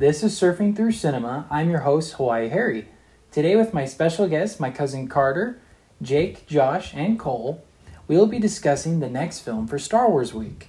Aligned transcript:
This 0.00 0.22
is 0.22 0.32
Surfing 0.32 0.74
Through 0.74 0.92
Cinema. 0.92 1.46
I'm 1.50 1.68
your 1.68 1.80
host, 1.80 2.14
Hawaii 2.14 2.48
Harry. 2.48 2.88
Today, 3.30 3.54
with 3.54 3.74
my 3.74 3.84
special 3.84 4.28
guests, 4.28 4.58
my 4.58 4.70
cousin 4.70 5.08
Carter, 5.08 5.60
Jake, 6.00 6.46
Josh, 6.46 6.94
and 6.94 7.18
Cole, 7.18 7.62
we 8.08 8.16
will 8.16 8.26
be 8.26 8.38
discussing 8.38 9.00
the 9.00 9.10
next 9.10 9.40
film 9.40 9.66
for 9.66 9.78
Star 9.78 10.08
Wars 10.08 10.32
Week. 10.32 10.68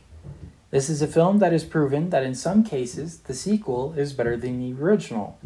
This 0.69 0.89
is 0.89 1.01
a 1.01 1.07
film 1.07 1.39
that 1.39 1.53
has 1.53 1.63
proven 1.63 2.09
that 2.09 2.23
in 2.23 2.35
some 2.35 2.61
cases 2.65 3.19
the 3.19 3.33
sequel 3.33 3.93
is 3.93 4.11
better 4.11 4.35
than 4.35 4.59
the 4.59 4.83
original. 4.83 5.39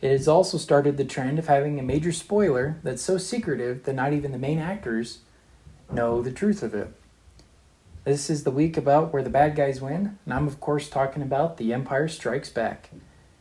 It 0.00 0.10
has 0.10 0.26
also 0.26 0.56
started 0.56 0.96
the 0.96 1.04
trend 1.04 1.38
of 1.38 1.46
having 1.46 1.78
a 1.78 1.82
major 1.82 2.10
spoiler 2.10 2.78
that's 2.82 3.02
so 3.02 3.18
secretive 3.18 3.84
that 3.84 3.96
not 3.96 4.14
even 4.14 4.32
the 4.32 4.38
main 4.38 4.58
actors 4.58 5.18
know 5.92 6.22
the 6.22 6.32
truth 6.32 6.62
of 6.62 6.72
it. 6.72 6.97
This 8.08 8.30
is 8.30 8.44
the 8.44 8.50
week 8.50 8.78
about 8.78 9.12
where 9.12 9.22
the 9.22 9.28
bad 9.28 9.54
guys 9.54 9.82
win, 9.82 10.18
and 10.24 10.32
I'm 10.32 10.46
of 10.46 10.60
course 10.60 10.88
talking 10.88 11.20
about 11.20 11.58
The 11.58 11.74
Empire 11.74 12.08
Strikes 12.08 12.48
Back, 12.48 12.88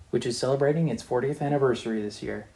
which 0.09 0.25
is 0.25 0.38
celebrating 0.38 0.89
its 0.89 1.02
40th 1.02 1.41
anniversary 1.41 2.02
this 2.02 2.21
year. 2.21 2.48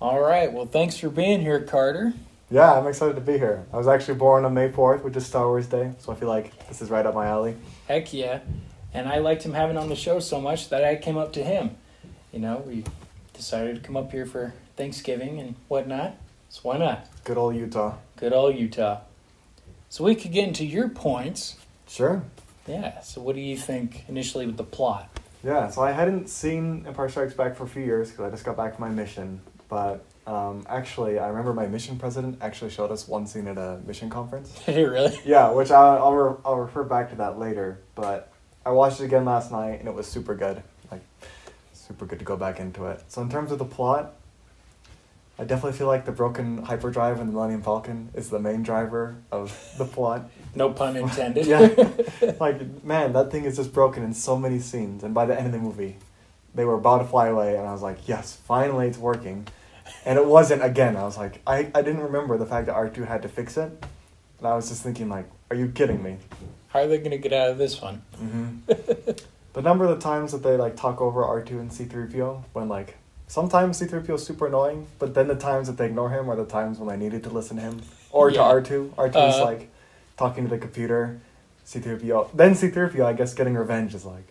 All 0.00 0.20
right, 0.20 0.52
well, 0.52 0.66
thanks 0.66 0.98
for 0.98 1.08
being 1.08 1.40
here, 1.40 1.60
Carter. 1.60 2.14
Yeah, 2.50 2.72
I'm 2.72 2.88
excited 2.88 3.14
to 3.14 3.20
be 3.20 3.38
here. 3.38 3.64
I 3.72 3.76
was 3.76 3.86
actually 3.86 4.18
born 4.18 4.44
on 4.44 4.54
May 4.54 4.70
4th, 4.70 5.04
which 5.04 5.14
is 5.14 5.24
Star 5.24 5.46
Wars 5.46 5.68
Day, 5.68 5.92
so 6.00 6.10
I 6.10 6.16
feel 6.16 6.28
like 6.28 6.66
this 6.66 6.82
is 6.82 6.90
right 6.90 7.06
up 7.06 7.14
my 7.14 7.26
alley. 7.26 7.54
Heck 7.86 8.12
yeah. 8.12 8.40
And 8.92 9.08
I 9.08 9.18
liked 9.18 9.44
him 9.44 9.52
having 9.52 9.76
on 9.76 9.88
the 9.88 9.94
show 9.94 10.18
so 10.18 10.40
much 10.40 10.68
that 10.70 10.84
I 10.84 10.96
came 10.96 11.16
up 11.16 11.32
to 11.34 11.44
him. 11.44 11.76
You 12.32 12.40
know, 12.40 12.64
we 12.66 12.82
decided 13.34 13.76
to 13.76 13.80
come 13.82 13.96
up 13.96 14.10
here 14.10 14.24
for 14.24 14.54
Thanksgiving 14.76 15.38
and 15.38 15.54
whatnot. 15.68 16.16
So 16.48 16.60
why 16.62 16.78
not? 16.78 17.06
Good 17.24 17.36
old 17.36 17.54
Utah. 17.54 17.96
Good 18.16 18.32
old 18.32 18.56
Utah. 18.56 19.00
So 19.90 20.04
we 20.04 20.14
could 20.14 20.32
get 20.32 20.48
into 20.48 20.64
your 20.64 20.88
points. 20.88 21.56
Sure. 21.86 22.22
Yeah. 22.66 23.00
So 23.00 23.20
what 23.20 23.34
do 23.34 23.40
you 23.40 23.56
think 23.56 24.04
initially 24.08 24.46
with 24.46 24.56
the 24.56 24.64
plot? 24.64 25.10
Yeah, 25.44 25.68
so 25.68 25.82
I 25.82 25.92
hadn't 25.92 26.28
seen 26.28 26.84
Empire 26.86 27.08
Strikes 27.10 27.34
Back 27.34 27.54
for 27.54 27.64
a 27.64 27.68
few 27.68 27.82
years 27.82 28.10
because 28.10 28.24
I 28.24 28.30
just 28.30 28.44
got 28.44 28.56
back 28.56 28.76
from 28.76 28.88
my 28.88 28.94
mission. 28.94 29.40
But 29.68 30.04
um, 30.26 30.64
actually, 30.68 31.18
I 31.18 31.28
remember 31.28 31.52
my 31.52 31.66
mission 31.66 31.98
president 31.98 32.38
actually 32.40 32.70
showed 32.70 32.90
us 32.90 33.06
one 33.06 33.26
scene 33.26 33.46
at 33.46 33.58
a 33.58 33.78
mission 33.86 34.08
conference. 34.08 34.50
Did 34.66 34.76
you 34.76 34.90
really? 34.90 35.18
Yeah, 35.24 35.50
which 35.50 35.70
I'll, 35.70 36.02
I'll, 36.02 36.14
re- 36.14 36.36
I'll 36.46 36.56
refer 36.56 36.82
back 36.82 37.10
to 37.10 37.16
that 37.16 37.38
later. 37.38 37.78
But 37.94 38.32
I 38.64 38.70
watched 38.70 39.00
it 39.00 39.04
again 39.04 39.26
last 39.26 39.52
night 39.52 39.80
and 39.80 39.88
it 39.88 39.94
was 39.94 40.06
super 40.06 40.34
good. 40.34 40.62
Like, 40.90 41.02
super 41.86 42.06
good 42.06 42.18
to 42.18 42.24
go 42.24 42.36
back 42.36 42.60
into 42.60 42.86
it. 42.86 43.02
So, 43.08 43.22
in 43.22 43.30
terms 43.30 43.52
of 43.52 43.58
the 43.58 43.64
plot, 43.64 44.14
I 45.38 45.44
definitely 45.44 45.76
feel 45.76 45.88
like 45.88 46.04
the 46.04 46.12
broken 46.12 46.62
hyperdrive 46.62 47.20
in 47.20 47.26
the 47.26 47.32
Millennium 47.32 47.62
Falcon 47.62 48.10
is 48.14 48.30
the 48.30 48.38
main 48.38 48.62
driver 48.62 49.16
of 49.32 49.74
the 49.78 49.84
plot. 49.84 50.30
No 50.56 50.70
pun 50.70 50.96
intended. 50.96 51.46
yeah. 51.46 51.68
Like, 52.38 52.84
man, 52.84 53.12
that 53.14 53.32
thing 53.32 53.44
is 53.44 53.56
just 53.56 53.72
broken 53.72 54.04
in 54.04 54.14
so 54.14 54.38
many 54.38 54.60
scenes. 54.60 55.02
And 55.02 55.12
by 55.12 55.26
the 55.26 55.36
end 55.36 55.46
of 55.46 55.52
the 55.52 55.58
movie, 55.58 55.96
they 56.54 56.64
were 56.64 56.74
about 56.74 56.98
to 56.98 57.04
fly 57.06 57.26
away, 57.26 57.56
and 57.56 57.66
I 57.66 57.72
was 57.72 57.82
like, 57.82 58.06
yes, 58.06 58.38
finally 58.46 58.86
it's 58.86 58.96
working. 58.96 59.48
And 60.04 60.16
it 60.16 60.24
wasn't 60.24 60.62
again. 60.62 60.96
I 60.96 61.02
was 61.02 61.16
like, 61.18 61.40
I, 61.44 61.72
I 61.74 61.82
didn't 61.82 62.02
remember 62.02 62.38
the 62.38 62.46
fact 62.46 62.66
that 62.66 62.76
R2 62.76 63.04
had 63.08 63.22
to 63.22 63.28
fix 63.28 63.56
it. 63.56 63.84
And 64.38 64.46
I 64.46 64.54
was 64.54 64.68
just 64.68 64.84
thinking, 64.84 65.08
like, 65.08 65.28
are 65.50 65.56
you 65.56 65.68
kidding 65.68 66.00
me? 66.04 66.18
How 66.68 66.80
are 66.80 66.86
they 66.86 66.98
going 66.98 67.10
to 67.10 67.18
get 67.18 67.32
out 67.32 67.50
of 67.50 67.58
this 67.58 67.82
one? 67.82 68.02
Mm-hmm. 68.16 69.10
the 69.54 69.62
number 69.62 69.84
of 69.84 69.90
the 69.98 70.02
times 70.02 70.32
that 70.32 70.42
they, 70.42 70.56
like, 70.56 70.76
talk 70.76 71.00
over 71.00 71.22
R2 71.22 71.50
and 71.52 71.70
C3PO, 71.70 72.42
when, 72.52 72.68
like, 72.68 72.96
sometimes 73.28 73.80
C3PO 73.80 74.14
is 74.16 74.24
super 74.24 74.46
annoying, 74.46 74.86
but 74.98 75.14
then 75.14 75.28
the 75.28 75.34
times 75.34 75.66
that 75.68 75.76
they 75.78 75.86
ignore 75.86 76.10
him 76.10 76.28
are 76.30 76.36
the 76.36 76.44
times 76.44 76.78
when 76.78 76.90
I 76.90 76.96
needed 76.96 77.22
to 77.24 77.30
listen 77.30 77.56
to 77.56 77.62
him. 77.62 77.82
Or 78.10 78.30
Yeah. 78.30 78.42
to 78.42 78.44
R2. 78.44 78.90
R2 78.96 79.28
is, 79.28 79.36
Uh. 79.36 79.44
like, 79.44 79.70
talking 80.16 80.44
to 80.44 80.50
the 80.50 80.58
computer. 80.58 81.20
C3PO. 81.64 82.28
Then 82.34 82.54
C3PO, 82.54 83.06
I 83.06 83.14
guess, 83.14 83.32
getting 83.32 83.54
revenge 83.54 83.94
is 83.94 84.04
like, 84.04 84.26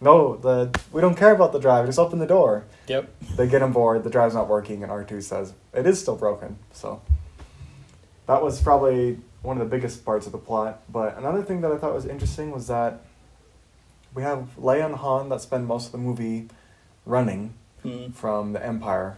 no, 0.00 0.36
the 0.36 0.70
we 0.92 1.00
don't 1.00 1.16
care 1.16 1.32
about 1.34 1.52
the 1.52 1.58
drive. 1.58 1.86
Just 1.86 1.98
open 1.98 2.18
the 2.20 2.26
door. 2.26 2.64
Yep. 2.86 3.08
They 3.36 3.48
get 3.48 3.60
on 3.62 3.72
board. 3.72 4.04
The 4.04 4.10
drive's 4.10 4.34
not 4.34 4.46
working, 4.46 4.82
and 4.84 4.92
R 4.92 5.02
two 5.02 5.20
says 5.20 5.54
it 5.74 5.84
is 5.86 6.00
still 6.00 6.14
broken. 6.16 6.58
So 6.72 7.00
that 8.26 8.40
was 8.42 8.60
probably 8.60 9.18
one 9.42 9.58
of 9.60 9.68
the 9.68 9.74
biggest 9.76 10.04
parts 10.04 10.26
of 10.26 10.32
the 10.32 10.38
plot. 10.38 10.82
But 10.88 11.16
another 11.18 11.42
thing 11.42 11.60
that 11.62 11.72
I 11.72 11.76
thought 11.78 11.94
was 11.94 12.04
interesting 12.06 12.50
was 12.52 12.66
that 12.68 13.00
we 14.14 14.22
have 14.22 14.48
Leia 14.58 14.86
and 14.86 14.94
Han 14.96 15.28
that 15.28 15.40
spend 15.40 15.66
most 15.66 15.86
of 15.86 15.92
the 15.92 15.98
movie 15.98 16.48
running 17.04 17.54
Mm. 17.84 18.12
from 18.14 18.52
the 18.52 18.64
Empire. 18.64 19.16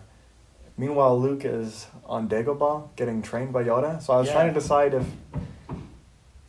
Meanwhile, 0.76 1.18
Luke 1.18 1.44
is 1.44 1.86
on 2.04 2.28
Dagobah 2.28 2.88
getting 2.96 3.22
trained 3.22 3.52
by 3.52 3.64
Yoda. 3.64 4.00
So 4.02 4.12
I 4.12 4.18
was 4.18 4.26
Yeah. 4.28 4.34
trying 4.34 4.48
to 4.48 4.54
decide 4.54 4.92
if, 4.94 5.06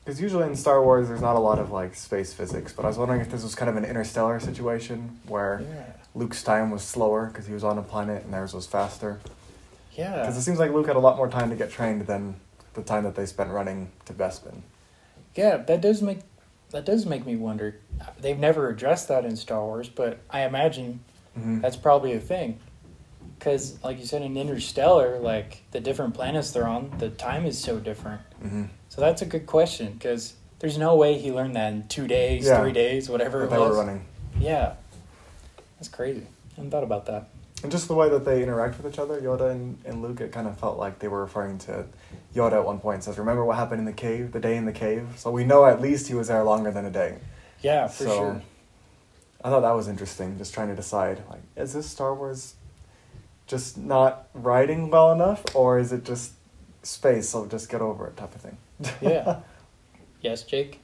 because 0.03 0.19
usually 0.19 0.45
in 0.45 0.55
Star 0.55 0.83
Wars 0.83 1.07
there's 1.07 1.21
not 1.21 1.35
a 1.35 1.39
lot 1.39 1.59
of 1.59 1.71
like 1.71 1.95
space 1.95 2.33
physics, 2.33 2.73
but 2.73 2.83
I 2.83 2.87
was 2.89 2.97
wondering 2.97 3.21
if 3.21 3.31
this 3.31 3.43
was 3.43 3.55
kind 3.55 3.69
of 3.69 3.77
an 3.77 3.85
interstellar 3.85 4.39
situation 4.39 5.19
where 5.27 5.61
Yeah. 5.61 5.83
Luke's 6.15 6.43
time 6.43 6.71
was 6.71 6.83
slower 6.83 7.27
because 7.27 7.45
he 7.47 7.53
was 7.53 7.63
on 7.63 7.77
a 7.77 7.81
planet 7.83 8.23
and 8.25 8.33
theirs 8.33 8.53
was 8.53 8.67
faster. 8.67 9.19
Yeah. 9.93 10.19
Because 10.21 10.35
it 10.37 10.41
seems 10.41 10.59
like 10.59 10.71
Luke 10.71 10.87
had 10.87 10.95
a 10.95 10.99
lot 10.99 11.15
more 11.17 11.27
time 11.29 11.49
to 11.51 11.55
get 11.55 11.69
trained 11.71 12.01
than 12.07 12.35
the 12.73 12.81
time 12.81 13.03
that 13.03 13.15
they 13.15 13.25
spent 13.25 13.51
running 13.51 13.91
to 14.05 14.13
Bespin. 14.13 14.61
Yeah, 15.35 15.57
that 15.57 15.81
does 15.81 16.01
make 16.01 16.19
that 16.71 16.85
does 16.85 17.05
make 17.05 17.25
me 17.25 17.35
wonder. 17.35 17.79
They've 18.19 18.37
never 18.39 18.69
addressed 18.69 19.07
that 19.09 19.25
in 19.25 19.35
Star 19.35 19.63
Wars, 19.63 19.89
but 19.89 20.19
I 20.29 20.41
imagine 20.41 21.01
Mm-hmm. 21.37 21.61
that's 21.61 21.77
probably 21.77 22.13
a 22.13 22.19
thing. 22.19 22.59
Because, 23.37 23.81
like 23.83 23.99
you 23.99 24.05
said, 24.05 24.23
in 24.23 24.35
Interstellar, 24.35 25.19
like 25.19 25.61
the 25.71 25.79
different 25.79 26.13
planets 26.15 26.51
they're 26.51 26.67
on, 26.67 26.91
the 26.97 27.09
time 27.09 27.45
is 27.45 27.57
so 27.57 27.79
different. 27.79 28.21
mm-hmm. 28.43 28.63
So 28.89 28.99
that's 28.99 29.21
a 29.21 29.25
good 29.25 29.45
question. 29.45 29.93
Because 29.93 30.33
there's 30.57 30.77
no 30.77 30.95
way 30.97 31.17
he 31.17 31.31
learned 31.31 31.55
that 31.55 31.71
in 31.71 31.87
two 31.87 32.07
days, 32.07 32.45
Yeah. 32.47 32.59
three 32.61 32.73
days, 32.73 33.07
whatever 33.09 33.39
But 33.39 33.45
it 33.45 33.49
they 33.51 33.57
was. 33.59 33.69
were 33.69 33.77
running. 33.85 34.05
Yeah, 34.39 34.73
that's 35.77 35.87
crazy. 35.87 36.23
I 36.51 36.55
hadn't 36.55 36.71
thought 36.71 36.83
about 36.83 37.05
that. 37.05 37.29
And 37.61 37.71
just 37.71 37.87
the 37.87 37.93
way 37.93 38.07
that 38.09 38.23
they 38.23 38.41
interact 38.41 38.81
with 38.81 38.93
each 38.93 38.99
other, 38.99 39.19
Yoda 39.19 39.51
and, 39.51 39.77
and 39.83 40.01
Luke, 40.01 40.21
it 40.21 40.31
kind 40.31 40.47
of 40.47 40.57
felt 40.57 40.77
like 40.77 40.99
they 40.99 41.09
were 41.09 41.21
referring 41.21 41.57
to 41.59 41.85
Yoda 42.33 42.53
at 42.53 42.65
one 42.65 42.79
point. 42.79 43.03
Says, 43.03 43.17
"Remember 43.17 43.43
what 43.43 43.57
happened 43.57 43.79
in 43.79 43.85
the 43.85 43.93
cave? 43.93 44.31
The 44.31 44.39
day 44.39 44.55
in 44.55 44.65
the 44.65 44.71
cave." 44.71 45.07
So 45.17 45.29
we 45.29 45.43
know 45.43 45.65
at 45.65 45.81
least 45.81 46.07
he 46.07 46.13
was 46.13 46.29
there 46.29 46.43
longer 46.43 46.71
than 46.71 46.85
a 46.85 46.91
day. 46.91 47.17
Yeah, 47.61 47.87
for 47.87 48.03
so 48.03 48.15
sure. 48.15 48.41
I 49.43 49.49
thought 49.49 49.61
that 49.61 49.71
was 49.71 49.87
interesting. 49.87 50.37
Just 50.37 50.53
trying 50.53 50.69
to 50.69 50.75
decide, 50.75 51.21
like, 51.29 51.41
is 51.57 51.73
this 51.73 51.89
Star 51.89 52.13
Wars 52.13 52.55
just 53.47 53.77
not 53.77 54.27
writing 54.33 54.89
well 54.89 55.11
enough, 55.11 55.43
or 55.53 55.79
is 55.79 55.91
it 55.91 56.05
just 56.05 56.33
space? 56.83 57.29
So 57.29 57.45
just 57.45 57.69
get 57.69 57.81
over 57.81 58.07
it, 58.07 58.15
type 58.15 58.33
of 58.35 58.41
thing. 58.41 58.57
Yeah. 59.01 59.39
yes, 60.21 60.43
Jake. 60.43 60.79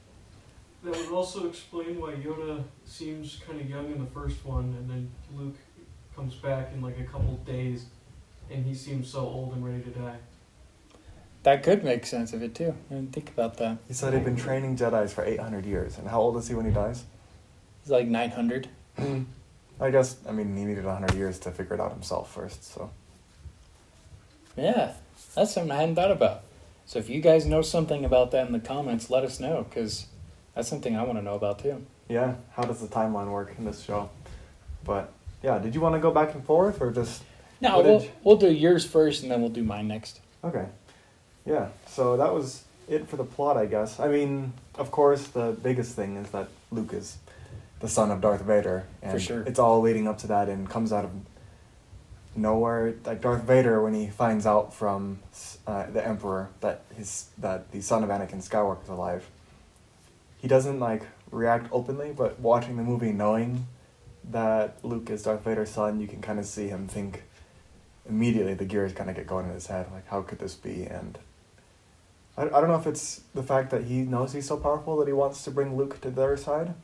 That 0.84 0.94
would 0.96 1.10
also 1.10 1.48
explain 1.48 2.00
why 2.00 2.12
Yoda 2.12 2.62
seems 2.84 3.40
kind 3.46 3.60
of 3.60 3.68
young 3.68 3.86
in 3.90 3.98
the 3.98 4.10
first 4.10 4.44
one, 4.44 4.74
and 4.78 4.88
then 4.90 5.10
Luke 5.34 5.56
comes 6.16 6.34
back 6.34 6.70
in 6.72 6.80
like 6.80 6.98
a 6.98 7.04
couple 7.04 7.36
days, 7.44 7.86
and 8.50 8.64
he 8.64 8.74
seems 8.74 9.08
so 9.08 9.20
old 9.20 9.52
and 9.52 9.64
ready 9.64 9.82
to 9.82 9.90
die. 9.90 10.16
That 11.42 11.62
could 11.62 11.84
make 11.84 12.06
sense 12.06 12.32
of 12.32 12.42
it 12.42 12.54
too. 12.54 12.74
I 12.90 12.94
didn't 12.94 13.12
think 13.12 13.28
about 13.30 13.58
that. 13.58 13.78
He 13.86 13.94
said 13.94 14.14
he'd 14.14 14.24
been 14.24 14.36
training 14.36 14.76
Jedi's 14.76 15.12
for 15.12 15.24
eight 15.24 15.38
hundred 15.38 15.64
years, 15.66 15.98
and 15.98 16.08
how 16.08 16.20
old 16.20 16.36
is 16.38 16.48
he 16.48 16.54
when 16.54 16.66
he 16.66 16.72
dies? 16.72 17.04
He's 17.82 17.92
like 17.92 18.08
900. 18.08 18.68
I 18.98 19.90
guess 19.90 20.16
I 20.28 20.32
mean 20.32 20.56
he 20.56 20.64
needed 20.64 20.84
hundred 20.84 21.14
years 21.14 21.38
to 21.40 21.52
figure 21.52 21.74
it 21.74 21.80
out 21.80 21.92
himself 21.92 22.32
first. 22.34 22.64
So 22.64 22.90
Yeah, 24.56 24.94
that's 25.34 25.52
something 25.52 25.70
I 25.70 25.76
hadn't 25.76 25.94
thought 25.94 26.10
about. 26.10 26.42
So 26.86 26.98
if 26.98 27.08
you 27.08 27.20
guys 27.20 27.46
know 27.46 27.62
something 27.62 28.04
about 28.04 28.30
that 28.30 28.46
in 28.46 28.52
the 28.52 28.60
comments, 28.60 29.10
let 29.10 29.22
us 29.22 29.38
know 29.38 29.66
because 29.68 30.06
that's 30.54 30.68
something 30.68 30.96
I 30.96 31.02
want 31.04 31.18
to 31.18 31.22
know 31.22 31.34
about 31.34 31.58
too. 31.60 31.84
yeah, 32.08 32.36
how 32.52 32.62
does 32.62 32.80
the 32.80 32.88
timeline 32.88 33.30
work 33.30 33.54
in 33.58 33.64
this 33.64 33.82
show? 33.82 34.08
But 34.82 35.12
yeah, 35.46 35.58
did 35.60 35.74
you 35.76 35.80
want 35.80 35.94
to 35.94 36.00
go 36.00 36.10
back 36.10 36.34
and 36.34 36.44
forth 36.44 36.80
or 36.82 36.90
just 36.90 37.22
No, 37.60 37.80
we'll, 37.80 38.02
you- 38.02 38.10
we'll 38.24 38.36
do 38.36 38.50
yours 38.52 38.84
first 38.84 39.22
and 39.22 39.30
then 39.30 39.40
we'll 39.40 39.56
do 39.60 39.62
mine 39.62 39.86
next. 39.88 40.20
okay? 40.42 40.66
Yeah, 41.44 41.68
so 41.86 42.16
that 42.16 42.34
was 42.34 42.64
it 42.88 43.08
for 43.08 43.16
the 43.16 43.24
plot, 43.24 43.56
I 43.56 43.66
guess. 43.66 44.00
I 44.00 44.08
mean, 44.08 44.52
of 44.76 44.90
course, 44.90 45.28
the 45.28 45.56
biggest 45.62 45.94
thing 45.94 46.16
is 46.16 46.28
that 46.30 46.48
Luke 46.72 46.92
is 46.92 47.18
the 47.78 47.88
son 47.88 48.10
of 48.10 48.20
Darth 48.20 48.42
Vader, 48.42 48.84
and 49.02 49.12
For 49.12 49.20
sure. 49.20 49.42
it's 49.42 49.58
all 49.60 49.80
leading 49.80 50.08
up 50.08 50.18
to 50.18 50.26
that, 50.28 50.48
and 50.48 50.68
comes 50.68 50.92
out 50.92 51.04
of 51.04 51.10
nowhere. 52.34 52.94
Like 53.04 53.20
Darth 53.20 53.42
Vader, 53.44 53.80
when 53.82 53.94
he 53.94 54.08
finds 54.08 54.46
out 54.46 54.74
from 54.74 55.20
uh, 55.66 55.86
the 55.90 56.04
Emperor 56.06 56.48
that 56.60 56.82
his 56.96 57.26
that 57.38 57.70
the 57.72 57.80
son 57.80 58.02
of 58.02 58.10
Anakin 58.10 58.42
Skywalker 58.46 58.82
is 58.82 58.88
alive, 58.88 59.24
he 60.38 60.48
doesn't 60.48 60.80
like 60.80 61.02
react 61.30 61.68
openly, 61.72 62.12
but 62.16 62.40
watching 62.40 62.76
the 62.76 62.82
movie, 62.82 63.12
knowing 63.12 63.66
that 64.30 64.78
Luke 64.84 65.08
is 65.10 65.22
Darth 65.22 65.42
Vader's 65.44 65.70
son, 65.70 66.00
you 66.00 66.06
can 66.08 66.20
kind 66.20 66.38
of 66.38 66.46
see 66.46 66.68
him 66.68 66.88
think 66.88 67.22
immediately. 68.08 68.54
The 68.54 68.64
gears 68.64 68.92
kind 68.92 69.08
of 69.10 69.16
get 69.16 69.26
going 69.26 69.46
in 69.46 69.52
his 69.52 69.66
head, 69.68 69.86
like 69.92 70.06
how 70.08 70.22
could 70.22 70.38
this 70.38 70.54
be? 70.54 70.84
And 70.84 71.18
I, 72.36 72.42
I 72.42 72.48
don't 72.60 72.68
know 72.68 72.76
if 72.76 72.86
it's 72.86 73.22
the 73.34 73.42
fact 73.42 73.70
that 73.70 73.84
he 73.84 73.98
knows 74.02 74.32
he's 74.32 74.46
so 74.48 74.56
powerful 74.56 74.96
that 74.98 75.06
he 75.06 75.12
wants 75.12 75.42
to 75.44 75.50
bring 75.50 75.76
Luke 75.76 76.00
to 76.02 76.10
their 76.10 76.36
side, 76.36 76.74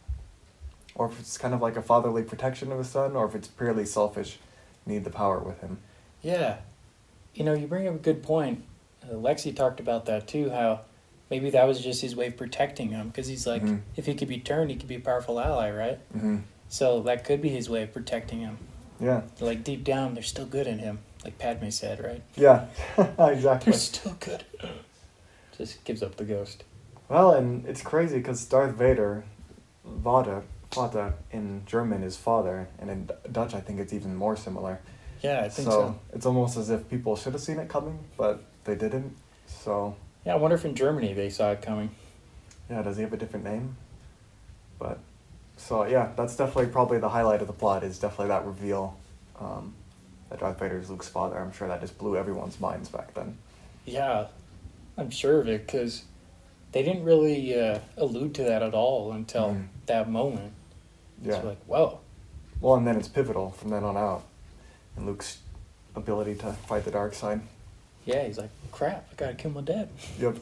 or 0.94 1.06
if 1.06 1.18
it's 1.18 1.38
kind 1.38 1.54
of 1.54 1.60
like 1.62 1.76
a 1.76 1.82
fatherly 1.82 2.22
protection 2.22 2.70
of 2.72 2.78
his 2.78 2.88
son, 2.88 3.16
or 3.16 3.26
if 3.26 3.34
it's 3.34 3.48
purely 3.48 3.86
selfish, 3.86 4.38
need 4.86 5.04
the 5.04 5.10
power 5.10 5.38
with 5.38 5.60
him. 5.60 5.78
Yeah. 6.22 6.58
You 7.34 7.44
know, 7.44 7.54
you 7.54 7.66
bring 7.66 7.88
up 7.88 7.94
a 7.94 7.98
good 7.98 8.22
point. 8.22 8.62
uh, 9.04 9.14
Lexi 9.14 9.54
talked 9.56 9.80
about 9.80 10.04
that 10.06 10.28
too. 10.28 10.50
How 10.50 10.82
maybe 11.30 11.50
that 11.50 11.64
was 11.66 11.80
just 11.80 12.02
his 12.02 12.14
way 12.14 12.26
of 12.28 12.36
protecting 12.36 12.90
him 12.90 13.08
because 13.08 13.26
he's 13.26 13.46
like, 13.46 13.62
Mhm. 13.62 13.80
if 13.96 14.06
he 14.06 14.14
could 14.14 14.28
be 14.28 14.38
turned, 14.38 14.70
he 14.70 14.76
could 14.76 14.86
be 14.88 14.96
a 14.96 15.00
powerful 15.00 15.40
ally, 15.40 15.70
right? 15.70 15.98
hmm 16.12 16.38
So 16.72 17.02
that 17.02 17.24
could 17.24 17.42
be 17.42 17.50
his 17.50 17.68
way 17.68 17.82
of 17.82 17.92
protecting 17.92 18.40
him. 18.40 18.56
Yeah. 18.98 19.20
Like 19.40 19.62
deep 19.62 19.84
down, 19.84 20.14
they're 20.14 20.22
still 20.22 20.46
good 20.46 20.66
in 20.66 20.78
him, 20.78 21.00
like 21.22 21.36
Padme 21.36 21.68
said, 21.68 22.02
right? 22.02 22.22
Yeah. 22.34 22.64
exactly. 23.18 23.72
They're 23.72 23.78
still 23.78 24.16
good. 24.18 24.42
Just 25.58 25.84
gives 25.84 26.02
up 26.02 26.16
the 26.16 26.24
ghost. 26.24 26.64
Well, 27.10 27.32
and 27.32 27.66
it's 27.66 27.82
crazy 27.82 28.16
because 28.16 28.42
Darth 28.46 28.74
Vader, 28.74 29.22
Vater, 29.84 30.44
Vater 30.74 31.12
in 31.30 31.62
German 31.66 32.02
is 32.02 32.16
father, 32.16 32.68
and 32.78 32.88
in 32.88 33.10
Dutch 33.30 33.54
I 33.54 33.60
think 33.60 33.78
it's 33.78 33.92
even 33.92 34.16
more 34.16 34.34
similar. 34.34 34.80
Yeah, 35.20 35.42
I 35.44 35.50
think 35.50 35.68
so. 35.68 36.00
it's 36.14 36.24
almost 36.24 36.56
as 36.56 36.70
if 36.70 36.88
people 36.88 37.16
should 37.16 37.34
have 37.34 37.42
seen 37.42 37.58
it 37.58 37.68
coming, 37.68 37.98
but 38.16 38.44
they 38.64 38.76
didn't. 38.76 39.14
So 39.46 39.94
Yeah, 40.24 40.32
I 40.32 40.36
wonder 40.36 40.54
if 40.56 40.64
in 40.64 40.74
Germany 40.74 41.12
they 41.12 41.28
saw 41.28 41.52
it 41.52 41.60
coming. 41.60 41.90
yeah, 42.70 42.80
does 42.80 42.96
he 42.96 43.02
have 43.02 43.12
a 43.12 43.18
different 43.18 43.44
name? 43.44 43.76
But 44.78 44.98
so 45.66 45.84
yeah, 45.86 46.10
that's 46.16 46.36
definitely 46.36 46.66
probably 46.72 46.98
the 46.98 47.08
highlight 47.08 47.40
of 47.40 47.46
the 47.46 47.52
plot 47.52 47.84
is 47.84 47.98
definitely 47.98 48.28
that 48.28 48.44
reveal 48.44 48.96
um, 49.40 49.74
that 50.30 50.40
Darth 50.40 50.58
Vader 50.58 50.78
is 50.78 50.90
Luke's 50.90 51.08
father. 51.08 51.38
I'm 51.38 51.52
sure 51.52 51.68
that 51.68 51.80
just 51.80 51.96
blew 51.98 52.16
everyone's 52.16 52.58
minds 52.60 52.88
back 52.88 53.14
then. 53.14 53.36
Yeah, 53.84 54.26
I'm 54.96 55.10
sure 55.10 55.40
of 55.40 55.48
it 55.48 55.66
because 55.66 56.04
they 56.72 56.82
didn't 56.82 57.04
really 57.04 57.58
uh, 57.58 57.78
allude 57.96 58.34
to 58.36 58.44
that 58.44 58.62
at 58.62 58.74
all 58.74 59.12
until 59.12 59.50
Mm. 59.50 59.66
that 59.86 60.10
moment. 60.10 60.52
Yeah. 61.22 61.36
It's 61.36 61.44
like, 61.44 61.58
whoa. 61.66 62.00
Well, 62.60 62.76
and 62.76 62.86
then 62.86 62.96
it's 62.96 63.08
pivotal 63.08 63.50
from 63.50 63.70
then 63.70 63.84
on 63.84 63.96
out, 63.96 64.22
and 64.96 65.06
Luke's 65.06 65.38
ability 65.94 66.34
to 66.36 66.52
fight 66.52 66.84
the 66.84 66.90
dark 66.90 67.14
side. 67.14 67.40
Yeah, 68.04 68.24
he's 68.24 68.38
like, 68.38 68.50
crap, 68.72 69.06
I 69.12 69.14
gotta 69.16 69.34
kill 69.34 69.50
my 69.52 69.60
dad. 69.60 69.88
Yep. 70.18 70.36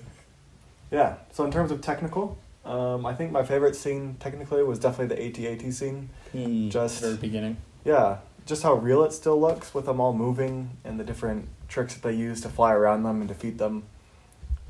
Yeah. 0.91 1.17
So 1.33 1.45
in 1.45 1.51
terms 1.51 1.71
of 1.71 1.81
technical, 1.83 2.39
um, 2.71 3.05
I 3.05 3.15
think 3.15 3.33
my 3.33 3.43
favorite 3.43 3.75
scene 3.77 4.17
technically 4.21 4.63
was 4.63 4.79
definitely 4.79 5.17
the 5.17 5.47
AT-AT 5.49 5.73
scene. 5.73 6.09
Mm, 6.35 6.71
Just- 6.71 7.01
very 7.03 7.17
beginning. 7.17 7.57
Yeah, 7.85 8.19
just 8.47 8.63
how 8.63 8.75
real 8.75 9.03
it 9.05 9.13
still 9.13 9.41
looks 9.41 9.75
with 9.75 9.87
them 9.87 10.01
all 10.01 10.13
moving 10.13 10.71
and 10.85 11.01
the 11.01 11.05
different 11.05 11.49
tricks 11.69 11.95
that 11.95 12.03
they 12.03 12.15
use 12.15 12.41
to 12.43 12.49
fly 12.49 12.73
around 12.73 13.03
them 13.03 13.21
and 13.21 13.29
defeat 13.29 13.59
them. 13.59 13.85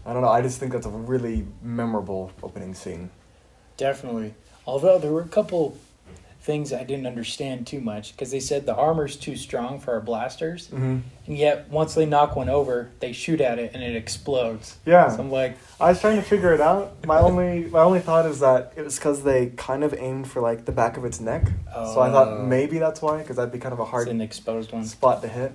I 0.06 0.12
don't 0.12 0.23
know. 0.23 0.29
I 0.29 0.41
just 0.43 0.58
think 0.58 0.73
that's 0.73 0.87
a 0.87 0.91
really 0.91 1.47
memorable 1.62 2.32
opening 2.43 2.75
scene. 2.75 3.11
Definitely. 3.76 4.35
Although 4.67 4.99
there 4.99 5.11
were 5.12 5.23
a 5.23 5.29
couple 5.29 5.76
things 6.50 6.73
I 6.73 6.82
didn't 6.82 7.06
understand 7.06 7.67
too 7.69 7.81
much 7.81 8.11
because 8.12 8.32
they 8.32 8.41
said 8.41 8.67
the 8.67 8.75
armor's 8.75 9.14
too 9.14 9.37
strong 9.37 9.79
for 9.79 9.94
our 9.94 10.00
blasters, 10.00 10.67
Mm-hmm. 10.67 10.99
and 11.29 11.38
yet 11.38 11.69
once 11.70 11.94
they 11.94 12.06
knock 12.06 12.35
one 12.35 12.49
over, 12.49 12.91
they 12.99 13.12
shoot 13.12 13.41
at 13.41 13.61
it 13.61 13.70
and 13.73 13.82
it 13.85 13.94
explodes. 13.94 14.76
Yeah. 14.85 15.08
So 15.14 15.20
I'm 15.20 15.31
like, 15.31 15.56
I 15.81 15.91
was 15.91 16.00
trying 16.00 16.17
to 16.17 16.23
figure 16.23 16.52
it 16.52 16.61
out. 16.61 17.06
My 17.06 17.19
only 17.29 17.67
my 17.67 17.81
only 17.81 18.00
thought 18.00 18.26
is 18.26 18.41
that 18.41 18.73
it 18.76 18.82
was 18.82 18.97
because 18.97 19.23
they 19.23 19.47
kind 19.56 19.85
of 19.85 19.94
aimed 19.94 20.29
for 20.29 20.41
like 20.41 20.64
the 20.64 20.73
back 20.73 20.97
of 20.97 21.05
its 21.05 21.20
neck. 21.20 21.44
so 21.73 22.00
I 22.00 22.11
thought 22.11 22.29
Oh. 22.29 22.43
maybe 22.47 22.79
that's 22.79 23.00
why, 23.00 23.19
because 23.19 23.37
that'd 23.37 23.52
be 23.52 23.61
kind 23.61 23.73
of 23.73 23.79
a 23.79 23.82
it's 23.82 23.91
hard 23.93 24.08
an 24.08 24.20
exposed 24.20 24.73
one. 24.73 24.85
spot 24.85 25.23
to 25.23 25.29
hit. 25.29 25.52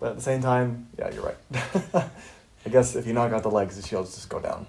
But 0.00 0.10
at 0.10 0.16
the 0.16 0.22
same 0.22 0.42
time, 0.42 0.88
yeah, 0.98 1.12
you're 1.14 1.22
right. 1.24 1.64
I 2.66 2.70
guess 2.70 2.96
if 2.96 3.06
you 3.06 3.12
knock 3.12 3.32
out 3.32 3.42
the 3.44 3.50
legs, 3.50 3.76
the 3.80 3.86
shields 3.86 4.14
just 4.16 4.28
go 4.28 4.40
down. 4.40 4.66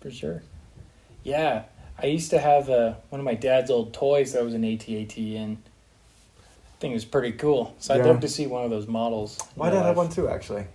For 0.00 0.10
sure. 0.12 0.42
Yeah, 1.24 1.64
I 2.02 2.06
used 2.06 2.30
to 2.30 2.38
have 2.40 2.68
uh, 2.68 2.94
one 3.10 3.20
of 3.20 3.24
my 3.24 3.34
dad's 3.34 3.70
old 3.70 3.94
toys 3.94 4.32
that 4.32 4.42
was 4.44 4.54
an 4.54 4.64
AT-AT, 4.64 5.16
and 5.16 5.56
I 6.36 6.80
think 6.80 6.90
it 6.90 6.94
was 6.94 7.04
pretty 7.04 7.32
cool. 7.32 7.76
So 7.78 7.94
I'd 7.94 7.98
Yeah. 7.98 8.06
love 8.06 8.20
to 8.20 8.28
see 8.28 8.46
one 8.48 8.64
of 8.64 8.70
those 8.70 8.88
models. 8.88 9.38
in 9.38 9.46
Why 9.54 9.70
did 9.70 9.76
real 9.76 9.84
I 9.84 9.86
have 9.88 9.96
life. 9.96 10.08
one 10.08 10.14
too? 10.14 10.28
Actually, 10.28 10.66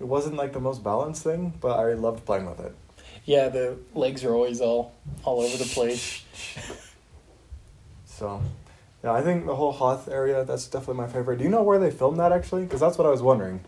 it 0.00 0.04
wasn't 0.04 0.34
like 0.36 0.52
the 0.52 0.60
most 0.60 0.82
balanced 0.82 1.22
thing, 1.22 1.54
but 1.60 1.78
I 1.78 1.92
loved 1.94 2.24
playing 2.26 2.46
with 2.46 2.58
it. 2.60 2.74
Yeah, 3.24 3.48
the 3.48 3.78
legs 3.94 4.24
are 4.24 4.34
always 4.34 4.60
all 4.60 4.92
all 5.24 5.40
over 5.40 5.56
the 5.56 5.70
place. 5.72 6.24
So, 8.04 8.42
yeah, 9.02 9.12
I 9.12 9.22
think 9.22 9.46
the 9.46 9.54
whole 9.54 9.72
Hoth 9.72 10.06
area 10.08 10.44
that's 10.44 10.66
definitely 10.66 10.96
my 10.96 11.06
favorite. 11.06 11.38
Do 11.38 11.44
you 11.44 11.48
know 11.48 11.62
where 11.62 11.78
they 11.78 11.90
filmed 11.90 12.18
that 12.18 12.32
actually? 12.32 12.64
Because 12.64 12.80
that's 12.80 12.98
what 12.98 13.06
I 13.06 13.10
was 13.10 13.22
wondering. 13.22 13.60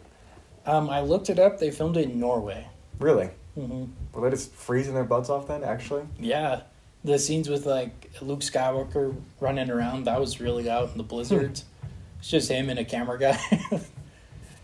Um, 0.66 0.90
I 0.90 1.00
looked 1.00 1.30
it 1.30 1.38
up. 1.38 1.58
They 1.58 1.70
filmed 1.70 1.96
it 1.96 2.10
in 2.10 2.20
Norway. 2.20 2.66
Really, 2.98 3.30
hmm 3.54 3.84
were 4.12 4.28
they 4.28 4.36
just 4.36 4.52
freezing 4.52 4.92
their 4.94 5.04
butts 5.04 5.30
off 5.30 5.46
then? 5.48 5.64
Actually, 5.64 6.02
Yeah, 6.20 6.60
the 7.04 7.18
scenes 7.18 7.48
with 7.48 7.66
like 7.66 8.10
Luke 8.20 8.40
Skywalker 8.40 9.14
running 9.40 9.70
around 9.70 10.04
that 10.04 10.20
was 10.20 10.40
really 10.40 10.68
out 10.70 10.90
in 10.92 10.98
the 10.98 11.04
blizzards. 11.04 11.62
Hmm. 11.62 11.86
it's 12.18 12.28
just 12.28 12.50
him 12.50 12.70
and 12.70 12.78
a 12.78 12.84
camera 12.84 13.18
guy, 13.18 13.38
and 13.70 13.82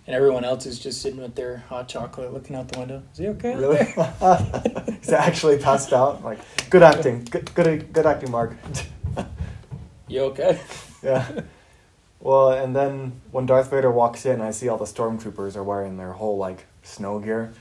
everyone 0.06 0.44
else 0.44 0.66
is 0.66 0.78
just 0.78 1.02
sitting 1.02 1.20
with 1.20 1.34
their 1.34 1.58
hot 1.68 1.88
chocolate, 1.88 2.32
looking 2.32 2.56
out 2.56 2.68
the 2.68 2.78
window. 2.78 3.02
Is 3.12 3.18
he 3.18 3.28
okay? 3.28 3.54
really, 3.56 3.84
he's 5.00 5.12
actually 5.12 5.58
passed 5.58 5.92
out. 5.92 6.24
Like, 6.24 6.38
good 6.70 6.82
acting, 6.82 7.24
good, 7.24 7.54
good, 7.54 7.92
good 7.92 8.06
acting, 8.06 8.30
Mark. 8.30 8.56
You 10.08 10.22
okay? 10.22 10.58
Yeah. 11.02 11.42
Well, 12.20 12.50
and 12.50 12.74
then 12.74 13.20
when 13.30 13.46
Darth 13.46 13.70
Vader 13.70 13.90
walks 13.90 14.26
in, 14.26 14.40
I 14.40 14.50
see 14.50 14.68
all 14.68 14.78
the 14.78 14.86
stormtroopers 14.86 15.54
are 15.54 15.62
wearing 15.62 15.98
their 15.98 16.12
whole 16.12 16.38
like 16.38 16.66
snow 16.82 17.18
gear, 17.20 17.52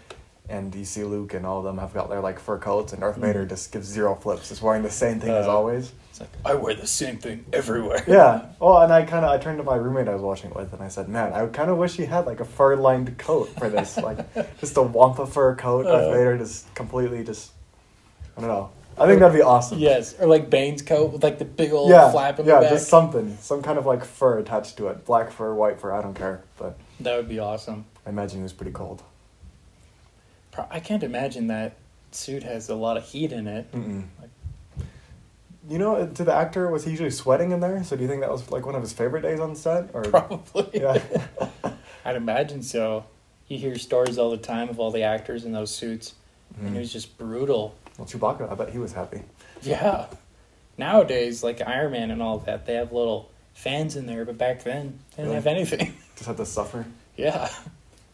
and 0.49 0.71
DC 0.71 1.03
Luke 1.09 1.33
and 1.33 1.45
all 1.45 1.59
of 1.59 1.65
them 1.65 1.77
have 1.77 1.93
got 1.93 2.09
their 2.09 2.21
like 2.21 2.39
fur 2.39 2.57
coats, 2.57 2.93
and 2.93 3.01
Darth 3.01 3.17
Vader 3.17 3.45
Mhm. 3.45 3.49
just 3.49 3.71
gives 3.71 3.87
zero 3.87 4.15
flips, 4.15 4.49
just 4.49 4.61
wearing 4.61 4.83
the 4.83 4.89
same 4.89 5.19
thing 5.19 5.31
as 5.31 5.45
Uh. 5.47 5.55
always. 5.55 5.91
It's 6.11 6.21
like 6.21 6.29
I 6.45 6.53
wear 6.55 6.73
the 6.73 6.87
same 6.87 7.17
thing 7.17 7.45
everywhere. 7.53 8.03
Yeah. 8.07 8.41
Well, 8.59 8.79
and 8.79 8.91
I 8.93 9.03
kind 9.03 9.23
of 9.25 9.31
I 9.31 9.37
turned 9.37 9.57
to 9.59 9.63
my 9.63 9.75
roommate 9.75 10.07
I 10.07 10.13
was 10.13 10.21
watching 10.23 10.49
it 10.51 10.55
with, 10.55 10.73
and 10.73 10.81
I 10.81 10.87
said, 10.87 11.09
"Man, 11.09 11.33
I 11.33 11.45
kind 11.47 11.69
of 11.69 11.77
wish 11.77 11.95
he 11.97 12.05
had 12.05 12.25
like 12.25 12.39
a 12.39 12.45
fur 12.45 12.75
lined 12.75 13.17
coat 13.17 13.49
for 13.59 13.69
this, 13.69 13.97
like 14.01 14.17
just 14.59 14.77
a 14.77 14.81
wampa 14.81 15.25
fur 15.27 15.53
coat." 15.55 15.83
Darth 15.83 16.05
Uh. 16.05 16.11
Vader 16.11 16.37
just 16.37 16.73
completely 16.75 17.23
just 17.23 17.51
I 18.37 18.41
don't 18.41 18.49
know. 18.49 18.69
I 18.99 19.05
think 19.05 19.19
that'd 19.19 19.35
be 19.35 19.43
awesome. 19.43 19.77
Yes, 19.77 20.15
or 20.19 20.25
like 20.27 20.49
Bane's 20.49 20.81
coat 20.81 21.11
with 21.11 21.23
like 21.23 21.37
the 21.37 21.45
big 21.45 21.71
old 21.71 21.89
Yeah, 21.91 22.09
flap 22.11 22.39
in 22.39 22.45
yeah, 22.47 22.55
the 22.55 22.61
back. 22.61 22.69
Yeah, 22.71 22.75
just 22.77 22.87
something, 22.89 23.37
some 23.41 23.61
kind 23.61 23.77
of 23.77 23.85
like 23.85 24.03
fur 24.03 24.39
attached 24.39 24.77
to 24.77 24.87
it, 24.87 25.05
black 25.05 25.29
fur, 25.31 25.53
white 25.53 25.79
fur, 25.79 25.91
I 25.91 26.01
don't 26.01 26.15
care, 26.15 26.41
but 26.57 26.77
that 27.01 27.15
would 27.15 27.29
be 27.29 27.37
awesome. 27.37 27.85
I 28.07 28.09
imagine 28.09 28.39
it 28.39 28.43
was 28.43 28.53
pretty 28.53 28.71
cold. 28.71 29.03
Pro- 30.57 30.67
I 30.71 30.79
can't 30.79 31.03
imagine 31.03 31.47
that 31.47 31.75
suit 32.11 32.41
has 32.41 32.67
a 32.69 32.73
lot 32.75 32.97
of 32.97 33.03
heat 33.05 33.31
in 33.31 33.45
it. 33.47 33.67
Like- 33.73 34.29
You 35.69 35.77
know, 35.77 36.07
to 36.07 36.23
the 36.23 36.33
actor, 36.33 36.71
was 36.71 36.83
he 36.83 36.91
usually 36.91 37.11
sweating 37.11 37.51
in 37.51 37.59
there? 37.59 37.83
So 37.83 37.95
do 37.95 38.01
you 38.01 38.07
think 38.07 38.21
that 38.21 38.31
was 38.31 38.49
like 38.49 38.65
one 38.65 38.73
of 38.73 38.81
his 38.81 38.91
favorite 38.93 39.21
days 39.21 39.39
on 39.39 39.55
set? 39.55 39.91
Or 39.93 40.01
Probably. 40.09 40.67
yeah, 40.73 40.99
I'd 42.05 42.15
imagine 42.15 42.63
so. 42.63 43.05
You 43.49 43.57
hear 43.59 43.77
stories 43.77 44.17
all 44.17 44.31
the 44.31 44.37
time 44.37 44.67
of 44.69 44.79
all 44.79 44.89
the 44.91 45.03
actors 45.03 45.45
in 45.45 45.51
those 45.53 45.73
suits, 45.73 46.15
and 46.57 46.67
mm-hmm. 46.69 46.75
it 46.77 46.79
was 46.79 46.91
just 46.91 47.17
brutal. 47.19 47.75
well, 47.99 48.07
Chewbacca, 48.07 48.51
I 48.51 48.55
bet 48.55 48.71
he 48.71 48.79
was 48.79 48.93
happy. 48.93 49.21
Yeah. 49.61 50.07
Nowadays, 50.77 51.43
like 51.43 51.61
Iron 51.61 51.91
Man 51.91 52.09
and 52.11 52.21
all 52.21 52.39
that, 52.39 52.65
they 52.65 52.73
have 52.73 52.91
little 52.91 53.29
fans 53.53 53.95
in 53.95 54.05
there, 54.07 54.25
but 54.25 54.37
back 54.37 54.63
then, 54.63 54.99
they 55.15 55.23
didn't 55.23 55.25
Really? 55.25 55.35
have 55.35 55.47
anything. 55.47 55.93
Just 56.15 56.27
had 56.27 56.37
to 56.37 56.45
suffer. 56.45 56.85
yeah. 57.15 57.47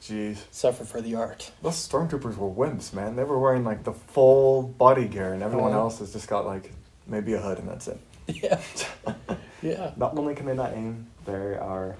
Jeez, 0.03 0.39
Suffer 0.51 0.83
for 0.83 0.99
the 0.99 1.15
art. 1.15 1.51
those 1.61 1.75
stormtroopers 1.87 2.35
were 2.35 2.49
wimps, 2.49 2.91
man. 2.93 3.15
They 3.15 3.23
were 3.23 3.39
wearing 3.39 3.63
like 3.63 3.83
the 3.85 3.93
full 3.93 4.63
body 4.63 5.07
gear, 5.07 5.31
and 5.33 5.41
everyone 5.41 5.71
Uh-huh. 5.71 5.79
else 5.83 5.99
has 5.99 6.11
just 6.11 6.27
got 6.27 6.45
like 6.45 6.73
maybe 7.07 7.33
a 7.33 7.39
hood, 7.39 7.59
and 7.59 7.67
that's 7.69 7.87
it. 7.87 7.99
Yeah. 8.27 8.59
yeah. 9.61 9.91
Not 9.97 10.17
only 10.17 10.35
can 10.35 10.45
they 10.45 10.55
not 10.55 10.73
aim, 10.73 11.07
they 11.25 11.55
are 11.55 11.95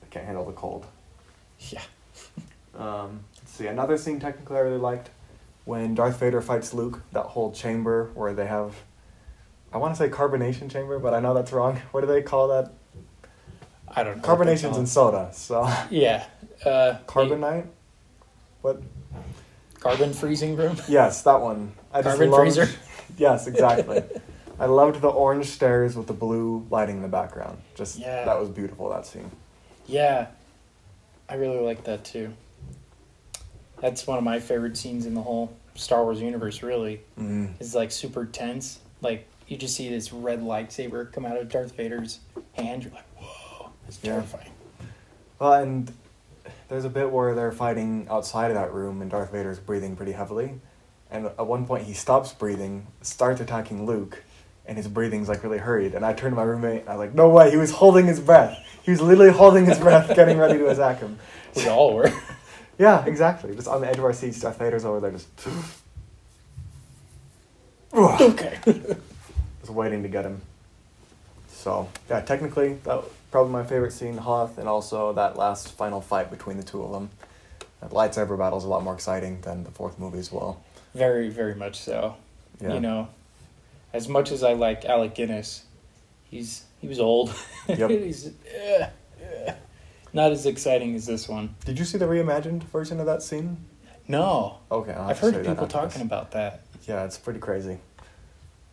they 0.00 0.06
can't 0.10 0.24
handle 0.26 0.44
the 0.44 0.52
cold. 0.52 0.86
Yeah. 1.58 1.82
Um, 2.78 3.24
let's 3.36 3.50
see, 3.50 3.66
another 3.66 3.98
scene 3.98 4.20
technically 4.20 4.56
I 4.56 4.60
really 4.60 4.78
liked 4.78 5.10
when 5.64 5.96
Darth 5.96 6.20
Vader 6.20 6.40
fights 6.40 6.72
Luke. 6.72 7.02
That 7.10 7.24
whole 7.24 7.50
chamber 7.50 8.10
where 8.14 8.32
they 8.32 8.46
have, 8.46 8.72
I 9.72 9.78
want 9.78 9.96
to 9.96 9.98
say 9.98 10.08
carbonation 10.08 10.70
chamber, 10.70 11.00
but 11.00 11.12
I 11.12 11.18
know 11.18 11.34
that's 11.34 11.50
wrong. 11.50 11.80
What 11.90 12.02
do 12.02 12.06
they 12.06 12.22
call 12.22 12.46
that? 12.48 12.72
I 13.88 14.04
don't 14.04 14.18
know. 14.18 14.22
Carbonation's 14.22 14.76
in 14.76 14.86
soda. 14.86 15.30
So 15.32 15.68
Yeah. 15.90 16.24
Uh, 16.64 16.98
carbonite. 17.06 17.66
What? 18.62 18.82
Carbon 19.80 20.12
freezing 20.12 20.56
room. 20.56 20.76
Yes, 20.88 21.22
that 21.22 21.40
one. 21.40 21.72
I 21.92 22.02
just 22.02 22.16
Carbon 22.16 22.30
loved- 22.30 22.42
freezer. 22.54 22.68
Yes, 23.16 23.46
exactly. 23.48 24.02
I 24.60 24.66
loved 24.66 25.00
the 25.00 25.08
orange 25.08 25.46
stairs 25.46 25.96
with 25.96 26.06
the 26.06 26.12
blue 26.12 26.66
lighting 26.70 26.96
in 26.96 27.02
the 27.02 27.08
background. 27.08 27.58
Just 27.74 27.98
Yeah. 27.98 28.24
that 28.24 28.38
was 28.38 28.48
beautiful. 28.48 28.88
That 28.90 29.06
scene. 29.06 29.30
Yeah. 29.86 30.26
I 31.28 31.34
really 31.34 31.58
like 31.60 31.84
that 31.84 32.04
too. 32.04 32.32
That's 33.80 34.06
one 34.06 34.18
of 34.18 34.24
my 34.24 34.40
favorite 34.40 34.76
scenes 34.76 35.06
in 35.06 35.14
the 35.14 35.22
whole 35.22 35.52
Star 35.74 36.02
Wars 36.04 36.20
universe, 36.20 36.62
really. 36.62 37.00
Mm. 37.18 37.54
It's 37.60 37.74
like 37.74 37.90
super 37.92 38.24
tense. 38.26 38.80
Like, 39.00 39.26
you 39.46 39.56
just 39.56 39.74
see 39.76 39.88
this 39.88 40.12
red 40.12 40.42
lightsaber 40.42 41.10
come 41.12 41.24
out 41.24 41.36
of 41.36 41.48
Darth 41.48 41.76
Vader's 41.76 42.18
hand. 42.54 42.82
You're 42.84 42.92
like, 42.92 43.06
whoa. 43.16 43.70
It's 43.86 43.98
Yeah. 44.02 44.12
terrifying. 44.14 44.50
Well, 45.38 45.52
and 45.54 45.92
there's 46.68 46.84
a 46.84 46.90
bit 46.90 47.10
where 47.10 47.34
they're 47.34 47.52
fighting 47.52 48.06
outside 48.10 48.50
of 48.50 48.54
that 48.54 48.72
room, 48.72 49.02
and 49.02 49.10
Darth 49.10 49.32
Vader's 49.32 49.58
breathing 49.58 49.96
pretty 49.96 50.12
heavily. 50.12 50.60
And 51.10 51.26
at 51.26 51.46
one 51.46 51.66
point, 51.66 51.84
he 51.84 51.94
stops 51.94 52.32
breathing, 52.32 52.86
starts 53.00 53.40
attacking 53.40 53.86
Luke, 53.86 54.22
and 54.66 54.76
his 54.76 54.86
breathing's 54.86 55.28
like 55.28 55.42
really 55.42 55.58
hurried. 55.58 55.94
And 55.94 56.04
I 56.04 56.12
turned 56.12 56.32
to 56.32 56.36
my 56.36 56.42
roommate, 56.42 56.82
and 56.82 56.90
I 56.90 56.96
was 56.96 57.06
like, 57.06 57.14
"No 57.14 57.30
way! 57.30 57.50
He 57.50 57.56
was 57.56 57.70
holding 57.70 58.06
his 58.06 58.20
breath. 58.20 58.58
He 58.82 58.90
was 58.90 59.00
literally 59.00 59.32
holding 59.32 59.64
his 59.64 59.78
breath, 59.78 60.08
getting 60.16 60.36
ready 60.38 60.58
to 60.58 60.68
attack 60.68 61.00
him." 61.00 61.18
We 61.56 61.68
all 61.68 61.94
were. 61.94 62.12
Yeah, 62.78 63.04
exactly. 63.06 63.56
Just 63.56 63.66
on 63.66 63.80
the 63.80 63.88
edge 63.88 63.98
of 63.98 64.04
our 64.04 64.12
seats, 64.12 64.40
Darth 64.40 64.60
Vader's 64.60 64.84
over 64.84 65.00
there, 65.00 65.10
just 65.10 65.28
okay. 67.92 68.58
just 69.60 69.70
waiting 69.70 70.02
to 70.02 70.08
get 70.08 70.24
him. 70.24 70.40
So 71.48 71.88
yeah, 72.08 72.20
technically 72.20 72.74
that 72.84 73.02
probably 73.30 73.52
my 73.52 73.64
favorite 73.64 73.92
scene, 73.92 74.16
Hoth, 74.16 74.58
and 74.58 74.68
also 74.68 75.12
that 75.14 75.36
last 75.36 75.72
final 75.72 76.00
fight 76.00 76.30
between 76.30 76.56
the 76.56 76.62
two 76.62 76.82
of 76.82 76.92
them. 76.92 77.10
That 77.80 77.90
lightsaber 77.90 78.36
battle 78.38 78.58
is 78.58 78.64
a 78.64 78.68
lot 78.68 78.82
more 78.82 78.94
exciting 78.94 79.40
than 79.42 79.64
the 79.64 79.70
fourth 79.70 79.98
movie 79.98 80.18
as 80.18 80.32
well. 80.32 80.62
Very, 80.94 81.28
very 81.28 81.54
much 81.54 81.76
so. 81.78 82.16
Yeah. 82.60 82.74
You 82.74 82.80
know, 82.80 83.08
as 83.92 84.08
much 84.08 84.32
as 84.32 84.42
I 84.42 84.54
like 84.54 84.84
Alec 84.84 85.14
Guinness, 85.14 85.64
he's 86.30 86.64
he 86.80 86.88
was 86.88 86.98
old. 87.00 87.34
Yep. 87.68 87.90
he's 87.90 88.32
eh, 88.52 88.88
eh, 89.22 89.54
not 90.12 90.32
as 90.32 90.46
exciting 90.46 90.94
as 90.96 91.06
this 91.06 91.28
one. 91.28 91.54
Did 91.64 91.78
you 91.78 91.84
see 91.84 91.98
the 91.98 92.06
reimagined 92.06 92.64
version 92.64 92.98
of 92.98 93.06
that 93.06 93.22
scene? 93.22 93.64
No, 94.10 94.58
Okay, 94.72 94.92
I'll 94.92 95.08
have 95.08 95.10
I've 95.10 95.18
heard 95.18 95.44
people 95.46 95.66
this. 95.66 95.72
talking 95.72 96.00
about 96.02 96.30
that. 96.30 96.62
Yeah, 96.86 97.04
it's 97.04 97.18
pretty 97.18 97.40
crazy. 97.40 97.78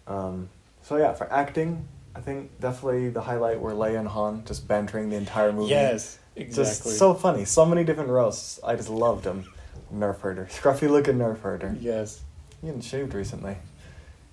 Um, 0.07 0.47
so 0.81 0.95
yeah, 0.95 1.13
for 1.13 1.31
acting, 1.31 1.85
I 2.15 2.21
think 2.21 2.59
definitely 2.61 3.09
the 3.09 3.21
highlight 3.21 3.59
were 3.59 3.73
Leia 3.73 3.99
and 3.99 4.07
Han 4.07 4.43
just 4.45 4.67
bantering 4.67 5.09
the 5.09 5.17
entire 5.17 5.51
movie. 5.51 5.69
Yes, 5.71 6.17
exactly. 6.35 6.63
Just 6.91 6.97
so 6.97 7.13
funny. 7.13 7.43
So 7.45 7.65
many 7.65 7.83
different 7.83 8.09
roasts. 8.09 8.59
I 8.63 8.75
just 8.75 8.89
loved 8.89 9.25
them. 9.25 9.45
Nerf 9.93 10.19
herder. 10.21 10.45
Scruffy 10.49 10.89
looking 10.89 11.17
Nerf 11.17 11.39
herder. 11.41 11.75
yes, 11.79 12.21
You 12.61 12.67
hadn't 12.67 12.83
shaved 12.83 13.13
recently. 13.13 13.57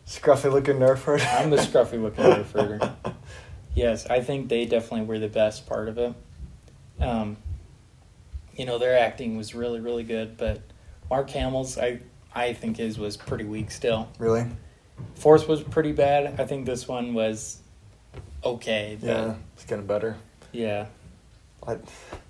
Scruffy 0.06 0.50
looking 0.52 0.76
Nerf 0.76 1.02
herder. 1.02 1.24
I'm 1.24 1.50
the 1.50 1.56
scruffy 1.56 2.00
looking 2.00 2.24
referter. 2.24 2.94
Yes, 3.74 4.04
I 4.04 4.20
think 4.20 4.50
they 4.50 4.66
definitely 4.66 5.06
were 5.06 5.18
the 5.18 5.28
best 5.28 5.66
part 5.66 5.88
of 5.88 5.96
it. 5.96 6.12
Um, 7.00 7.38
you 8.54 8.66
know, 8.66 8.76
their 8.76 8.98
acting 8.98 9.38
was 9.38 9.54
really, 9.54 9.80
really 9.80 10.02
good, 10.02 10.36
but 10.36 10.60
Mark 11.08 11.30
Hamill's, 11.30 11.78
I, 11.78 12.00
I 12.34 12.52
think 12.52 12.76
his 12.76 12.98
was 12.98 13.16
pretty 13.16 13.44
weak 13.44 13.70
still. 13.70 14.10
Really? 14.18 14.44
Force 15.14 15.48
was 15.48 15.62
pretty 15.62 15.92
bad. 15.92 16.38
I 16.38 16.44
think 16.44 16.66
this 16.66 16.86
one 16.86 17.14
was 17.14 17.61
okay. 18.44 18.96
But 19.00 19.06
Yeah, 19.06 19.34
it's 19.54 19.64
getting 19.64 19.86
better. 19.86 20.16
yeah. 20.52 20.86
I, 21.66 21.78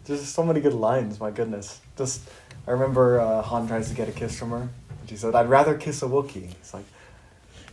there's 0.04 0.28
so 0.28 0.42
many 0.42 0.61
good 0.61 0.75
lines. 0.75 1.19
My 1.19 1.31
goodness. 1.31 1.81
Just 1.97 2.21
I 2.66 2.73
remember 2.73 3.19
uh, 3.21 3.40
Han 3.42 3.66
tries 3.66 3.88
to 3.88 3.95
get 3.95 4.09
a 4.09 4.12
kiss 4.12 4.38
from 4.38 4.50
her, 4.50 4.69
and 5.00 5.09
she 5.09 5.16
said, 5.16 5.35
"I'd 5.35 5.49
rather 5.49 5.75
kiss 5.75 6.02
a 6.02 6.07
Wookiee." 6.07 6.50
It's 6.50 6.75
like, 6.75 6.85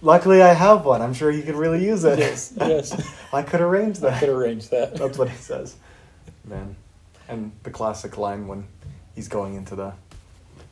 luckily 0.02 0.42
I 0.42 0.54
have 0.54 0.86
one. 0.86 1.02
I'm 1.02 1.14
sure 1.14 1.32
he 1.32 1.42
could 1.42 1.56
really 1.56 1.84
use 1.86 2.06
it. 2.06 2.18
Yes, 2.18 2.54
yes. 2.56 3.14
I 3.34 3.42
could 3.42 3.60
arrange 3.60 4.00
that. 4.00 4.14
I 4.14 4.20
could 4.22 4.30
arrange 4.30 4.70
that. 4.70 4.96
That's 4.96 5.18
what 5.18 5.30
he 5.30 5.36
says. 5.38 5.76
Man, 6.46 6.78
and 7.28 7.52
the 7.64 7.72
classic 7.72 8.18
line 8.18 8.48
when 8.48 8.66
he's 9.14 9.28
going 9.28 9.56
into 9.56 9.76
the 9.76 9.92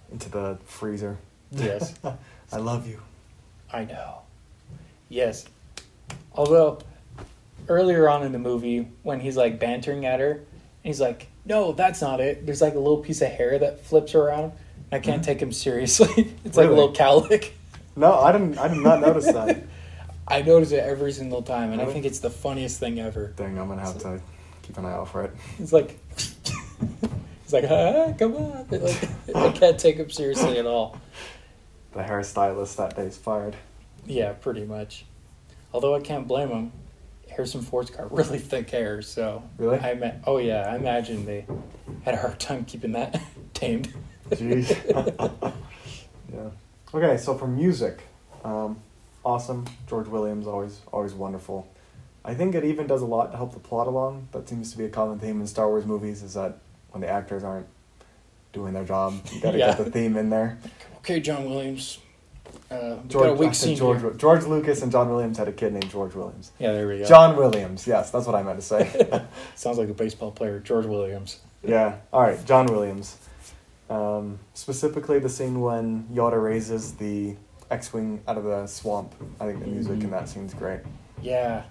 into 0.10 0.30
the 0.30 0.58
freezer. 0.66 1.18
Yes. 1.52 1.94
I 2.54 2.58
love 2.58 2.88
you. 2.88 3.02
I 3.74 3.84
know. 3.84 4.20
Yes. 5.10 5.46
Although, 6.34 6.80
earlier 7.68 8.10
on 8.10 8.24
in 8.24 8.32
the 8.32 8.40
movie, 8.40 8.88
when 9.04 9.20
he's 9.20 9.38
like 9.38 9.60
bantering 9.60 10.06
at 10.06 10.20
her, 10.20 10.42
he's 10.84 11.00
like, 11.02 11.28
no, 11.46 11.72
that's 11.72 12.02
not 12.02 12.20
it. 12.20 12.46
There's 12.46 12.62
like 12.62 12.76
a 12.76 12.80
little 12.80 12.98
piece 12.98 13.22
of 13.22 13.30
hair 13.30 13.58
that 13.60 13.82
flips 13.82 14.16
around. 14.16 14.54
I 14.92 15.00
can't 15.00 15.22
Mhm. 15.22 15.26
take 15.26 15.40
him 15.42 15.52
seriously. 15.52 16.34
it's 16.46 16.58
like 16.58 16.68
a 16.68 16.72
little 16.72 16.94
cowlick. 16.94 17.52
No, 17.96 18.14
I 18.20 18.32
didn't. 18.32 18.58
I 18.58 18.68
did 18.68 18.78
not 18.78 19.02
notice 19.02 19.26
that. 19.26 19.64
I 20.28 20.42
notice 20.42 20.72
it 20.72 20.80
every 20.84 21.12
single 21.14 21.42
time, 21.42 21.72
and 21.72 21.82
I 21.82 21.86
think 21.86 22.06
it's 22.06 22.20
the 22.20 22.30
funniest 22.30 22.80
thing 22.80 23.00
ever. 23.00 23.34
Dang, 23.38 23.58
I'm 23.58 23.68
gonna 23.70 23.82
have 23.82 23.98
to 24.00 24.22
keep 24.62 24.78
an 24.78 24.86
eye 24.86 24.92
out 24.92 25.08
for 25.10 25.24
it. 25.24 25.32
It's 25.58 25.72
like, 25.72 25.98
it's 26.18 27.54
like, 27.54 27.64
ah, 27.70 28.14
come 28.20 28.36
on. 28.36 28.68
Like, 28.70 29.10
I 29.36 29.52
can't 29.52 29.80
take 29.80 29.96
him 29.96 30.10
seriously 30.10 30.60
at 30.60 30.66
all. 30.66 30.98
The 31.94 32.02
hairstylist 32.04 32.76
that 32.76 32.96
day's 32.96 33.16
fired. 33.18 33.56
Yeah, 34.06 34.34
pretty 34.34 34.66
much. 34.66 35.06
Although 35.74 35.96
I 35.96 36.02
can't 36.02 36.28
blame 36.28 36.50
him. 36.50 36.72
Harrison 37.38 37.62
Ford's 37.62 37.92
got 37.92 38.12
really 38.12 38.40
thick 38.40 38.68
hair, 38.72 39.02
so 39.04 39.44
Really? 39.60 39.78
I 39.80 39.94
ma- 39.94 40.12
oh 40.26 40.38
yeah, 40.40 40.64
I 40.72 40.76
imagine 40.76 41.24
they 41.26 41.46
had 42.04 42.16
a 42.16 42.18
hard 42.18 42.40
time 42.40 42.66
keeping 42.66 42.94
that 42.94 43.22
tamed. 43.54 43.94
Jeez. 44.32 44.74
yeah. 46.34 46.50
Okay, 46.94 47.18
so 47.18 47.36
for 47.38 47.48
music, 47.48 48.00
um, 48.44 48.78
awesome. 49.24 49.66
George 49.88 50.08
Williams 50.08 50.48
always 50.48 50.82
always 50.92 51.14
wonderful. 51.14 51.68
I 52.26 52.34
think 52.34 52.56
it 52.56 52.66
even 52.66 52.88
does 52.88 53.04
a 53.04 53.06
lot 53.06 53.32
to 53.32 53.38
help 53.38 53.54
the 53.54 53.60
plot 53.60 53.86
along. 53.88 54.28
That 54.32 54.50
seems 54.50 54.72
to 54.72 54.78
be 54.80 54.86
a 54.86 54.90
common 54.90 55.20
theme 55.20 55.40
in 55.40 55.46
Star 55.48 55.68
Wars 55.70 55.86
movies 55.86 56.24
is 56.24 56.34
that 56.34 56.58
when 56.90 57.02
the 57.02 57.08
actors 57.08 57.44
aren't 57.44 57.68
doing 58.52 58.74
their 58.74 58.84
job, 58.84 59.14
you 59.32 59.40
gotta 59.42 59.58
Yeah. 59.60 59.76
get 59.76 59.86
the 59.86 59.92
theme 59.92 60.18
in 60.18 60.32
there. 60.32 60.58
Okay, 60.98 61.20
John 61.20 61.48
Williams. 61.48 62.00
Uh, 62.70 62.98
we 63.04 63.10
George, 63.10 63.24
got 63.24 63.30
a 63.30 63.32
I 63.32 63.32
weak 63.34 63.54
said 63.54 63.78
George. 63.78 64.18
George 64.18 64.44
Lucas 64.44 64.82
and 64.82 64.92
John 64.92 65.10
Williams 65.10 65.38
had 65.38 65.48
a 65.48 65.54
kid 65.54 65.72
named 65.74 65.90
George 65.90 66.14
Williams. 66.16 66.52
Yeah, 66.60 66.74
there 66.74 66.88
we 66.88 67.00
go. 67.00 67.06
John 67.06 67.36
Williams, 67.38 67.88
yes, 67.88 68.12
that's 68.12 68.26
what 68.26 68.36
I 68.36 68.44
meant 68.44 68.60
to 68.60 68.66
say. 68.66 69.24
Sounds 69.56 69.78
like 69.78 69.90
a 69.90 69.94
baseball 69.94 70.32
player, 70.32 70.60
George 70.60 70.86
Williams. 70.86 71.40
Yeah. 71.64 71.96
All 72.12 72.22
right, 72.22 72.44
John 72.46 72.66
Williams. 72.66 73.18
Um, 73.90 74.40
specifically, 74.54 75.20
the 75.20 75.30
scene 75.30 75.62
when 75.62 76.04
Yoda 76.14 76.42
raises 76.44 76.94
the 76.96 77.36
X-wing 77.72 78.22
out 78.28 78.38
of 78.38 78.44
the 78.44 78.68
swamp. 78.68 79.14
I 79.40 79.46
think 79.46 79.62
the 79.62 79.68
music 79.68 80.04
in 80.04 80.12
that 80.12 80.28
scene's 80.28 80.54
great. 80.54 80.82
Yeah, 81.22 81.64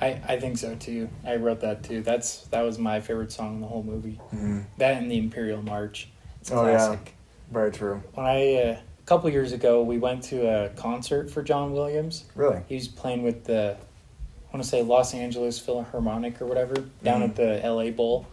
I 0.00 0.20
I 0.26 0.38
think 0.40 0.56
so 0.58 0.76
too. 0.76 1.08
I 1.26 1.36
wrote 1.36 1.60
that 1.60 1.82
too. 1.82 2.00
That's 2.02 2.42
that 2.48 2.62
was 2.62 2.78
my 2.78 3.00
favorite 3.00 3.32
song 3.32 3.56
in 3.56 3.60
the 3.60 3.66
whole 3.66 3.82
movie. 3.82 4.20
Mm-hmm. 4.32 4.60
That 4.78 5.02
and 5.02 5.10
the 5.10 5.18
Imperial 5.18 5.62
March. 5.62 6.08
It's 6.40 6.50
a 6.52 6.54
Oh, 6.54 6.66
yeah. 6.66 6.76
classic. 6.76 7.14
Very 7.50 7.72
true. 7.72 8.02
When 8.14 8.24
I 8.26 8.54
uh, 8.54 8.76
a 8.76 8.82
couple 9.08 9.30
years 9.30 9.52
ago, 9.52 9.82
we 9.82 9.96
went 9.98 10.22
to 10.24 10.46
a 10.46 10.68
concert 10.70 11.30
for 11.30 11.42
John 11.42 11.72
Williams. 11.72 12.24
Really. 12.34 12.60
He 12.68 12.74
was 12.74 12.88
playing 12.88 13.22
with 13.22 13.44
the, 13.44 13.76
I 13.78 14.52
want 14.52 14.62
to 14.62 14.68
say 14.68 14.82
Los 14.82 15.14
Angeles 15.14 15.58
Philharmonic 15.58 16.40
or 16.42 16.46
whatever, 16.46 16.74
down 17.02 17.22
Mhm. 17.22 17.24
at 17.24 17.36
the 17.36 17.60
LA 17.66 17.90
Bowl. 17.90 18.26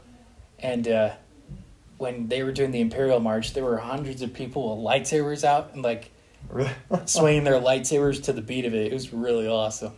And 0.59 0.87
uh, 0.87 1.11
when 1.97 2.27
they 2.27 2.43
were 2.43 2.51
doing 2.51 2.71
the 2.71 2.81
Imperial 2.81 3.19
March, 3.21 3.53
there 3.53 3.63
were 3.63 3.77
hundreds 3.77 4.21
of 4.21 4.33
people 4.33 4.75
with 4.75 4.85
lightsabers 4.85 5.43
out 5.45 5.73
and 5.73 5.81
like 5.81 6.11
Really. 6.49 6.71
swinging 7.05 7.45
their 7.45 7.59
lightsabers 7.59 8.21
to 8.23 8.33
the 8.33 8.41
beat 8.41 8.65
of 8.65 8.73
it. 8.73 8.87
It 8.87 8.93
was 8.93 9.13
really 9.13 9.47
awesome. 9.47 9.93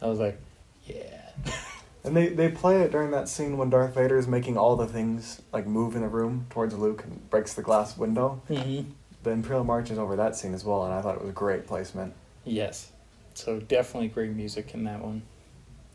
I 0.00 0.06
was 0.06 0.18
like, 0.20 0.38
yeah. 0.86 1.30
and 2.04 2.16
they 2.16 2.28
they 2.28 2.48
play 2.48 2.80
it 2.80 2.92
during 2.92 3.10
that 3.10 3.28
scene 3.28 3.58
when 3.58 3.68
Darth 3.70 3.94
Vader 3.94 4.16
is 4.16 4.26
making 4.26 4.56
all 4.56 4.76
the 4.76 4.86
things 4.86 5.42
like 5.52 5.66
move 5.66 5.94
in 5.96 6.00
the 6.02 6.08
room 6.08 6.46
towards 6.48 6.74
Luke 6.74 7.02
and 7.04 7.28
breaks 7.28 7.52
the 7.54 7.62
glass 7.62 7.98
window. 7.98 8.40
Mm-hmm. 8.48 8.90
The 9.22 9.30
Imperial 9.30 9.64
March 9.64 9.90
is 9.90 9.98
over 9.98 10.16
that 10.16 10.36
scene 10.36 10.54
as 10.54 10.64
well, 10.64 10.84
and 10.84 10.94
I 10.94 11.02
thought 11.02 11.16
it 11.16 11.20
was 11.20 11.30
a 11.30 11.34
great 11.34 11.66
placement. 11.66 12.14
Yes. 12.44 12.90
So 13.34 13.60
definitely 13.60 14.08
great 14.08 14.30
music 14.30 14.72
in 14.74 14.84
that 14.84 15.02
one. 15.02 15.22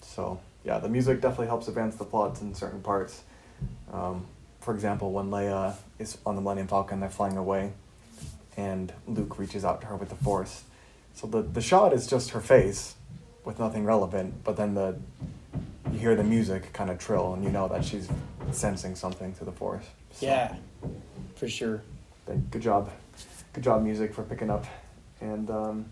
So 0.02 0.40
yeah, 0.64 0.80
the 0.80 0.90
music 0.90 1.22
definitely 1.22 1.48
helps 1.48 1.68
advance 1.68 1.96
the 1.96 2.06
plots 2.06 2.42
in 2.42 2.54
certain 2.54 2.82
parts. 2.82 3.24
Um, 3.92 4.26
for 4.62 4.74
example, 4.74 5.12
when 5.12 5.30
Leia 5.30 5.76
is 6.00 6.18
on 6.26 6.36
the 6.36 6.42
Millennium 6.42 6.68
Falcon, 6.68 7.00
they're 7.00 7.10
flying 7.10 7.38
away, 7.38 7.74
and 8.58 8.94
Luke 9.08 9.38
reaches 9.40 9.64
out 9.66 9.82
to 9.82 9.88
her 9.88 9.96
with 9.96 10.10
the 10.10 10.16
Force. 10.16 10.64
So 11.14 11.28
the 11.28 11.42
the 11.42 11.62
shot 11.62 11.94
is 11.94 12.08
just 12.08 12.32
her 12.32 12.42
face, 12.42 12.96
with 13.44 13.60
nothing 13.60 13.86
relevant. 13.86 14.44
But 14.44 14.58
then 14.58 14.74
the 14.74 14.98
you 15.92 16.00
hear 16.00 16.16
the 16.16 16.24
music 16.24 16.74
kind 16.74 16.90
of 16.90 17.00
trill, 17.00 17.34
and 17.34 17.44
you 17.44 17.52
know 17.52 17.68
that 17.68 17.86
she's 17.86 18.10
sensing 18.52 18.96
something 18.96 19.34
to 19.36 19.46
the 19.46 19.52
Force. 19.52 19.86
So, 20.12 20.26
Yeah, 20.26 20.56
for 21.36 21.48
sure. 21.48 21.82
Good 22.50 22.62
job, 22.62 22.92
good 23.56 23.64
job, 23.64 23.82
music 23.82 24.14
for 24.14 24.22
picking 24.24 24.50
up, 24.50 24.66
and 25.22 25.50
um, 25.50 25.86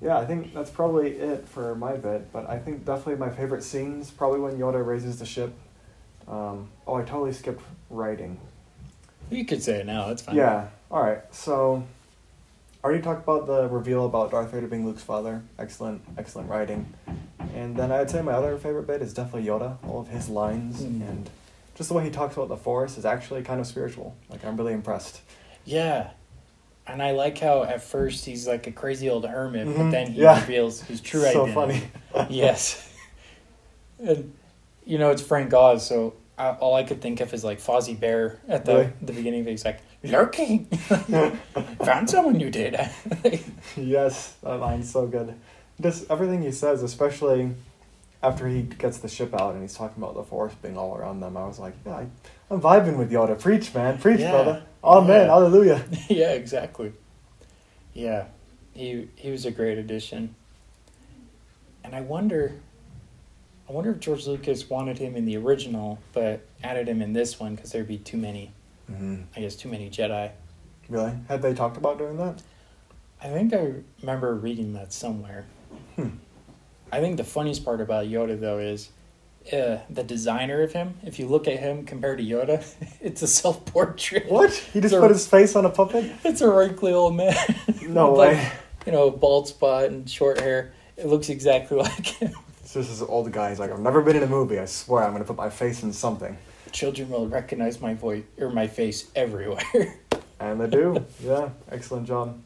yeah, 0.00 0.18
I 0.18 0.24
think 0.24 0.54
that's 0.54 0.70
probably 0.70 1.10
it 1.16 1.46
for 1.48 1.74
my 1.74 1.96
bit. 1.96 2.32
But 2.32 2.48
I 2.48 2.58
think 2.58 2.84
definitely 2.84 3.16
my 3.16 3.30
favorite 3.30 3.62
scenes 3.62 4.10
probably 4.10 4.40
when 4.40 4.56
Yoda 4.58 4.84
raises 4.86 5.18
the 5.18 5.26
ship. 5.26 5.52
Um, 6.28 6.68
oh, 6.86 6.94
I 6.94 7.02
totally 7.02 7.32
skipped 7.32 7.62
writing. 7.90 8.38
You 9.30 9.44
could 9.44 9.62
say 9.62 9.80
it 9.80 9.86
now. 9.86 10.06
That's 10.08 10.22
fine. 10.22 10.36
Yeah. 10.36 10.68
All 10.90 11.02
right. 11.02 11.22
So, 11.34 11.84
already 12.84 13.02
talked 13.02 13.24
about 13.24 13.46
the 13.46 13.68
reveal 13.68 14.06
about 14.06 14.30
Darth 14.30 14.52
Vader 14.52 14.68
being 14.68 14.86
Luke's 14.86 15.02
father. 15.02 15.42
Excellent, 15.58 16.02
excellent 16.16 16.48
writing. 16.48 16.94
And 17.54 17.76
then 17.76 17.90
I'd 17.90 18.10
say 18.10 18.22
my 18.22 18.32
other 18.32 18.56
favorite 18.58 18.86
bit 18.86 19.02
is 19.02 19.12
definitely 19.12 19.48
Yoda. 19.48 19.78
All 19.88 20.00
of 20.00 20.08
his 20.08 20.28
lines 20.28 20.82
Mm. 20.82 21.08
and 21.08 21.30
just 21.74 21.88
the 21.88 21.94
way 21.94 22.04
he 22.04 22.10
talks 22.10 22.36
about 22.36 22.48
the 22.48 22.56
Force 22.56 22.96
is 22.96 23.04
actually 23.04 23.42
kind 23.42 23.60
of 23.60 23.66
spiritual. 23.66 24.14
Like 24.28 24.44
I'm 24.44 24.56
really 24.56 24.72
impressed. 24.72 25.20
Yeah. 25.64 26.10
And 26.88 27.02
I 27.02 27.10
like 27.12 27.38
how 27.38 27.64
at 27.64 27.82
first 27.82 28.24
he's 28.24 28.46
like 28.46 28.66
a 28.66 28.72
crazy 28.72 29.10
old 29.10 29.26
hermit, 29.26 29.66
but 29.66 29.76
Mhm. 29.76 29.90
then 29.90 30.10
he 30.12 30.20
Yeah. 30.22 30.40
reveals 30.40 30.80
his 30.82 31.00
true 31.00 31.22
so 31.22 31.44
identity. 31.46 31.52
funny. 32.12 32.26
yes. 32.30 32.88
And 33.98 34.32
you 34.84 34.98
know 34.98 35.10
it's 35.10 35.22
Frank 35.22 35.52
Oz, 35.52 35.84
so 35.86 36.14
I, 36.38 36.50
all 36.50 36.74
I 36.74 36.84
could 36.84 37.00
think 37.00 37.20
of 37.20 37.32
is 37.34 37.42
like 37.44 37.58
Fozzie 37.60 37.98
Bear 37.98 38.38
at 38.48 38.64
the 38.64 38.72
Really? 38.74 38.92
the 39.02 39.12
beginning. 39.14 39.40
Of 39.40 39.48
it. 39.48 39.50
He's 39.52 39.64
like 39.64 39.80
lurking, 40.04 40.64
found 41.84 42.08
someone 42.10 42.38
you 42.38 42.50
did. 42.50 42.78
yes, 43.76 44.34
that 44.42 44.60
line's 44.60 44.90
so 44.90 45.06
good. 45.06 45.34
Just 45.80 46.10
everything 46.10 46.42
he 46.42 46.52
says, 46.52 46.82
especially 46.82 47.50
after 48.22 48.48
he 48.48 48.62
gets 48.62 48.98
the 48.98 49.08
ship 49.08 49.34
out 49.38 49.54
and 49.54 49.62
he's 49.62 49.74
talking 49.74 50.02
about 50.02 50.14
the 50.14 50.22
force 50.22 50.52
being 50.62 50.76
all 50.78 50.96
around 50.96 51.20
them. 51.20 51.36
I 51.36 51.46
was 51.46 51.58
like, 51.58 51.74
yeah, 51.84 51.96
I, 51.96 52.06
I'm 52.50 52.60
vibing 52.60 52.96
with 52.96 53.10
y'all 53.12 53.26
to 53.26 53.34
Preach, 53.34 53.74
man, 53.74 53.98
preach, 53.98 54.20
Yeah. 54.20 54.30
brother. 54.30 54.62
Amen. 54.86 55.22
Yeah. 55.22 55.26
Hallelujah. 55.26 55.84
yeah, 56.08 56.32
exactly. 56.32 56.92
Yeah, 57.94 58.26
he 58.74 59.08
he 59.16 59.30
was 59.30 59.44
a 59.46 59.50
great 59.50 59.78
addition. 59.78 60.34
And 61.82 61.94
I 61.94 62.00
wonder, 62.00 62.52
I 63.68 63.72
wonder 63.72 63.92
if 63.92 64.00
George 64.00 64.26
Lucas 64.26 64.68
wanted 64.68 64.98
him 64.98 65.16
in 65.16 65.24
the 65.24 65.36
original, 65.36 65.98
but 66.12 66.44
added 66.62 66.88
him 66.88 67.00
in 67.00 67.12
this 67.12 67.38
one 67.38 67.54
because 67.54 67.72
there'd 67.72 67.86
be 67.88 67.98
too 67.98 68.16
many. 68.16 68.52
hmm 68.86 69.22
I 69.36 69.40
guess 69.40 69.56
too 69.56 69.68
many 69.68 69.88
Jedi. 69.90 70.30
Really? 70.88 71.12
Had 71.28 71.42
they 71.42 71.54
talked 71.54 71.76
about 71.76 71.98
doing 71.98 72.16
that? 72.18 72.42
I 73.22 73.28
think 73.28 73.54
I 73.54 73.74
remember 74.00 74.34
reading 74.34 74.74
that 74.74 74.92
somewhere. 74.92 75.46
Hmm. 75.96 76.08
I 76.92 77.00
think 77.00 77.16
the 77.16 77.24
funniest 77.24 77.64
part 77.64 77.80
about 77.80 78.06
Yoda 78.06 78.38
though 78.38 78.58
is 78.58 78.90
uh, 79.52 79.78
the 79.90 80.02
designer 80.02 80.62
of 80.62 80.72
him. 80.72 80.94
If 81.04 81.18
you 81.18 81.26
look 81.26 81.46
at 81.48 81.58
him 81.58 81.84
compared 81.84 82.18
to 82.18 82.24
Yoda, 82.24 82.64
it's 83.00 83.22
a 83.22 83.26
self 83.26 83.64
portrait. 83.66 84.30
What? 84.30 84.52
He 84.52 84.80
just 84.80 84.92
So- 84.94 85.00
put 85.00 85.10
his 85.10 85.26
face 85.26 85.54
on 85.56 85.64
a 85.64 85.70
puppet? 85.70 86.10
It's 86.24 86.40
a 86.40 86.50
wrinkly 86.50 86.92
old 86.92 87.14
man. 87.16 87.34
No 87.88 88.12
like, 88.14 88.36
way. 88.36 88.52
you 88.86 88.92
know, 88.92 89.10
bald 89.10 89.48
spot 89.48 89.84
and 89.84 90.08
short 90.08 90.40
hair. 90.40 90.72
It 90.96 91.06
looks 91.06 91.28
exactly 91.28 91.76
like 91.82 92.06
him. 92.06 92.32
Just 92.62 92.74
this 92.74 93.02
old 93.02 93.30
guy. 93.32 93.50
He's 93.50 93.58
like, 93.60 93.70
I've 93.70 93.80
never 93.80 94.02
been 94.02 94.16
in 94.16 94.22
a 94.22 94.26
movie. 94.26 94.58
I 94.58 94.64
swear 94.66 95.02
I'm 95.04 95.10
going 95.12 95.22
to 95.22 95.26
put 95.26 95.36
my 95.36 95.48
face 95.50 95.82
in 95.82 95.92
something. 95.92 96.36
Children 96.72 97.08
will 97.10 97.26
recognize 97.28 97.80
my 97.80 97.94
voice 97.94 98.24
or 98.38 98.50
my 98.50 98.66
face 98.66 99.08
everywhere. 99.14 99.94
And 100.38 100.60
they 100.60 100.66
do. 100.68 101.04
yeah, 101.22 101.48
excellent 101.70 102.06
job. 102.06 102.38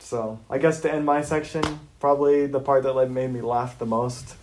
So, 0.00 0.38
I 0.50 0.58
guess 0.58 0.80
to 0.80 0.92
end 0.92 1.06
my 1.06 1.22
section, 1.22 1.62
probably 2.00 2.46
the 2.46 2.60
part 2.60 2.82
that 2.82 2.94
like 2.94 3.08
made 3.08 3.32
me 3.32 3.40
laugh 3.40 3.78
the 3.78 3.86
most, 3.86 4.34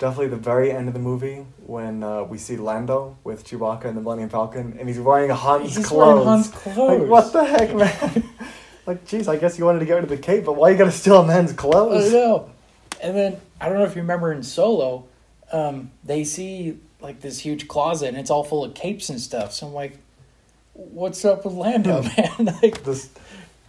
definitely 0.00 0.28
the 0.28 0.36
very 0.36 0.72
end 0.72 0.88
of 0.88 0.94
the 0.94 1.00
movie 1.00 1.46
when 1.64 2.02
uh, 2.02 2.24
we 2.24 2.38
see 2.38 2.56
Lando 2.56 3.16
with 3.22 3.46
Chewbacca 3.46 3.84
and 3.84 3.96
the 3.96 4.00
Millennium 4.00 4.30
Falcon, 4.30 4.76
and 4.80 4.88
he's 4.88 4.98
wearing 4.98 5.30
Han's 5.30 5.76
He's 5.76 5.86
clothes. 5.86 6.24
wearing 6.24 6.26
Han's 6.26 6.48
clothes. 6.48 7.00
Like, 7.02 7.08
what 7.08 7.32
the 7.32 7.44
heck, 7.44 7.74
man? 7.76 8.28
like, 8.86 9.04
jeez, 9.06 9.28
I 9.28 9.36
guess 9.36 9.58
you 9.58 9.64
wanted 9.66 9.78
to 9.80 9.84
get 9.84 9.94
rid 9.94 10.02
of 10.04 10.10
the 10.10 10.16
cape, 10.16 10.46
but 10.46 10.56
why 10.56 10.70
you 10.70 10.76
gotta 10.76 10.90
steal 10.90 11.20
a 11.20 11.26
man's 11.26 11.52
clothes? 11.52 12.08
I 12.08 12.16
know. 12.16 12.50
And 13.00 13.16
then 13.16 13.40
I 13.60 13.68
don't 13.68 13.78
know 13.78 13.84
if 13.84 13.94
you 13.94 14.02
remember 14.02 14.32
in 14.32 14.42
Solo, 14.42 15.06
um, 15.52 15.90
they 16.02 16.24
see 16.24 16.78
like 17.00 17.20
this 17.20 17.38
huge 17.38 17.68
closet 17.68 18.08
and 18.08 18.16
it's 18.18 18.30
all 18.30 18.44
full 18.44 18.64
of 18.64 18.74
capes 18.74 19.08
and 19.10 19.20
stuff. 19.20 19.52
So 19.52 19.66
I'm 19.66 19.72
like, 19.74 19.98
what's 20.74 21.24
up 21.24 21.44
with 21.44 21.54
Lando, 21.54 22.02
man? 22.16 22.56
like, 22.62 22.82
This, 22.84 23.08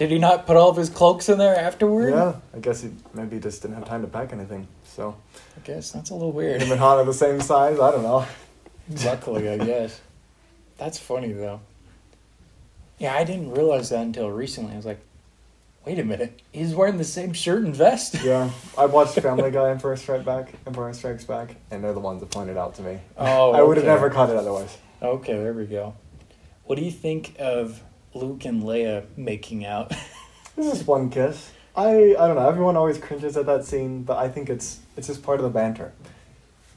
did 0.02 0.10
he 0.10 0.18
not 0.18 0.48
put 0.48 0.58
all 0.58 0.68
of 0.68 0.78
his 0.78 0.90
cloaks 0.90 1.30
in 1.30 1.38
there 1.38 1.56
afterward? 1.56 2.10
yeah, 2.10 2.34
I 2.56 2.60
guess 2.60 2.82
he 2.82 2.90
maybe 3.14 3.40
just 3.40 3.62
didn't 3.62 3.76
have 3.76 3.86
time 3.86 4.02
to 4.02 4.08
pack 4.08 4.34
anything. 4.34 4.68
So, 4.84 5.16
I 5.56 5.60
guess 5.60 5.92
that's 5.92 6.10
a 6.10 6.16
little 6.16 6.32
weird. 6.32 6.60
him 6.60 6.72
and 6.72 6.80
Han 6.80 6.98
are 6.98 7.06
the 7.06 7.14
same 7.14 7.40
size. 7.40 7.80
I 7.80 7.92
don't 7.92 8.02
know. 8.02 8.26
Luckily, 9.06 9.48
I 9.48 9.60
guess. 9.60 10.02
That's 10.80 10.98
funny 10.98 11.34
though. 11.34 11.62
Yeah, 12.98 13.14
I 13.14 13.24
didn't 13.24 13.52
realize 13.52 13.90
that 13.90 14.02
until 14.02 14.32
recently. 14.32 14.74
I 14.74 14.78
was 14.78 14.88
like, 14.88 15.02
wait 15.86 16.00
a 16.00 16.04
minute, 16.04 16.42
he's 16.52 16.74
wearing 16.74 16.98
the 16.98 17.04
same 17.04 17.32
shirt 17.32 17.62
and 17.62 17.76
vest. 17.76 18.24
Yeah, 18.24 18.50
I 18.76 18.88
watched 18.88 19.14
Family 19.22 19.52
Guy, 19.52 19.70
Empire 19.70 19.96
Strikes 19.98 20.26
Back, 20.26 20.52
Empire 20.66 20.94
Strikes 20.94 21.26
Back, 21.26 21.58
and 21.70 21.84
they're 21.84 21.94
the 21.94 22.00
ones 22.00 22.22
that 22.22 22.32
pointed 22.32 22.58
out 22.58 22.74
to 22.78 22.82
me. 22.82 22.98
Oh, 23.18 23.52
I 23.52 23.62
would 23.62 23.78
have 23.78 23.86
never 23.86 24.10
caught 24.10 24.32
it 24.32 24.36
otherwise. 24.36 24.76
Okay, 25.00 25.34
there 25.34 25.54
we 25.54 25.68
go. 25.68 25.94
What 26.64 26.80
do 26.80 26.84
you 26.84 26.92
think 26.92 27.36
of 27.38 27.84
Luke 28.14 28.46
and 28.46 28.64
Leia 28.64 29.06
making 29.18 29.66
out? 29.66 29.92
This 30.58 30.82
is 30.82 30.86
one 30.86 31.10
kiss. 31.10 31.50
I 31.78 32.14
I 32.20 32.28
don't 32.28 32.36
know. 32.36 32.48
Everyone 32.48 32.76
always 32.76 32.98
cringes 32.98 33.38
at 33.38 33.46
that 33.46 33.64
scene, 33.64 34.04
but 34.04 34.18
I 34.18 34.28
think 34.28 34.50
it's 34.50 34.80
it's 34.98 35.08
just 35.08 35.24
part 35.24 35.40
of 35.40 35.44
the 35.44 35.50
banter. 35.50 35.94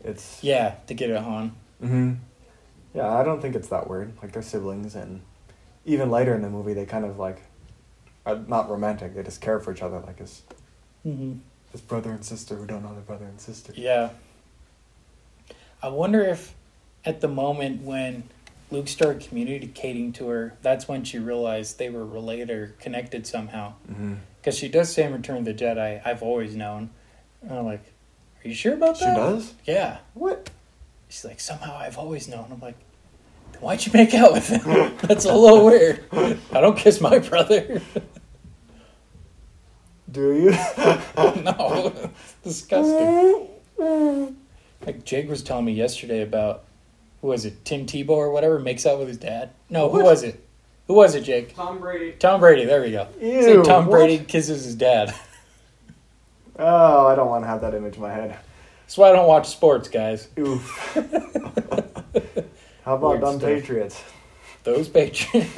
It's 0.05 0.39
yeah, 0.45 0.77
to 0.87 0.95
get 0.95 1.11
it 1.11 1.17
on. 1.17 1.53
hmm 1.81 2.13
Yeah, 2.95 3.09
I 3.13 3.25
don't 3.25 3.43
think 3.43 3.57
it's 3.57 3.69
that 3.69 3.91
weird. 3.91 4.13
Like 4.23 4.31
they're 4.33 4.43
siblings, 4.43 4.95
and 4.95 5.23
even 5.85 6.09
later 6.09 6.35
in 6.37 6.43
the 6.43 6.49
movie, 6.49 6.73
they 6.73 6.87
kind 6.87 7.05
of 7.05 7.19
like 7.19 7.43
are 8.25 8.37
not 8.37 8.71
romantic. 8.71 9.15
They 9.17 9.25
just 9.25 9.41
care 9.41 9.59
for 9.59 9.73
each 9.73 9.83
other, 9.83 9.99
like 10.01 10.21
as 10.21 10.43
Mm-hmm. 11.05 11.33
as 11.75 11.81
brother 11.81 12.11
and 12.13 12.25
sister 12.25 12.55
who 12.55 12.65
don't 12.65 12.83
know 12.85 12.93
their 12.95 13.03
brother 13.03 13.25
and 13.27 13.41
sister. 13.41 13.73
Yeah. 13.77 14.11
I 15.83 15.89
wonder 15.89 16.23
if 16.23 16.55
at 17.05 17.21
the 17.21 17.29
moment 17.29 17.83
when 17.83 18.23
Luke 18.75 18.89
started 18.89 19.23
communicating 19.23 20.13
to 20.15 20.27
her, 20.27 20.57
that's 20.61 20.89
when 20.89 21.05
she 21.05 21.21
realized 21.21 21.79
they 21.79 21.91
were 21.91 22.05
related 22.05 22.51
or 22.51 22.75
connected 22.81 23.25
somehow. 23.25 23.75
Mm-hmm. 23.89 24.15
Because 24.41 24.59
she 24.59 24.69
does 24.69 24.93
say 24.93 25.05
in 25.05 25.13
Return 25.13 25.39
of 25.39 25.45
the 25.45 25.55
Jedi, 25.55 26.05
I've 26.05 26.25
always 26.25 26.57
known. 26.57 26.91
And 27.43 27.53
I'm 27.53 27.65
like, 27.65 27.85
are 28.45 28.49
you 28.49 28.55
sure 28.55 28.75
about 28.75 28.99
that? 28.99 29.15
She 29.15 29.21
does. 29.21 29.55
Yeah. 29.65 29.99
What? 30.15 30.51
She's 31.09 31.25
like, 31.25 31.39
somehow 31.39 31.77
I've 31.79 31.99
always 31.99 32.27
known. 32.27 32.49
I'm 32.51 32.61
like, 32.61 32.75
why'd 33.61 33.87
you 33.87 33.93
make 33.93 34.13
out 34.13 34.33
with 34.33 34.49
him? 34.49 34.97
That's 35.03 35.25
a 35.25 35.33
little 35.33 35.65
weird. 35.65 36.03
I 36.13 36.61
don't 36.61 36.77
kiss 36.77 37.01
my 37.01 37.21
brother. 37.21 37.81
Do 40.11 40.35
you? 40.35 40.51
no, 41.43 42.11
disgusting. 42.43 43.49
Like 44.85 45.05
Jake 45.05 45.29
was 45.29 45.45
telling 45.45 45.65
me 45.65 45.73
yesterday 45.73 46.23
about 46.23 46.65
who 47.25 47.31
was 47.31 47.47
it, 47.47 47.65
Tim 47.65 47.87
Tebow 47.87 48.11
or 48.11 48.31
whatever, 48.31 48.59
makes 48.59 48.85
out 48.85 48.99
with 48.99 49.09
his 49.09 49.17
dad. 49.17 49.49
No, 49.71 49.89
who 49.89 50.05
was 50.05 50.23
it? 50.23 50.47
Who 50.89 50.93
was 50.93 51.15
it, 51.15 51.23
Jake? 51.23 51.57
Tom 51.57 51.81
Brady. 51.81 52.13
Tom 52.19 52.39
Brady. 52.39 52.67
There 52.67 52.83
we 52.83 52.91
go. 52.91 53.09
Ew, 53.19 53.43
Say 53.43 53.63
Tom 53.63 53.87
what? 53.87 53.93
Brady 53.93 54.23
kisses 54.23 54.65
his 54.65 54.75
dad. 54.75 55.15
Oh, 56.57 57.09
I 57.09 57.17
don't 57.17 57.29
want 57.29 57.43
to 57.43 57.49
have 57.49 57.63
that 57.63 57.75
image 57.75 57.97
in 57.97 58.03
my 58.03 58.13
head. 58.13 58.39
That's 58.83 58.97
why 58.97 59.09
I 59.09 59.13
don't 59.13 59.27
watch 59.27 59.49
sports, 59.49 59.89
guys. 59.89 60.29
Oof. 60.39 60.95
How 62.85 62.95
about 62.95 63.09
Weird 63.09 63.21
dumb 63.23 63.39
stuff. 63.39 63.51
Patriots? 63.51 64.05
Those 64.63 64.89
Patriots. 64.89 65.51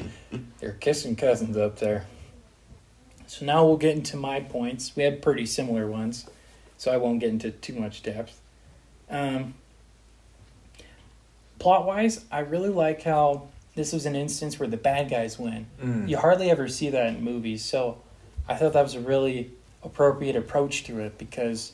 They're 0.60 0.72
kissing 0.72 1.16
cousins 1.16 1.56
up 1.56 1.78
there. 1.78 2.04
So 3.28 3.46
now 3.46 3.64
we'll 3.64 3.78
get 3.78 3.96
into 3.96 4.18
my 4.18 4.40
points. 4.40 4.94
We 4.94 5.04
had 5.04 5.22
pretty 5.22 5.46
similar 5.46 5.86
ones, 5.86 6.28
so 6.76 6.92
I 6.92 6.98
won't 6.98 7.20
get 7.20 7.30
into 7.30 7.50
too 7.50 7.72
much 7.74 8.02
depth. 8.02 8.38
Um, 9.08 9.54
plot 11.58 11.86
wise, 11.86 12.24
I 12.30 12.40
really 12.40 12.68
like 12.68 13.02
how 13.02 13.48
this 13.74 13.92
was 13.92 14.06
an 14.06 14.16
instance 14.16 14.58
where 14.58 14.68
the 14.68 14.76
bad 14.76 15.10
guys 15.10 15.38
win. 15.38 15.66
Mm. 15.82 16.08
You 16.08 16.16
hardly 16.18 16.50
ever 16.50 16.68
see 16.68 16.90
that 16.90 17.06
in 17.08 17.22
movies, 17.22 17.64
so 17.64 17.98
I 18.48 18.54
thought 18.54 18.72
that 18.72 18.82
was 18.82 18.94
a 18.94 19.00
really 19.00 19.50
appropriate 19.82 20.36
approach 20.36 20.84
to 20.84 20.98
it 21.00 21.18
because, 21.18 21.72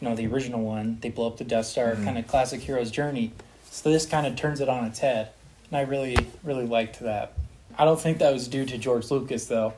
you 0.00 0.08
know, 0.08 0.14
the 0.14 0.26
original 0.26 0.62
one, 0.62 0.98
they 1.00 1.08
blow 1.10 1.26
up 1.26 1.38
the 1.38 1.44
Death 1.44 1.66
Star, 1.66 1.94
Mhm. 1.94 2.04
kind 2.04 2.18
of 2.18 2.26
classic 2.26 2.60
hero's 2.60 2.90
journey. 2.90 3.32
So 3.70 3.90
this 3.90 4.06
kind 4.06 4.26
of 4.26 4.36
turns 4.36 4.60
it 4.60 4.68
on 4.68 4.84
its 4.84 4.98
head, 5.00 5.30
and 5.70 5.76
I 5.78 5.82
really, 5.82 6.16
really 6.44 6.66
liked 6.66 7.00
that. 7.00 7.32
I 7.78 7.84
don't 7.84 8.00
think 8.00 8.18
that 8.18 8.32
was 8.32 8.48
due 8.48 8.64
to 8.66 8.76
George 8.78 9.10
Lucas, 9.10 9.46
though. 9.46 9.74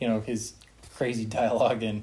You 0.00 0.08
know, 0.08 0.20
his 0.20 0.54
crazy 0.94 1.24
dialogue 1.40 1.82
in 1.82 2.02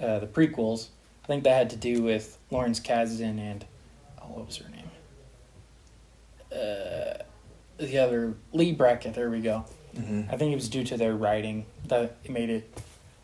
uh, 0.00 0.18
the 0.18 0.26
prequels. 0.26 0.88
I 1.24 1.26
think 1.26 1.44
that 1.44 1.54
had 1.56 1.70
to 1.70 1.76
do 1.76 2.02
with 2.02 2.38
Lawrence 2.50 2.80
Kasdan 2.80 3.38
and, 3.38 3.64
oh, 4.20 4.26
what 4.28 4.46
was 4.46 4.56
her 4.56 4.68
name? 4.70 4.79
Uh, 6.52 7.22
the 7.78 7.98
other 7.98 8.34
Leigh 8.52 8.72
Brackett. 8.72 9.14
There 9.14 9.30
we 9.30 9.40
go. 9.40 9.64
hmm 9.96 10.22
I 10.30 10.36
think 10.36 10.52
it 10.52 10.56
was 10.56 10.68
due 10.68 10.84
to 10.84 10.96
their 10.96 11.14
writing 11.14 11.66
that 11.88 12.16
it 12.24 12.30
made 12.30 12.50
it 12.50 12.80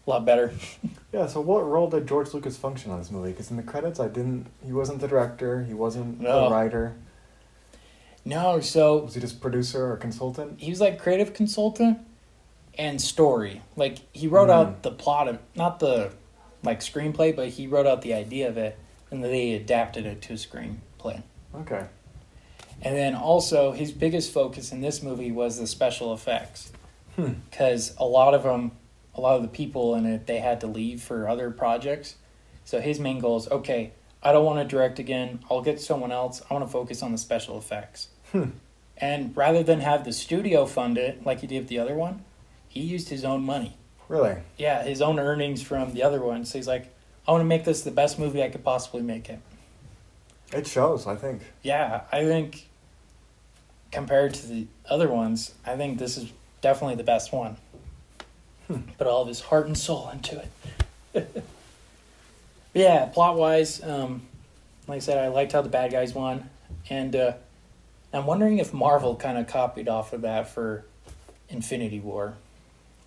a 0.07 0.11
lot 0.11 0.25
better. 0.25 0.53
Yeah. 1.13 1.27
So, 1.29 1.41
what 1.41 1.67
role 1.67 1.89
did 1.89 2.07
George 2.07 2.35
Lucas 2.35 2.59
function 2.59 2.91
on 2.91 2.99
this 2.99 3.11
movie? 3.11 3.31
Because 3.31 3.51
in 3.51 3.57
the 3.57 3.63
credits, 3.63 3.99
I 3.99 4.09
didn't. 4.09 4.49
He 4.63 4.71
wasn't 4.73 5.01
the 5.01 5.09
director. 5.09 5.63
He 5.65 5.73
wasn't 5.73 6.21
No. 6.21 6.45
the 6.45 6.55
writer. 6.55 6.95
No, 8.25 8.61
so 8.61 8.99
Was 9.05 9.15
he 9.15 9.21
just 9.21 9.41
producer 9.41 9.91
or 9.93 9.97
consultant? 9.97 10.61
he 10.61 10.69
was 10.69 10.81
like 10.81 10.99
creative 10.99 11.33
consultant 11.33 11.99
and 12.77 13.01
story. 13.01 13.63
Like 13.77 13.99
he 14.13 14.27
wrote 14.27 14.49
Mm. 14.49 14.53
out 14.55 14.83
the 14.83 14.91
plot 14.91 15.29
of 15.29 15.39
not 15.55 15.79
the 15.79 16.11
like 16.63 16.81
screenplay, 16.81 17.35
but 17.35 17.49
he 17.51 17.67
wrote 17.67 17.87
out 17.87 18.03
the 18.03 18.13
idea 18.15 18.49
of 18.49 18.59
it, 18.59 18.77
and 19.11 19.23
then 19.25 19.31
they 19.31 19.55
adapted 19.55 20.05
it 20.07 20.21
to 20.23 20.33
a 20.35 20.37
screenplay. 20.37 21.23
Okay. 21.55 21.87
And 22.83 22.95
then 22.97 23.15
also 23.15 23.73
his 23.73 23.91
biggest 23.93 24.33
focus 24.33 24.71
in 24.73 24.81
this 24.81 25.03
movie 25.03 25.33
was 25.33 25.59
the 25.59 25.67
special 25.67 26.13
effects, 26.13 26.73
Hmm. 27.17 27.35
because 27.51 27.95
a 27.99 28.05
lot 28.05 28.35
of 28.35 28.43
them, 28.43 28.73
a 29.15 29.21
lot 29.21 29.37
of 29.37 29.43
the 29.43 29.49
people 29.49 29.95
in 29.95 30.05
it, 30.07 30.27
they 30.27 30.39
had 30.39 30.61
to 30.61 30.67
leave 30.67 31.03
for 31.03 31.29
other 31.29 31.51
projects. 31.51 32.17
So 32.65 32.81
his 32.81 33.01
main 33.01 33.19
goal 33.19 33.39
is 33.39 33.49
okay. 33.49 33.93
I 34.23 34.33
don't 34.33 34.45
want 34.45 34.59
to 34.59 34.65
direct 34.65 34.99
again. 34.99 35.41
I'll 35.51 35.63
get 35.63 35.81
someone 35.81 36.13
else. 36.13 36.43
I 36.51 36.55
want 36.55 36.67
to 36.67 36.71
focus 36.73 37.03
on 37.03 37.13
the 37.13 37.19
special 37.19 37.57
effects. 37.57 38.09
Hmm. 38.33 38.51
And 38.99 39.37
rather 39.37 39.63
than 39.63 39.81
have 39.81 40.05
the 40.05 40.13
studio 40.13 40.67
fund 40.67 40.99
it 40.99 41.25
like 41.25 41.41
he 41.41 41.47
did 41.47 41.61
with 41.61 41.69
the 41.69 41.79
other 41.79 41.95
one, 41.95 42.25
he 42.69 42.81
used 42.81 43.09
his 43.09 43.25
own 43.25 43.45
money. 43.45 43.77
Really? 44.09 44.37
Yeah, 44.59 44.83
his 44.85 45.01
own 45.03 45.19
earnings 45.19 45.63
from 45.63 45.93
the 45.93 46.03
other 46.03 46.21
one. 46.23 46.45
So 46.45 46.59
he's 46.59 46.67
like, 46.69 46.93
I 47.27 47.33
want 47.33 47.41
to 47.43 47.47
make 47.47 47.65
this 47.65 47.83
the 47.83 47.91
best 47.91 48.19
movie 48.19 48.43
I 48.43 48.49
could 48.49 48.65
possibly 48.65 49.03
make 49.03 49.29
it. 49.29 49.41
It 50.53 50.67
shows. 50.67 51.07
I 51.07 51.17
think. 51.17 51.43
Yeah, 51.63 52.03
I 52.13 52.25
think 52.25 52.67
compared 53.93 54.35
to 54.35 54.47
the 54.47 54.67
other 54.89 55.09
ones, 55.09 55.55
I 55.65 55.77
think 55.77 55.99
this 55.99 56.17
is 56.17 56.33
definitely 56.61 56.97
the 56.97 57.05
best 57.05 57.33
one. 57.33 57.57
Hmm. 58.67 58.81
Put 58.99 59.07
all 59.07 59.23
of 59.23 59.29
his 59.29 59.41
heart 59.41 59.67
and 59.67 59.79
soul 59.79 60.11
into 60.11 60.43
it. 61.15 61.45
yeah, 62.75 63.07
plot 63.07 63.37
wise, 63.37 63.83
um, 63.83 64.23
like 64.89 64.97
I 64.97 65.01
said, 65.01 65.19
I 65.19 65.29
liked 65.29 65.53
how 65.53 65.63
the 65.63 65.69
bad 65.69 65.93
guys 65.93 66.15
won, 66.15 66.51
and 66.91 67.15
uh, 67.15 67.33
I'm 68.13 68.27
wondering 68.27 68.59
if 68.59 68.75
Marvel 68.75 69.15
kind 69.17 69.39
of 69.39 69.47
copied 69.47 69.89
off 69.89 70.13
of 70.13 70.23
that 70.23 70.49
for 70.49 70.85
Infinity 71.49 72.01
War. 72.01 72.35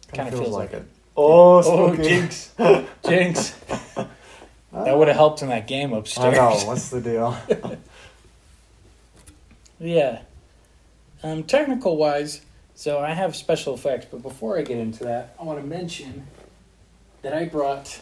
Kind 0.08 0.30
Kinda 0.30 0.32
feels 0.32 0.43
feels 0.43 0.56
like 0.56 0.73
like 0.73 0.82
it. 0.82 0.88
Oh, 1.15 1.62
Oh, 1.65 1.95
jinx. 1.95 2.52
Jinx. 3.08 3.56
That 4.71 4.97
would 4.97 5.08
have 5.08 5.17
helped 5.17 5.41
in 5.41 5.49
that 5.49 5.67
game 5.67 5.93
upstairs. 5.93 6.38
I 6.38 6.38
know. 6.38 6.55
What's 6.65 6.89
the 6.89 7.01
deal? 7.01 7.38
Yeah. 9.79 10.21
Um, 11.23 11.43
technical 11.43 11.97
wise, 11.97 12.41
so 12.75 12.99
I 12.99 13.13
have 13.13 13.36
special 13.36 13.73
effects, 13.73 14.05
but 14.10 14.21
before 14.21 14.58
I 14.58 14.62
get 14.62 14.77
into 14.77 15.05
that, 15.05 15.36
I 15.39 15.43
want 15.43 15.60
to 15.60 15.65
mention 15.65 16.27
that 17.21 17.34
I 17.34 17.45
brought, 17.45 18.01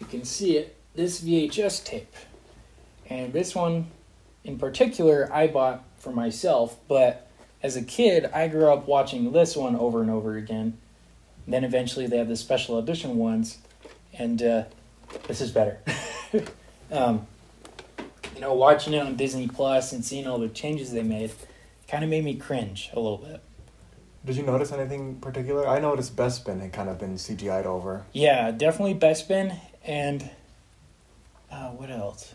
you 0.00 0.06
can 0.06 0.24
see 0.24 0.56
it, 0.56 0.76
this 0.94 1.20
VHS 1.20 1.84
tape. 1.84 2.14
And 3.10 3.32
this 3.32 3.54
one 3.54 3.88
in 4.44 4.58
particular, 4.58 5.28
I 5.32 5.46
bought 5.46 5.84
for 5.98 6.12
myself, 6.12 6.76
but 6.88 7.28
as 7.62 7.76
a 7.76 7.82
kid, 7.82 8.26
I 8.26 8.48
grew 8.48 8.72
up 8.72 8.86
watching 8.86 9.32
this 9.32 9.56
one 9.56 9.74
over 9.76 10.00
and 10.00 10.10
over 10.10 10.36
again. 10.36 10.78
then 11.46 11.64
eventually 11.64 12.06
they 12.06 12.18
have 12.18 12.28
the 12.28 12.36
special 12.36 12.78
edition 12.78 13.16
ones, 13.16 13.58
and 14.12 14.42
uh, 14.42 14.64
this 15.26 15.40
is 15.40 15.50
better. 15.50 15.78
um, 16.92 17.26
you 18.34 18.40
know, 18.40 18.54
watching 18.54 18.94
it 18.94 19.00
on 19.00 19.16
Disney 19.16 19.48
Plus 19.48 19.92
and 19.92 20.04
seeing 20.04 20.26
all 20.26 20.38
the 20.38 20.48
changes 20.48 20.92
they 20.92 21.02
made 21.02 21.32
kind 21.88 22.04
of 22.04 22.10
made 22.10 22.24
me 22.24 22.34
cringe 22.34 22.90
a 22.92 23.00
little 23.00 23.18
bit. 23.18 23.42
Did 24.24 24.36
you 24.36 24.42
notice 24.42 24.72
anything 24.72 25.16
particular? 25.16 25.66
I 25.66 25.80
noticed 25.80 26.14
Bespin 26.14 26.60
had 26.60 26.72
kind 26.72 26.88
of 26.88 26.98
been 26.98 27.14
CGI'd 27.14 27.66
over. 27.66 28.04
Yeah, 28.12 28.50
definitely 28.50 28.94
Bespin 28.94 29.58
and 29.84 30.28
uh, 31.50 31.70
what 31.70 31.90
else? 31.90 32.34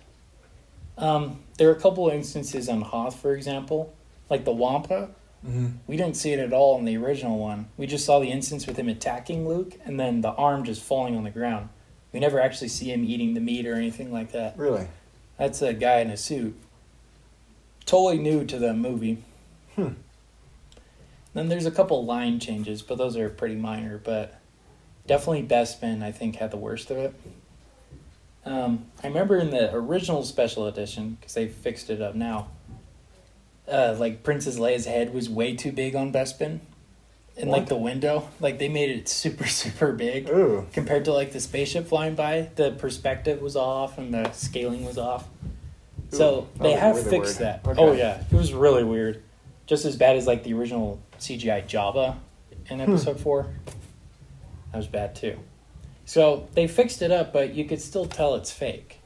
Um, 0.98 1.40
there 1.58 1.70
are 1.70 1.74
a 1.74 1.80
couple 1.80 2.10
instances 2.10 2.70
on 2.70 2.82
Hoth, 2.82 3.22
for 3.22 3.36
example, 3.36 3.94
like 4.30 4.46
the 4.46 4.52
Wampa. 4.52 5.10
Mm-hmm. 5.46 5.68
We 5.88 5.98
didn't 5.98 6.16
see 6.16 6.32
it 6.34 6.40
at 6.40 6.54
all 6.54 6.78
in 6.80 6.86
the 6.86 6.98
original 6.98 7.38
one. 7.38 7.68
We 7.78 7.86
just 7.86 8.06
saw 8.06 8.20
the 8.20 8.32
instance 8.32 8.66
with 8.66 8.78
him 8.78 8.90
attacking 8.90 9.48
Luke 9.48 9.74
and 9.86 10.00
then 10.00 10.22
the 10.22 10.32
arm 10.32 10.64
just 10.64 10.82
falling 10.82 11.16
on 11.16 11.24
the 11.24 11.30
ground. 11.30 11.70
We 12.14 12.20
never 12.20 12.40
actually 12.40 12.68
see 12.70 12.92
him 12.92 13.04
eating 13.04 13.34
the 13.34 13.42
meat 13.42 13.66
or 13.66 13.74
anything 13.74 14.14
like 14.14 14.32
that. 14.32 14.58
Really? 14.58 14.88
That's 15.38 15.62
a 15.62 15.74
guy 15.74 16.00
in 16.00 16.12
a 16.12 16.18
suit. 16.18 16.56
Totally 17.86 18.20
new 18.20 18.46
to 18.46 18.58
the 18.60 18.74
movie. 18.74 19.18
Hmm. 19.76 19.94
Then 21.34 21.50
there's 21.50 21.66
a 21.66 21.72
couple 21.72 22.06
line 22.06 22.40
changes, 22.40 22.84
but 22.84 23.00
those 23.00 23.18
are 23.18 23.28
pretty 23.28 23.56
minor. 23.56 23.98
But 23.98 24.40
definitely 25.08 25.44
Bespin, 25.44 26.04
I 26.04 26.12
think, 26.12 26.36
had 26.36 26.52
the 26.52 26.58
worst 26.58 26.92
of 26.92 26.98
it. 26.98 27.16
Um, 28.46 28.86
I 29.04 29.08
remember 29.08 29.38
in 29.38 29.50
the 29.50 29.74
original 29.74 30.24
special 30.24 30.68
edition, 30.68 31.18
because 31.20 31.34
they 31.34 31.48
fixed 31.48 31.90
it 31.90 32.02
up 32.02 32.14
now, 32.14 32.50
uh, 33.68 33.96
like 33.98 34.24
Princess 34.24 34.60
Leia's 34.60 34.86
head 34.86 35.14
was 35.14 35.30
way 35.30 35.56
too 35.56 35.72
big 35.72 35.96
on 35.96 36.12
Bespin. 36.12 36.60
In 37.36 37.50
like 37.50 37.68
the 37.68 37.76
window, 37.76 38.30
like 38.40 38.60
they 38.60 38.70
made 38.70 38.92
it 38.92 39.10
super 39.10 39.48
super 39.48 39.92
big 39.92 40.30
Ooh. 40.30 40.68
compared 40.72 41.06
to 41.06 41.14
like 41.14 41.32
the 41.34 41.40
spaceship 41.40 41.88
flying 41.88 42.14
by. 42.16 42.50
The 42.56 42.72
perspective 42.72 43.42
was 43.42 43.56
off 43.56 43.98
and 43.98 44.14
the 44.14 44.32
scaling 44.34 44.86
was 44.86 44.98
off. 45.00 45.28
So 46.12 46.42
Ooh, 46.42 46.48
that 46.58 46.64
they 46.64 46.72
have 46.74 46.96
really 46.96 47.10
fixed 47.10 47.40
weird. 47.40 47.64
that. 47.64 47.68
Okay. 47.68 47.82
Oh 47.82 47.94
yeah, 47.94 48.22
it 48.32 48.36
was 48.36 48.54
really 48.54 48.84
weird. 48.84 49.24
Just 49.66 49.86
as 49.86 49.96
bad 49.96 50.16
as 50.16 50.28
like 50.28 50.44
the 50.44 50.54
original 50.54 51.02
CGI 51.20 51.66
Jabba 51.66 52.18
in 52.70 52.78
Hmm. 52.80 52.92
episode 52.92 53.20
four. 53.20 53.48
That 54.72 54.78
was 54.78 54.88
bad 54.88 55.16
too. 55.16 55.40
So 56.06 56.48
they 56.54 56.68
fixed 56.68 57.02
it 57.02 57.12
up, 57.12 57.34
but 57.34 57.56
you 57.56 57.66
could 57.66 57.82
still 57.82 58.06
tell 58.06 58.36
it's 58.36 58.52
fake. 58.52 59.00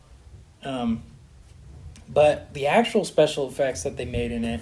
Um, 0.64 1.04
but 2.10 2.54
the 2.54 2.68
actual 2.68 3.06
special 3.06 3.48
effects 3.48 3.84
that 3.84 3.96
they 3.98 4.06
made 4.06 4.32
in 4.32 4.44
it, 4.44 4.62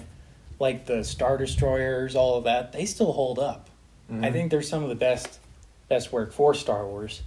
like 0.58 0.86
the 0.86 1.04
Star 1.04 1.36
Destroyers, 1.36 2.16
all 2.16 2.38
of 2.38 2.44
that, 2.44 2.72
they 2.72 2.84
still 2.86 3.12
hold 3.12 3.38
up. 3.38 3.68
I 4.08 4.12
Mhm. 4.14 4.32
think 4.32 4.50
they're 4.50 4.62
some 4.62 4.82
of 4.82 4.88
the 4.88 4.94
best 4.94 5.38
best 5.88 6.12
work 6.12 6.32
for 6.32 6.52
Star 6.54 6.84
Wars. 6.86 7.22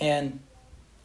And 0.00 0.40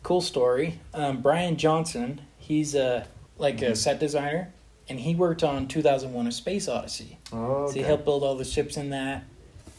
cool 0.04 0.22
story, 0.22 0.80
um, 0.94 1.22
Brian 1.22 1.58
Johnson, 1.58 2.22
he's 2.38 2.76
a 2.76 3.06
like 3.38 3.62
a 3.62 3.72
Mhm. 3.72 3.78
set 3.78 4.00
designer, 4.00 4.52
and 4.90 5.00
he 5.00 5.16
worked 5.16 5.44
on 5.44 5.68
2001: 5.68 6.28
A 6.28 6.32
Space 6.32 6.68
Odyssey. 6.68 7.18
Oh, 7.32 7.68
So 7.68 7.74
he 7.76 7.82
helped 7.84 8.04
build 8.06 8.24
all 8.24 8.36
the 8.36 8.44
ships 8.46 8.76
in 8.78 8.90
that, 8.90 9.24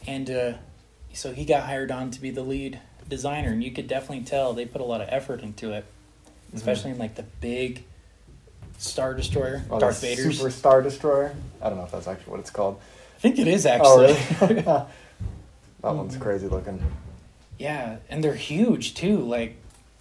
and 0.06 0.30
uh, 0.30 0.52
so 1.12 1.32
he 1.32 1.44
got 1.44 1.64
hired 1.64 1.90
on 1.90 2.10
to 2.12 2.20
be 2.20 2.30
the 2.30 2.42
lead 2.42 2.78
designer. 3.08 3.50
And 3.50 3.62
you 3.62 3.70
could 3.72 3.86
definitely 3.88 4.24
tell 4.24 4.52
they 4.54 4.64
put 4.66 4.80
a 4.80 4.84
lot 4.84 5.00
of 5.00 5.08
effort 5.10 5.42
into 5.42 5.72
it, 5.72 5.84
Mhm. 6.52 6.56
especially 6.56 6.92
in 6.92 6.98
like 6.98 7.16
the 7.16 7.24
big 7.40 7.84
Star 8.80 9.14
Destroyer, 9.14 9.62
Oh, 9.70 9.78
Darth 9.78 10.00
Vader's. 10.00 10.38
Super 10.38 10.50
Star 10.50 10.80
Destroyer. 10.82 11.34
I 11.60 11.68
don't 11.68 11.78
know 11.78 11.84
if 11.84 11.90
that's 11.92 12.08
actually 12.08 12.30
what 12.30 12.40
it's 12.40 12.50
called. 12.50 12.80
I 13.16 13.20
think 13.20 13.38
it 13.38 13.46
is 13.46 13.66
Oh, 13.66 13.70
actually. 13.70 14.46
really? 14.48 14.62
that 14.62 14.86
one's 15.82 16.16
Mhm. 16.16 16.20
crazy 16.20 16.46
looking. 16.48 16.82
Yeah, 17.58 17.96
and 18.08 18.24
they're 18.24 18.34
huge 18.34 18.94
too. 18.94 19.18
Like 19.18 19.56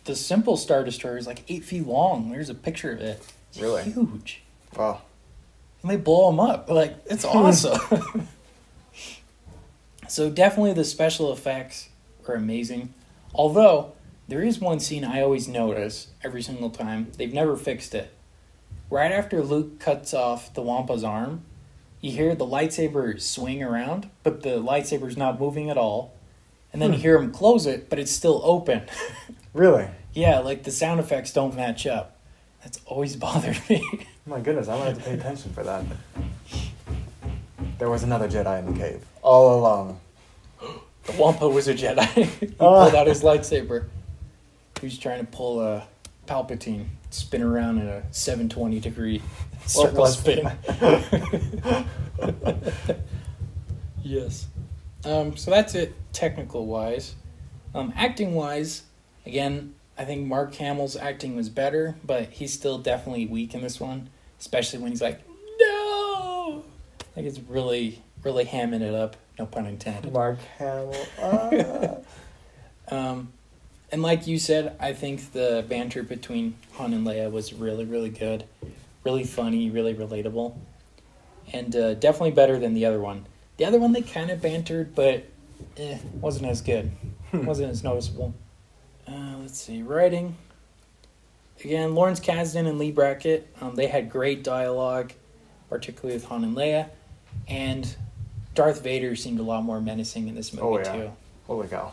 the 0.05 0.15
simple 0.15 0.55
Star 0.55 0.83
Destroyer 0.83 1.17
is 1.17 1.27
like 1.27 1.43
eight 1.49 1.65
feet 1.65 1.85
long. 1.85 2.29
There's 2.31 2.49
a 2.49 2.53
picture 2.55 2.91
of 2.93 3.01
it. 3.01 3.21
It's 3.49 3.59
Really? 3.59 3.83
huge. 3.83 4.41
Wow. 4.77 5.01
And 5.81 5.91
they 5.91 5.97
blow 5.97 6.27
them 6.31 6.39
up. 6.39 6.69
Like 6.69 6.95
it's 7.05 7.25
awesome. 7.25 8.27
so 10.07 10.29
definitely 10.29 10.73
the 10.73 10.85
special 10.85 11.31
effects 11.33 11.89
are 12.27 12.35
amazing. 12.35 12.93
Although 13.35 13.93
there 14.29 14.41
is 14.41 14.59
one 14.59 14.79
scene 14.79 15.03
I 15.03 15.21
always 15.21 15.47
notice 15.47 16.07
every 16.23 16.41
single 16.41 16.69
time. 16.69 17.11
They've 17.17 17.33
never 17.33 17.57
fixed 17.57 17.93
it. 17.93 18.13
Right 18.89 19.11
after 19.11 19.41
Luke 19.43 19.79
cuts 19.79 20.13
off 20.13 20.53
the 20.53 20.61
Wampa's 20.61 21.03
arm, 21.03 21.43
you 22.01 22.11
hear 22.11 22.33
the 22.35 22.45
lightsaber 22.45 23.19
swing 23.21 23.61
around, 23.61 24.09
but 24.23 24.41
the 24.41 24.61
lightsaber's 24.61 25.17
not 25.17 25.39
moving 25.39 25.69
at 25.69 25.77
all. 25.77 26.13
And 26.73 26.81
then 26.81 26.91
you 26.91 26.97
Hmm. 26.97 27.01
hear 27.01 27.15
him 27.21 27.31
close 27.31 27.65
it, 27.65 27.89
but 27.89 27.99
it's 27.99 28.11
still 28.11 28.41
open. 28.43 28.83
Really? 29.51 29.87
yeah, 30.13 30.39
like 30.39 30.61
the 30.63 30.71
sound 30.71 30.99
effects 30.99 31.33
don't 31.33 31.55
match 31.55 31.87
up. 31.87 32.15
That's 32.63 32.79
always 32.85 33.15
bothered 33.25 33.57
me. 33.67 33.83
My 34.27 34.39
goodness, 34.39 34.67
I'm 34.67 34.77
gonna 34.77 34.95
pay 34.95 35.13
attention 35.15 35.51
for 35.53 35.63
that. 35.63 35.83
There 37.79 37.89
was 37.89 38.03
another 38.03 38.27
Jedi 38.29 38.59
in 38.59 38.73
the 38.73 38.79
cave 38.79 39.03
all 39.21 39.59
along. 39.59 39.99
The 41.05 41.13
Wampa 41.13 41.49
was 41.49 41.67
a 41.67 41.73
Jedi. 41.73 42.05
he 42.39 42.53
Ah. 42.59 42.83
pulled 42.83 42.93
out 42.95 43.07
his 43.07 43.23
lightsaber. 43.23 43.85
He 44.79 44.85
was 44.85 44.99
trying 44.99 45.25
to 45.25 45.31
pull 45.31 45.59
a 45.61 45.87
Palpatine, 46.27 46.85
spin 47.09 47.41
around 47.41 47.79
in 47.79 47.87
a 47.87 48.03
720 48.13 48.79
degree 48.79 49.21
circle 49.65 50.05
spin. 50.07 50.51
yes. 54.03 54.47
Um, 55.05 55.37
so 55.37 55.51
that's 55.51 55.75
it, 55.75 55.95
technical 56.13 56.65
wise. 56.65 57.15
Um, 57.73 57.93
acting 57.95 58.33
wise, 58.33 58.83
again, 59.25 59.75
I 59.97 60.05
think 60.05 60.27
Mark 60.27 60.53
Hamill's 60.55 60.95
acting 60.95 61.35
was 61.35 61.49
better, 61.49 61.95
but 62.03 62.29
he's 62.29 62.53
still 62.53 62.77
definitely 62.77 63.25
weak 63.25 63.53
in 63.53 63.61
this 63.61 63.79
one, 63.79 64.09
especially 64.39 64.79
when 64.79 64.91
he's 64.91 65.01
like, 65.01 65.21
no! 65.59 66.63
Like 67.15 67.25
it's 67.25 67.39
really, 67.39 68.01
really 68.23 68.45
hamming 68.45 68.81
it 68.81 68.93
up, 68.93 69.15
no 69.37 69.45
pun 69.45 69.65
intended. 69.65 70.11
Mark 70.13 70.39
Hamill. 70.57 70.95
Ah. 72.91 73.11
Um, 73.11 73.31
and 73.91 74.01
like 74.01 74.27
you 74.27 74.37
said, 74.39 74.75
I 74.79 74.93
think 74.93 75.31
the 75.31 75.65
banter 75.67 76.03
between 76.03 76.55
Han 76.73 76.93
and 76.93 77.05
Leia 77.05 77.31
was 77.31 77.53
really, 77.53 77.85
really 77.85 78.09
good, 78.09 78.43
really 79.03 79.23
funny, 79.23 79.69
really 79.69 79.93
relatable, 79.93 80.55
and 81.53 81.75
uh, 81.75 81.93
definitely 81.95 82.31
better 82.31 82.59
than 82.59 82.73
the 82.73 82.85
other 82.85 82.99
one. 82.99 83.25
The 83.57 83.65
other 83.65 83.79
one 83.79 83.91
they 83.91 84.01
kind 84.01 84.29
of 84.29 84.41
bantered, 84.41 84.95
but 84.95 85.25
eh, 85.77 85.97
wasn't 86.21 86.45
as 86.47 86.61
good, 86.61 86.91
Hmm. 87.31 87.45
wasn't 87.45 87.69
as 87.71 87.83
noticeable. 87.83 88.33
Uh, 89.07 89.35
let's 89.41 89.59
see, 89.59 89.81
writing. 89.81 90.35
Again, 91.63 91.93
Lawrence 91.93 92.19
Kasdan 92.21 92.67
and 92.67 92.79
Leigh 92.79 92.91
Brackett, 92.91 93.47
um, 93.59 93.75
they 93.75 93.87
had 93.87 94.09
great 94.09 94.43
dialogue, 94.43 95.11
particularly 95.69 96.15
with 96.15 96.25
Han 96.25 96.43
and 96.45 96.55
Leia, 96.55 96.87
and 97.49 97.95
Darth 98.55 98.81
Vader 98.81 99.15
seemed 99.15 99.39
a 99.39 99.43
lot 99.43 99.63
more 99.63 99.81
menacing 99.81 100.27
in 100.29 100.35
this 100.35 100.53
movie 100.53 100.83
too. 100.83 100.89
Oh, 100.89 100.95
yeah. 100.95 101.03
too. 101.03 101.11
Holy 101.47 101.67
cow. 101.67 101.91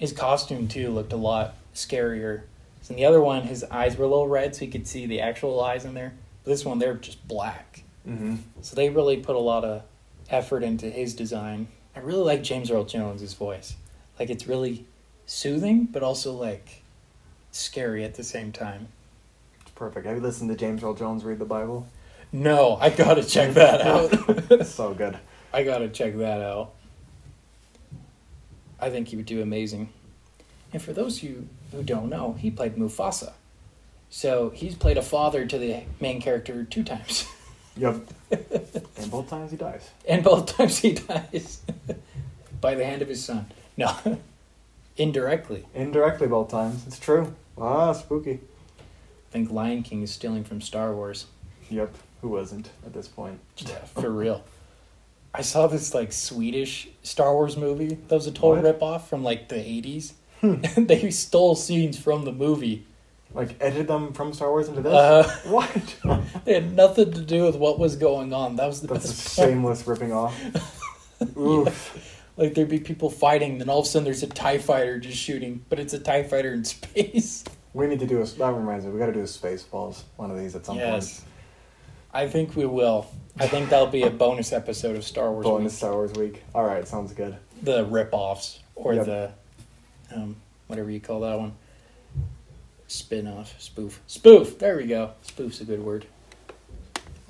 His 0.00 0.14
costume 0.14 0.66
too 0.66 0.88
looked 0.88 1.12
a 1.12 1.16
lot 1.16 1.54
scarier. 1.74 2.44
So 2.80 2.92
in 2.92 2.96
the 2.96 3.04
other 3.04 3.20
one, 3.20 3.42
his 3.42 3.62
eyes 3.64 3.98
were 3.98 4.06
a 4.06 4.08
little 4.08 4.28
red, 4.28 4.56
so 4.56 4.64
you 4.64 4.70
could 4.70 4.86
see 4.86 5.04
the 5.04 5.20
actual 5.20 5.62
eyes 5.62 5.84
in 5.84 5.92
there. 5.92 6.14
But 6.42 6.52
this 6.52 6.64
one, 6.64 6.78
they're 6.78 6.94
just 6.94 7.28
black. 7.28 7.82
Mm-hmm. 8.08 8.36
So 8.62 8.74
they 8.74 8.88
really 8.88 9.18
put 9.18 9.36
a 9.36 9.40
lot 9.40 9.62
of 9.62 9.82
effort 10.30 10.62
into 10.62 10.88
his 10.88 11.14
design. 11.14 11.68
I 11.94 11.98
really 11.98 12.22
like 12.22 12.42
James 12.42 12.70
Earl 12.70 12.84
Jones' 12.84 13.34
voice. 13.34 13.76
Like 14.18 14.30
it's 14.30 14.46
really 14.46 14.86
soothing, 15.26 15.84
but 15.84 16.02
also 16.02 16.32
like 16.32 16.82
scary 17.52 18.02
at 18.02 18.14
the 18.14 18.24
same 18.24 18.52
time. 18.52 18.88
It's 19.60 19.70
perfect. 19.72 20.06
Have 20.06 20.16
you 20.16 20.22
listened 20.22 20.48
to 20.48 20.56
James 20.56 20.82
Earl 20.82 20.94
Jones 20.94 21.24
read 21.24 21.38
the 21.38 21.44
Bible? 21.44 21.86
No, 22.32 22.78
I 22.80 22.88
gotta 22.88 23.22
check 23.22 23.52
that 23.52 23.82
out. 24.50 24.66
So 24.66 24.94
good. 24.94 25.18
I 25.52 25.62
gotta 25.62 25.90
check 25.90 26.16
that 26.16 26.40
out. 26.40 26.72
I 28.80 28.90
think 28.90 29.08
he 29.08 29.16
would 29.16 29.26
do 29.26 29.42
amazing. 29.42 29.90
And 30.72 30.80
for 30.80 30.92
those 30.92 31.18
of 31.18 31.24
you 31.24 31.48
who 31.72 31.82
don't 31.82 32.08
know, 32.08 32.36
he 32.38 32.50
played 32.50 32.76
Mufasa. 32.76 33.32
So 34.08 34.50
he's 34.50 34.74
played 34.74 34.96
a 34.98 35.02
father 35.02 35.46
to 35.46 35.58
the 35.58 35.82
main 36.00 36.20
character 36.20 36.64
two 36.64 36.84
times. 36.84 37.26
Yep. 37.76 38.00
And 38.30 39.10
both 39.10 39.30
times 39.30 39.52
he 39.52 39.56
dies. 39.56 39.88
And 40.06 40.22
both 40.24 40.54
times 40.56 40.78
he 40.78 40.92
dies 40.92 41.62
by 42.60 42.74
the 42.74 42.84
hand 42.84 43.00
of 43.00 43.08
his 43.08 43.24
son. 43.24 43.46
No, 43.76 43.96
indirectly. 44.96 45.64
Indirectly 45.72 46.26
both 46.26 46.48
times. 46.48 46.86
It's 46.86 46.98
true. 46.98 47.34
Ah, 47.56 47.92
spooky. 47.92 48.40
I 48.80 49.32
think 49.32 49.50
Lion 49.50 49.82
King 49.82 50.02
is 50.02 50.10
stealing 50.10 50.44
from 50.44 50.60
Star 50.60 50.92
Wars. 50.94 51.26
Yep. 51.70 51.94
Who 52.20 52.28
wasn't 52.28 52.70
at 52.84 52.92
this 52.92 53.08
point? 53.08 53.38
Yeah, 53.56 53.78
for 53.78 54.10
real. 54.10 54.44
I 55.32 55.42
saw 55.42 55.66
this 55.66 55.94
like 55.94 56.12
Swedish 56.12 56.88
Star 57.02 57.32
Wars 57.34 57.56
movie 57.56 57.94
that 58.08 58.14
was 58.14 58.26
a 58.26 58.32
total 58.32 58.62
What? 58.62 58.80
ripoff 58.80 59.02
from 59.02 59.22
like 59.22 59.48
the 59.48 59.56
80s. 59.56 60.12
they 60.86 61.10
stole 61.10 61.54
scenes 61.54 61.98
from 61.98 62.24
the 62.24 62.32
movie. 62.32 62.86
Like 63.32 63.56
edited 63.60 63.86
them 63.86 64.12
from 64.12 64.32
Star 64.32 64.50
Wars 64.50 64.66
into 64.68 64.80
this? 64.82 64.92
Uh, 64.92 65.38
what? 65.46 65.96
they 66.44 66.54
had 66.54 66.74
nothing 66.74 67.12
to 67.12 67.20
do 67.22 67.44
with 67.44 67.54
what 67.56 67.78
was 67.78 67.94
going 67.96 68.32
on. 68.32 68.56
That 68.56 68.66
was 68.66 68.80
the 68.80 68.88
That's 68.88 69.04
a 69.04 69.08
best 69.08 69.36
part. 69.36 69.48
shameless 69.50 69.86
ripping 69.86 70.12
off. 70.12 70.34
Oof. 71.36 72.16
Like 72.36 72.54
there'd 72.54 72.68
be 72.68 72.80
people 72.80 73.10
fighting, 73.10 73.58
then 73.58 73.68
all 73.68 73.80
of 73.80 73.84
a 73.86 73.88
sudden 73.88 74.04
there's 74.04 74.22
a 74.22 74.26
TIE 74.26 74.58
fighter 74.58 74.98
just 74.98 75.18
shooting, 75.18 75.64
but 75.68 75.78
it's 75.78 75.92
a 75.92 75.98
TIE 75.98 76.22
fighter 76.22 76.52
in 76.52 76.64
space. 76.64 77.44
We 77.74 77.86
need 77.86 78.00
to 78.00 78.06
do 78.06 78.20
a. 78.20 78.24
That 78.24 78.52
reminds 78.54 78.84
me. 78.84 78.90
We 78.92 78.98
got 78.98 79.06
to 79.06 79.12
do 79.12 79.20
a 79.20 79.24
Spaceballs. 79.24 80.02
One 80.16 80.30
of 80.30 80.38
these 80.38 80.56
at 80.56 80.64
some 80.66 80.76
point. 80.76 80.86
yes. 80.88 81.22
I 82.12 82.26
think 82.26 82.56
we 82.56 82.66
will. 82.66 83.06
I 83.40 83.46
think 83.48 83.70
that'll 83.70 83.86
be 83.86 84.02
a 84.02 84.10
bonus 84.10 84.52
episode 84.52 84.96
of 84.96 85.04
Star 85.04 85.32
Wars. 85.32 85.44
Bonus 85.44 85.72
Week. 85.72 85.78
Star 85.78 85.92
Wars 85.94 86.12
week. 86.12 86.42
All 86.54 86.64
right, 86.64 86.86
sounds 86.86 87.12
good. 87.12 87.36
The 87.62 87.84
rip-offs 87.86 88.60
or 88.74 88.94
Yep. 88.94 89.06
the 89.06 89.32
um, 90.14 90.36
whatever 90.66 90.90
you 90.90 91.00
call 91.00 91.20
that 91.20 91.38
one. 91.38 91.52
Spin-off, 92.88 93.54
spoof. 93.60 94.00
Spoof. 94.06 94.58
There 94.58 94.76
we 94.76 94.86
go. 94.86 95.12
Spoof's 95.22 95.60
a 95.60 95.64
good 95.64 95.82
word. 95.82 96.06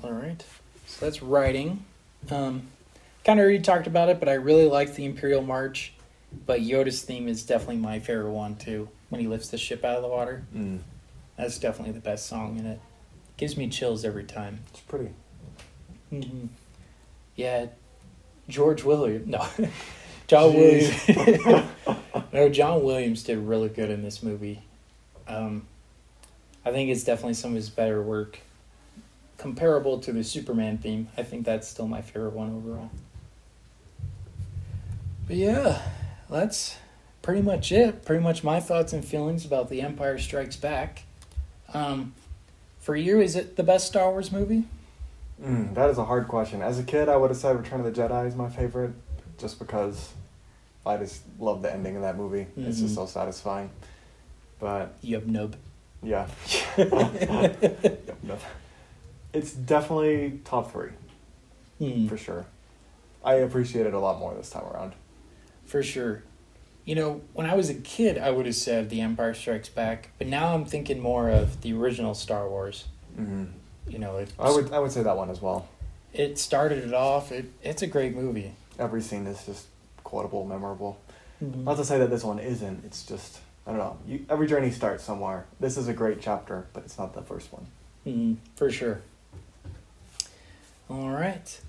All 0.03 0.13
right. 0.13 0.43
So 0.87 1.05
that's 1.05 1.23
writing. 1.23 1.85
Um, 2.31 2.69
kind 3.25 3.39
of 3.39 3.45
already 3.45 3.61
talked 3.61 3.87
about 3.87 4.09
it, 4.09 4.19
but 4.19 4.29
I 4.29 4.35
really 4.35 4.67
like 4.67 4.95
the 4.95 5.05
Imperial 5.05 5.43
March. 5.43 5.93
But 6.47 6.61
Yoda's 6.61 7.03
theme 7.03 7.29
is 7.29 7.43
definitely 7.45 7.77
my 7.77 7.99
favorite 7.99 8.31
one 8.31 8.57
too. 8.57 8.89
When 9.11 9.21
he 9.21 9.27
lifts 9.27 9.49
the 9.49 9.59
ship 9.59 9.85
out 9.85 9.97
of 9.97 10.03
the 10.03 10.09
water, 10.09 10.45
Mm. 10.55 10.79
that's 11.37 11.59
definitely 11.59 11.93
the 11.93 12.01
best 12.01 12.27
song 12.27 12.59
in 12.59 12.65
it. 12.67 12.81
Gives 13.37 13.57
me 13.57 13.69
chills 13.69 14.05
every 14.05 14.25
time. 14.25 14.61
It's 14.71 14.81
pretty. 14.81 15.11
Hmm 16.11 16.47
Yeah, 17.37 17.67
George 18.49 18.85
Williams. 18.85 19.27
No, 19.27 19.39
John 20.27 20.53
Jeez. 20.53 21.09
Williams. 21.09 21.67
no, 22.33 22.49
John 22.49 22.83
Williams 22.83 23.23
did 23.23 23.39
really 23.39 23.69
good 23.69 23.91
in 23.91 24.03
this 24.03 24.23
movie. 24.23 24.63
Um, 25.27 25.67
I 26.65 26.71
think 26.73 26.91
it's 26.91 27.05
definitely 27.05 27.35
some 27.35 27.51
of 27.53 27.57
his 27.57 27.71
better 27.71 28.03
work. 28.03 28.41
Comparable 29.39 29.99
to 30.01 30.13
the 30.13 30.23
Superman 30.23 30.77
theme, 30.77 31.09
I 31.17 31.23
think 31.23 31.47
that's 31.47 31.67
still 31.67 31.89
my 31.89 32.03
favorite 32.03 32.35
one 32.35 32.55
overall. 32.55 32.91
But 35.27 35.37
yeah, 35.37 35.81
that's 36.29 36.77
pretty 37.23 37.41
much 37.41 37.73
it. 37.73 38.05
Pretty 38.05 38.23
much 38.23 38.45
my 38.45 38.61
thoughts 38.61 38.93
and 38.93 39.03
feelings 39.03 39.47
about 39.47 39.71
The 39.71 39.81
Empire 39.81 40.19
Strikes 40.19 40.57
Back. 40.57 41.05
Um, 41.73 42.15
for 42.81 42.97
you, 42.97 43.21
is 43.21 43.37
it 43.37 43.57
the 43.57 43.63
best 43.63 43.87
Star 43.87 44.11
Wars 44.11 44.31
movie? 44.31 44.65
Mm, 45.43 45.75
that 45.75 45.89
is 45.91 45.99
a 45.99 46.05
hard 46.05 46.29
question. 46.29 46.61
As 46.63 46.79
a 46.79 46.83
kid, 46.83 47.09
I 47.09 47.17
would 47.17 47.31
have 47.31 47.37
said 47.39 47.57
Return 47.57 47.81
of 47.81 47.87
the 47.87 47.93
Jedi 48.01 48.27
is 48.27 48.35
my 48.37 48.49
favorite, 48.49 48.93
just 49.39 49.59
because 49.59 50.13
I 50.85 50.97
just 50.99 51.23
love 51.39 51.63
the 51.63 51.73
ending 51.73 51.97
of 51.97 52.03
that 52.03 52.17
movie. 52.17 52.47
It's 52.57 52.79
Mhm. 52.79 52.83
just 52.83 52.95
so 52.95 53.07
satisfying. 53.07 53.71
But 54.59 54.95
You 55.03 55.15
have 55.17 55.27
nub. 55.27 55.57
yeah, 56.03 56.29
Yep, 56.77 56.87
it's 59.33 59.53
definitely 59.53 60.41
top 60.45 60.71
three 60.73 60.91
Hmm. 61.79 62.07
for 62.09 62.17
sure. 62.19 62.45
I 63.25 63.35
appreciate 63.35 63.87
it 63.87 63.95
a 63.95 63.99
lot 63.99 64.19
more 64.19 64.35
this 64.35 64.51
time 64.51 64.65
around. 64.65 64.93
For 65.65 65.83
sure. 65.83 66.23
You 66.85 66.95
know, 66.95 67.21
when 67.33 67.49
I 67.49 67.55
was 67.55 67.71
a 67.71 67.75
kid, 67.75 68.19
I 68.19 68.31
would 68.31 68.47
have 68.47 68.55
said 68.55 68.91
The 68.91 69.01
Empire 69.01 69.33
Strikes 69.35 69.69
Back, 69.69 70.11
but 70.19 70.27
now 70.27 70.55
I'm 70.55 70.65
thinking 70.65 71.01
more 71.01 71.29
of 71.31 71.61
the 71.63 71.73
original 71.73 72.13
Star 72.15 72.49
Wars. 72.49 72.87
hmm 73.17 73.45
You 73.89 73.99
know, 73.99 74.19
it, 74.19 74.33
I 74.39 74.51
would 74.51 74.73
I 74.73 74.79
would 74.79 74.93
say 74.93 75.03
that 75.03 75.17
one 75.17 75.31
as 75.31 75.41
well. 75.43 75.69
it 76.13 76.39
started 76.39 76.85
it 76.85 76.95
off. 76.95 77.33
It, 77.33 77.47
it's 77.63 77.83
a 77.83 77.87
great 77.87 78.15
movie. 78.15 78.53
Every 78.79 79.03
scene 79.03 79.27
is 79.27 79.45
just 79.45 79.67
quotable, 80.05 80.45
memorable. 80.47 80.99
Mm-hmm. 81.43 81.65
Not 81.65 81.77
to 81.79 81.85
say 81.85 81.99
that 81.99 82.11
this 82.11 82.23
one 82.25 82.39
isn't. 82.39 82.85
It's 82.85 83.05
just 83.05 83.41
I 83.67 83.71
don't 83.71 83.79
know. 83.79 83.99
You, 84.07 84.25
every 84.29 84.47
journey 84.47 84.71
starts 84.71 85.05
somewhere. 85.05 85.47
This 85.59 85.77
is 85.77 85.89
a 85.89 85.93
great 85.93 86.21
chapter, 86.21 86.67
but 86.73 86.85
it's 86.85 86.99
not 86.99 87.15
the 87.15 87.23
first 87.23 87.53
one. 87.53 87.67
Mhm, 88.07 88.37
for 88.57 88.71
sure. 88.71 89.01
All 90.89 91.11
right. 91.11 91.61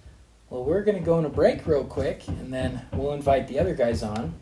Well, 0.50 0.63
we're 0.63 0.84
going 0.84 0.97
to 0.97 1.04
go 1.04 1.13
on 1.15 1.26
a 1.26 1.30
break 1.30 1.65
real 1.67 1.84
quick, 1.84 2.28
and 2.28 2.52
then 2.54 2.86
we'll 2.91 3.13
invite 3.13 3.47
the 3.47 3.60
other 3.60 3.74
guys 3.76 4.04
on. 4.04 4.34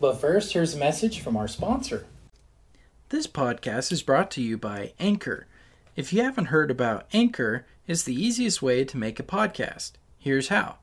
But 0.00 0.20
first, 0.20 0.52
here's 0.52 0.74
a 0.74 0.78
message 0.78 1.20
from 1.20 1.36
our 1.36 1.48
sponsor. 1.48 2.06
This 3.10 3.26
podcast 3.26 3.92
is 3.92 4.02
brought 4.02 4.30
to 4.32 4.42
you 4.42 4.58
by 4.58 4.92
Anchor. 4.98 5.46
If 5.96 6.12
you 6.12 6.22
haven't 6.22 6.46
heard 6.46 6.72
about 6.72 7.06
Anchor, 7.12 7.66
it's 7.86 8.02
the 8.02 8.20
easiest 8.20 8.60
way 8.60 8.84
to 8.84 8.96
make 8.96 9.20
a 9.20 9.22
podcast. 9.22 9.92
Here's 10.18 10.48
how 10.48 10.78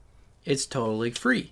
it's 0.45 0.65
totally 0.65 1.12
free. 1.12 1.52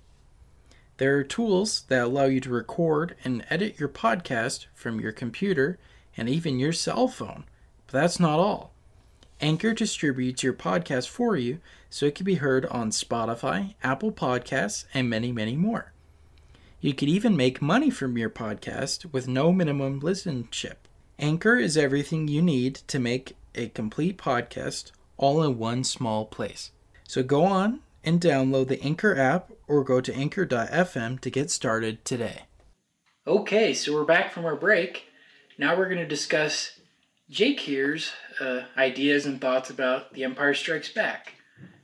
There 0.95 1.17
are 1.17 1.23
tools 1.23 1.83
that 1.89 2.03
allow 2.05 2.25
you 2.25 2.39
to 2.41 2.49
record 2.49 3.15
and 3.25 3.45
edit 3.49 3.77
your 3.77 3.89
podcast 3.89 4.67
from 4.73 5.01
your 5.01 5.11
computer 5.11 5.77
and 6.15 6.29
even 6.29 6.57
your 6.57 6.71
cell 6.71 7.09
phone. 7.09 7.43
But 7.87 7.99
that's 7.99 8.19
not 8.19 8.39
all. 8.39 8.71
Anchor 9.41 9.73
distributes 9.73 10.41
your 10.41 10.53
podcast 10.53 11.09
for 11.09 11.35
you 11.35 11.59
so 11.89 12.05
it 12.05 12.15
can 12.15 12.25
be 12.25 12.35
heard 12.35 12.65
on 12.67 12.91
Spotify, 12.91 13.75
Apple 13.83 14.13
Podcasts, 14.13 14.85
and 14.93 15.09
many, 15.09 15.33
many 15.33 15.57
more. 15.57 15.91
You 16.79 16.93
could 16.93 17.09
even 17.09 17.35
make 17.35 17.61
money 17.61 17.89
from 17.89 18.17
your 18.17 18.29
podcast 18.29 19.11
with 19.11 19.27
no 19.27 19.51
minimum 19.51 20.01
listenership. 20.01 20.75
Anchor 21.17 21.57
is 21.57 21.75
everything 21.75 22.29
you 22.29 22.41
need 22.41 22.75
to 22.87 22.99
make 22.99 23.35
a 23.55 23.69
complete 23.69 24.17
podcast 24.17 24.91
all 25.17 25.43
in 25.43 25.57
one 25.57 25.83
small 25.83 26.25
place. 26.25 26.71
So 27.07 27.23
go 27.23 27.43
on 27.43 27.81
and 28.03 28.21
download 28.21 28.69
the 28.69 28.81
Anchor 28.81 29.17
app 29.17 29.51
or 29.67 29.83
go 29.83 30.01
to 30.01 30.15
anchor.fm 30.15 31.19
to 31.19 31.29
get 31.29 31.51
started 31.51 32.03
today. 32.05 32.43
Okay, 33.27 33.73
so 33.73 33.93
we're 33.93 34.05
back 34.05 34.31
from 34.31 34.45
our 34.45 34.55
break. 34.55 35.05
Now 35.57 35.77
we're 35.77 35.89
going 35.89 35.97
to 35.97 36.07
discuss 36.07 36.79
Jake 37.29 37.59
here's 37.59 38.11
uh, 38.39 38.61
ideas 38.77 39.25
and 39.25 39.39
thoughts 39.39 39.69
about 39.69 40.13
The 40.13 40.23
Empire 40.23 40.53
Strikes 40.53 40.91
Back. 40.91 41.33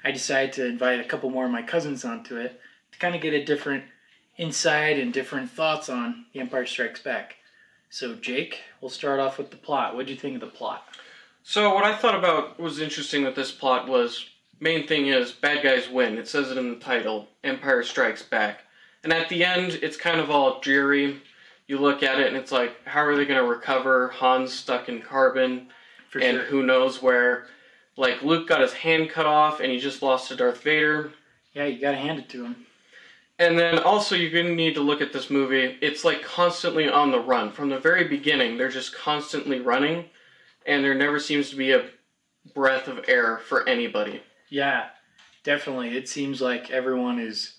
I 0.04 0.12
decided 0.12 0.54
to 0.54 0.66
invite 0.66 1.00
a 1.00 1.06
couple 1.06 1.30
more 1.30 1.46
of 1.46 1.52
my 1.52 1.62
cousins 1.62 2.06
onto 2.06 2.38
it 2.38 2.60
to 2.92 3.00
kind 3.00 3.16
of 3.16 3.22
get 3.22 3.34
a 3.34 3.44
different 3.44 3.84
insight 4.38 4.98
and 4.98 5.14
different 5.14 5.52
thoughts 5.52 5.90
on 5.90 6.26
The 6.34 6.40
Empire 6.40 6.66
Strikes 6.66 7.02
Back. 7.02 7.36
So, 7.90 8.16
Jake, 8.16 8.62
we'll 8.82 8.90
start 8.90 9.20
off 9.20 9.38
with 9.38 9.52
the 9.52 9.58
plot. 9.58 9.96
What 9.96 10.06
do 10.06 10.14
you 10.14 10.20
think 10.20 10.36
of 10.36 10.42
the 10.42 10.48
plot? 10.48 10.84
So 11.48 11.76
what 11.76 11.84
I 11.84 11.96
thought 11.96 12.18
about 12.18 12.60
was 12.60 12.80
interesting 12.80 13.24
with 13.24 13.36
this 13.36 13.52
plot 13.52 13.88
was 13.88 14.26
main 14.60 14.88
thing 14.88 15.08
is 15.08 15.32
bad 15.32 15.64
guys 15.64 15.88
win. 15.88 16.18
It 16.18 16.28
says 16.28 16.50
it 16.50 16.58
in 16.58 16.72
the 16.72 16.80
title, 16.80 17.28
Empire 17.44 17.84
Strikes 17.84 18.24
Back. 18.24 18.62
And 19.04 19.14
at 19.14 19.30
the 19.30 19.46
end, 19.46 19.78
it's 19.84 19.96
kind 19.96 20.20
of 20.20 20.32
all 20.32 20.60
dreary. 20.60 21.22
You 21.68 21.78
look 21.78 22.02
at 22.02 22.20
it 22.20 22.28
and 22.28 22.36
it's 22.36 22.52
like, 22.52 22.84
how 22.88 23.06
are 23.06 23.16
they 23.16 23.26
going 23.26 23.40
to 23.40 23.48
recover? 23.48 24.10
Han's 24.10 24.54
stuck 24.54 24.90
in 24.90 25.04
carbon, 25.04 25.68
For 26.10 26.18
and 26.18 26.40
who 26.40 26.64
knows 26.64 27.04
where. 27.04 27.46
Like 27.96 28.24
Luke 28.24 28.48
got 28.48 28.62
his 28.62 28.74
hand 28.74 29.12
cut 29.12 29.28
off, 29.28 29.60
and 29.60 29.72
he 29.72 29.80
just 29.80 30.02
lost 30.02 30.30
to 30.30 30.36
Darth 30.36 30.64
Vader. 30.64 31.12
Yeah, 31.54 31.66
you 31.66 31.80
gotta 31.80 31.96
hand 31.96 32.18
it 32.18 32.28
to 32.30 32.44
him. 32.44 32.66
And 33.38 33.58
then 33.58 33.78
also, 33.80 34.16
you're 34.16 34.32
going 34.32 34.48
to 34.48 34.56
need 34.56 34.74
to 34.76 34.82
look 34.82 35.02
at 35.02 35.14
this 35.14 35.30
movie. 35.30 35.78
It's 35.80 36.04
like 36.04 36.24
constantly 36.24 36.90
on 36.90 37.12
the 37.12 37.20
run. 37.20 37.52
From 37.52 37.70
the 37.70 37.80
very 37.80 38.06
beginning, 38.06 38.58
they're 38.58 38.70
just 38.70 38.96
constantly 38.96 39.60
running, 39.60 40.06
and 40.66 40.84
there 40.84 40.96
never 40.96 41.20
seems 41.20 41.50
to 41.50 41.56
be 41.56 41.72
a 41.72 41.90
breath 42.54 42.88
of 42.88 43.06
air 43.08 43.38
for 43.38 43.68
anybody. 43.68 44.22
Yeah, 44.50 44.88
definitely. 45.44 45.98
It 45.98 46.08
seems 46.10 46.42
like 46.42 46.72
everyone 46.72 47.20
is 47.20 47.56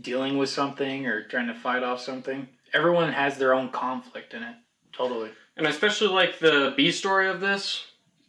dealing 0.00 0.38
with 0.38 0.48
something 0.48 1.06
or 1.06 1.24
trying 1.24 1.48
to 1.48 1.54
fight 1.54 1.82
off 1.82 2.00
something. 2.00 2.48
Everyone 2.72 3.12
has 3.12 3.38
their 3.38 3.54
own 3.54 3.70
conflict 3.70 4.34
in 4.34 4.42
it. 4.42 4.54
Totally. 4.92 5.30
And 5.56 5.66
especially 5.66 6.08
like 6.08 6.38
the 6.38 6.74
B 6.76 6.92
story 6.92 7.28
of 7.28 7.40
this. 7.40 7.84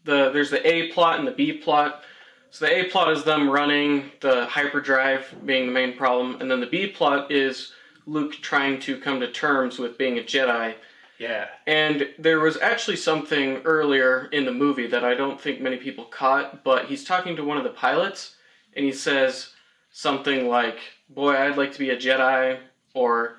The 0.05 0.31
there's 0.31 0.49
the 0.49 0.65
A 0.67 0.91
plot 0.91 1.19
and 1.19 1.27
the 1.27 1.31
B 1.31 1.53
plot. 1.53 2.03
So 2.51 2.65
the 2.65 2.79
A 2.79 2.83
plot 2.85 3.11
is 3.11 3.23
them 3.23 3.49
running, 3.49 4.11
the 4.21 4.45
hyperdrive 4.45 5.35
being 5.45 5.67
the 5.67 5.71
main 5.71 5.95
problem, 5.95 6.41
and 6.41 6.49
then 6.49 6.59
the 6.59 6.65
B 6.65 6.87
plot 6.87 7.31
is 7.31 7.73
Luke 8.07 8.33
trying 8.41 8.79
to 8.81 8.97
come 8.99 9.19
to 9.19 9.31
terms 9.31 9.77
with 9.77 9.99
being 9.99 10.17
a 10.17 10.21
Jedi. 10.21 10.73
Yeah. 11.19 11.47
And 11.67 12.08
there 12.17 12.39
was 12.39 12.58
actually 12.58 12.95
something 12.95 13.58
earlier 13.65 14.29
in 14.32 14.45
the 14.45 14.53
movie 14.53 14.88
that 14.88 15.03
I 15.03 15.15
don't 15.15 15.39
think 15.39 15.60
many 15.62 15.75
people 15.75 16.05
caught, 16.05 16.63
but 16.63 16.86
he's 16.86 17.03
talking 17.03 17.36
to 17.36 17.43
one 17.43 17.58
of 17.58 17.65
the 17.65 17.71
pilots, 17.71 18.36
and 18.73 18.86
he 18.86 18.93
says 18.93 19.51
something 19.91 20.47
like, 20.47 20.79
Boy, 21.10 21.36
I'd 21.36 21.58
like 21.58 21.73
to 21.73 21.79
be 21.79 21.89
a 21.89 21.97
Jedi, 21.97 22.60
or 22.93 23.38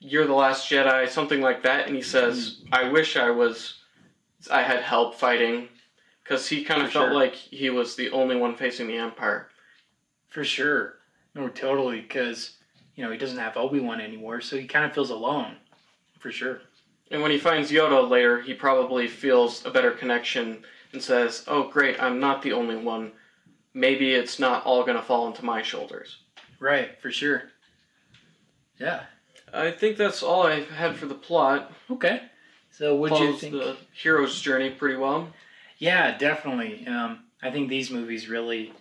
You're 0.00 0.26
the 0.26 0.34
last 0.34 0.68
Jedi, 0.68 1.08
something 1.08 1.40
like 1.40 1.62
that. 1.62 1.86
And 1.86 1.94
he 1.94 2.02
says, 2.02 2.62
I 2.72 2.88
wish 2.88 3.16
I 3.16 3.30
was, 3.30 3.74
I 4.50 4.62
had 4.62 4.80
help 4.80 5.14
fighting, 5.14 5.68
because 6.24 6.48
he 6.48 6.64
kind 6.64 6.82
of 6.82 6.90
felt 6.90 7.10
sure. 7.10 7.14
like 7.14 7.34
he 7.34 7.70
was 7.70 7.94
the 7.94 8.10
only 8.10 8.34
one 8.34 8.56
facing 8.56 8.88
the 8.88 8.96
Empire. 8.96 9.48
For 10.28 10.42
sure. 10.42 10.94
No, 11.36 11.48
totally. 11.48 12.00
Because 12.00 12.56
you 12.96 13.04
know 13.04 13.12
he 13.12 13.18
doesn't 13.18 13.38
have 13.38 13.56
Obi 13.56 13.78
Wan 13.78 14.00
anymore, 14.00 14.40
so 14.40 14.56
he 14.56 14.66
kind 14.66 14.84
of 14.84 14.92
feels 14.92 15.10
alone. 15.10 15.56
For 16.18 16.32
sure. 16.32 16.62
And 17.10 17.22
when 17.22 17.30
he 17.30 17.38
finds 17.38 17.70
Yoda 17.70 18.08
later, 18.08 18.40
he 18.40 18.54
probably 18.54 19.06
feels 19.06 19.64
a 19.64 19.70
better 19.70 19.92
connection 19.92 20.64
and 20.92 21.02
says, 21.02 21.44
"Oh, 21.46 21.68
great! 21.68 22.02
I'm 22.02 22.18
not 22.18 22.42
the 22.42 22.52
only 22.52 22.76
one. 22.76 23.12
Maybe 23.74 24.14
it's 24.14 24.38
not 24.38 24.64
all 24.64 24.84
gonna 24.84 25.02
fall 25.02 25.26
into 25.28 25.44
my 25.44 25.62
shoulders." 25.62 26.18
Right. 26.58 27.00
For 27.00 27.10
sure. 27.10 27.44
Yeah. 28.78 29.04
I 29.52 29.70
think 29.70 29.96
that's 29.96 30.22
all 30.22 30.46
I 30.46 30.62
had 30.62 30.96
for 30.96 31.06
the 31.06 31.14
plot. 31.14 31.72
Okay. 31.90 32.22
So 32.70 33.06
do 33.08 33.14
you 33.24 33.36
think? 33.36 33.54
the 33.54 33.76
hero's 33.94 34.40
journey 34.40 34.70
pretty 34.70 34.96
well. 34.96 35.32
Yeah, 35.78 36.16
definitely. 36.18 36.86
Um, 36.86 37.24
I 37.42 37.50
think 37.50 37.68
these 37.68 37.90
movies 37.90 38.28
really, 38.28 38.72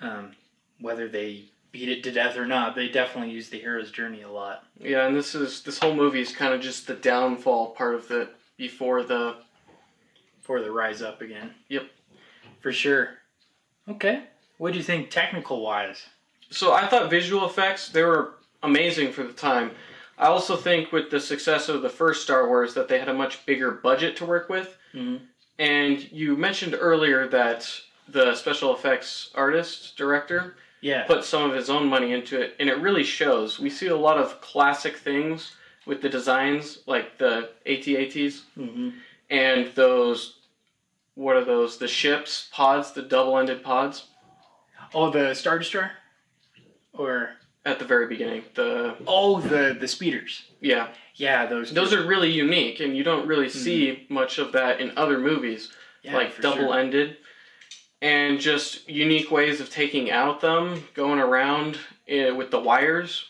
um, 0.00 0.32
whether 0.78 1.08
they 1.08 1.44
beat 1.72 1.88
it 1.88 2.02
to 2.04 2.10
death 2.12 2.36
or 2.36 2.46
not, 2.46 2.74
they 2.74 2.88
definitely 2.88 3.32
use 3.32 3.48
the 3.48 3.58
hero's 3.58 3.90
journey 3.90 4.22
a 4.22 4.30
lot. 4.30 4.64
Yeah, 4.78 5.06
and 5.06 5.16
this 5.16 5.34
is 5.34 5.62
this 5.62 5.78
whole 5.78 5.94
movie 5.94 6.20
is 6.20 6.32
kind 6.34 6.52
of 6.52 6.60
just 6.60 6.86
the 6.86 6.94
downfall 6.94 7.68
part 7.72 7.94
of 7.94 8.10
it 8.10 8.30
before 8.56 9.02
the 9.02 9.36
for 10.42 10.60
the 10.60 10.70
rise 10.70 11.02
up 11.02 11.20
again. 11.22 11.54
Yep. 11.68 11.88
For 12.60 12.72
sure. 12.72 13.10
Okay. 13.88 14.24
What 14.58 14.72
do 14.72 14.78
you 14.78 14.84
think 14.84 15.10
technical 15.10 15.60
wise? 15.62 16.04
So 16.50 16.72
I 16.72 16.86
thought 16.86 17.08
visual 17.10 17.46
effects 17.46 17.88
they 17.88 18.02
were 18.02 18.34
amazing 18.62 19.12
for 19.12 19.22
the 19.22 19.32
time. 19.32 19.70
I 20.18 20.26
also 20.26 20.56
think 20.56 20.92
with 20.92 21.10
the 21.10 21.20
success 21.20 21.68
of 21.68 21.82
the 21.82 21.88
first 21.88 22.22
Star 22.22 22.46
Wars 22.48 22.74
that 22.74 22.88
they 22.88 22.98
had 22.98 23.08
a 23.08 23.14
much 23.14 23.46
bigger 23.46 23.70
budget 23.70 24.16
to 24.16 24.26
work 24.26 24.48
with. 24.50 24.76
Mhm. 24.94 25.20
And 25.58 26.10
you 26.12 26.36
mentioned 26.36 26.76
earlier 26.78 27.26
that 27.28 27.70
the 28.08 28.34
special 28.34 28.74
effects 28.74 29.30
artist 29.34 29.96
director 29.96 30.56
Yeah. 30.82 31.04
put 31.04 31.24
some 31.24 31.50
of 31.50 31.54
his 31.56 31.68
own 31.68 31.86
money 31.88 32.12
into 32.12 32.40
it, 32.40 32.56
and 32.58 32.68
it 32.68 32.78
really 32.78 33.04
shows. 33.04 33.58
We 33.58 33.70
see 33.70 33.88
a 33.88 33.96
lot 33.96 34.18
of 34.18 34.40
classic 34.40 34.96
things 34.96 35.52
with 35.86 36.00
the 36.02 36.08
designs, 36.08 36.78
like 36.86 37.18
the 37.18 37.50
AT-ATs 37.66 38.42
hmm 38.54 38.90
and 39.30 39.70
those. 39.74 40.36
What 41.14 41.36
are 41.36 41.44
those? 41.44 41.78
The 41.78 41.86
ships, 41.88 42.48
pods, 42.52 42.92
the 42.92 43.02
double-ended 43.02 43.62
pods 43.62 44.06
Oh, 44.94 45.10
the 45.10 45.34
Star 45.34 45.58
Destroyer? 45.58 45.92
Or 46.92 47.30
at 47.64 47.78
the 47.78 47.84
very 47.84 48.06
beginning. 48.06 48.42
The 48.54 48.96
oh, 49.06 49.40
the 49.40 49.76
the 49.78 49.88
speeders. 49.88 50.44
yeah, 50.60 50.88
Yeah, 51.14 51.46
those. 51.46 51.72
those 51.72 51.92
are 51.92 52.06
really 52.06 52.30
unique, 52.30 52.80
and 52.80 52.96
you 52.96 53.04
don't 53.04 53.26
really 53.26 53.48
see 53.48 54.06
much 54.08 54.38
of 54.38 54.52
that 54.52 54.80
in 54.80 54.96
other 54.96 55.18
movies, 55.18 55.70
yeah, 56.02 56.16
like 56.16 56.32
for 56.32 56.42
sure. 56.42 56.52
And 58.02 58.40
just 58.40 58.88
unique 58.88 59.30
ways 59.30 59.60
of 59.60 59.70
taking 59.70 60.10
out 60.10 60.40
them, 60.40 60.82
going 60.94 61.18
around 61.20 61.76
uh, 62.10 62.34
with 62.34 62.50
the 62.50 62.60
wires. 62.60 63.24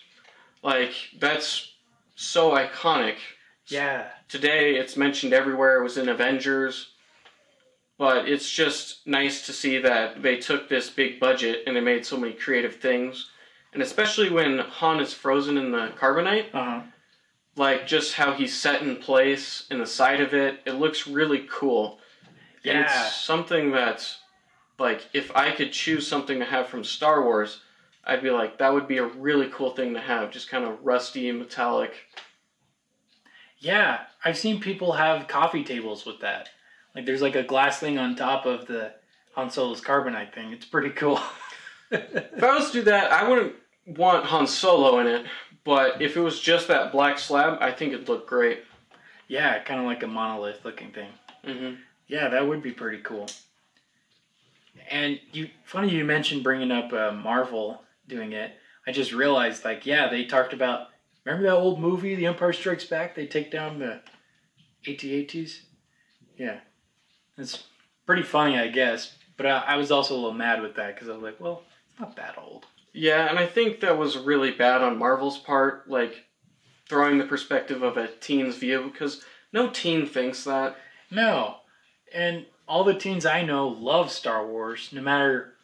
Like 0.62 0.92
that's 1.18 1.72
so 2.14 2.52
iconic. 2.52 3.16
Yeah. 3.66 4.08
Today 4.28 4.76
it's 4.76 4.96
mentioned 4.96 5.32
everywhere. 5.32 5.78
It 5.80 5.82
was 5.82 5.98
in 5.98 6.08
Avengers. 6.08 6.88
But 7.98 8.28
it's 8.28 8.50
just 8.50 9.06
nice 9.06 9.44
to 9.46 9.52
see 9.52 9.76
that 9.78 10.22
they 10.22 10.36
took 10.36 10.68
this 10.68 10.88
big 10.88 11.20
budget 11.20 11.64
and 11.66 11.76
they 11.76 11.80
made 11.82 12.06
so 12.06 12.16
many 12.16 12.32
creative 12.32 12.76
things. 12.76 13.28
And 13.74 13.82
especially 13.82 14.30
when 14.30 14.58
Han 14.58 15.00
is 15.00 15.12
frozen 15.12 15.58
in 15.58 15.70
the 15.70 15.92
carbonite, 15.98 16.46
Uh 16.54 16.64
huh. 16.64 16.80
like 17.56 17.86
just 17.86 18.14
how 18.14 18.32
he's 18.32 18.58
set 18.58 18.80
in 18.82 18.96
place 18.96 19.66
in 19.70 19.78
the 19.78 19.86
side 19.86 20.20
of 20.22 20.32
it, 20.32 20.60
it 20.64 20.72
looks 20.72 21.06
really 21.06 21.46
cool. 21.50 21.98
And 22.64 22.78
Yeah. 22.78 23.06
it's 23.06 23.16
something 23.16 23.70
that, 23.72 24.08
like, 24.80 25.08
if 25.12 25.34
I 25.36 25.52
could 25.52 25.72
choose 25.72 26.06
something 26.08 26.38
to 26.38 26.44
have 26.44 26.66
from 26.68 26.82
Star 26.84 27.22
Wars, 27.22 27.60
I'd 28.04 28.22
be 28.22 28.30
like, 28.30 28.58
that 28.58 28.72
would 28.72 28.88
be 28.88 28.98
a 28.98 29.06
really 29.06 29.48
cool 29.52 29.70
thing 29.70 29.94
to 29.94 30.00
have. 30.00 30.30
Just 30.32 30.48
kind 30.48 30.64
of 30.64 30.84
rusty, 30.84 31.30
metallic. 31.30 31.92
Yeah, 33.58 34.00
I've 34.24 34.38
seen 34.38 34.60
people 34.60 34.92
have 34.92 35.28
coffee 35.28 35.64
tables 35.64 36.06
with 36.06 36.20
that. 36.20 36.48
Like, 36.94 37.06
there's 37.06 37.22
like 37.22 37.36
a 37.36 37.42
glass 37.42 37.78
thing 37.78 37.98
on 37.98 38.16
top 38.16 38.46
of 38.46 38.66
the 38.66 38.92
Han 39.34 39.50
Solo's 39.50 39.80
carbonite 39.80 40.34
thing. 40.34 40.52
It's 40.52 40.66
pretty 40.66 40.90
cool. 40.90 41.20
If 41.92 42.40
I 42.44 42.56
was 42.56 42.68
to 42.68 42.72
do 42.74 42.82
that, 42.82 43.10
I 43.10 43.28
wouldn't 43.28 43.54
want 43.84 44.24
Han 44.26 44.46
Solo 44.46 45.00
in 45.00 45.08
it. 45.08 45.26
But 45.64 46.00
if 46.00 46.16
it 46.16 46.20
was 46.20 46.38
just 46.38 46.68
that 46.68 46.92
black 46.92 47.18
slab, 47.18 47.58
I 47.60 47.72
think 47.72 47.92
it'd 47.92 48.08
look 48.08 48.28
great. 48.28 48.62
yeah, 49.26 49.60
kind 49.64 49.80
of 49.80 49.86
like 49.86 50.04
a 50.04 50.06
monolith 50.06 50.64
looking 50.64 50.92
thing. 50.92 51.08
hmm 51.44 51.80
Yeah, 52.06 52.28
that 52.28 52.46
would 52.46 52.62
be 52.62 52.70
pretty 52.70 52.98
cool. 53.02 53.26
And 54.88 55.20
you, 55.32 55.50
funny 55.64 55.90
you 55.90 56.04
mentioned 56.04 56.42
bringing 56.42 56.70
up 56.70 56.92
uh, 56.92 57.12
Marvel 57.12 57.82
doing 58.08 58.32
it. 58.32 58.52
I 58.86 58.92
just 58.92 59.12
realized, 59.12 59.64
like, 59.64 59.86
yeah, 59.86 60.08
they 60.08 60.24
talked 60.24 60.52
about. 60.52 60.88
Remember 61.24 61.46
that 61.48 61.56
old 61.56 61.80
movie, 61.80 62.14
The 62.14 62.26
Empire 62.26 62.52
Strikes 62.52 62.84
Back? 62.84 63.14
They 63.14 63.26
take 63.26 63.50
down 63.50 63.78
the 63.78 64.00
AT-ATs. 64.90 65.60
Yeah, 66.38 66.60
it's 67.36 67.64
pretty 68.06 68.22
funny, 68.22 68.58
I 68.58 68.68
guess. 68.68 69.16
But 69.36 69.46
I, 69.46 69.58
I 69.58 69.76
was 69.76 69.90
also 69.90 70.14
a 70.14 70.16
little 70.16 70.32
mad 70.32 70.62
with 70.62 70.76
that 70.76 70.94
because 70.94 71.08
I 71.08 71.12
was 71.12 71.22
like, 71.22 71.38
well, 71.38 71.62
it's 71.90 72.00
not 72.00 72.16
that 72.16 72.38
old. 72.38 72.66
Yeah, 72.92 73.28
and 73.28 73.38
I 73.38 73.46
think 73.46 73.80
that 73.80 73.98
was 73.98 74.16
really 74.18 74.50
bad 74.50 74.82
on 74.82 74.98
Marvel's 74.98 75.38
part, 75.38 75.88
like 75.88 76.24
throwing 76.88 77.18
the 77.18 77.24
perspective 77.24 77.82
of 77.82 77.96
a 77.96 78.08
teen's 78.08 78.56
view, 78.56 78.90
because 78.90 79.22
no 79.52 79.70
teen 79.70 80.06
thinks 80.06 80.44
that. 80.44 80.76
No, 81.10 81.56
and 82.14 82.46
all 82.70 82.84
the 82.84 82.94
teens 82.94 83.26
I 83.26 83.42
know 83.42 83.66
love 83.68 84.10
Star 84.12 84.46
Wars, 84.46 84.90
no 84.92 85.02
matter, 85.02 85.54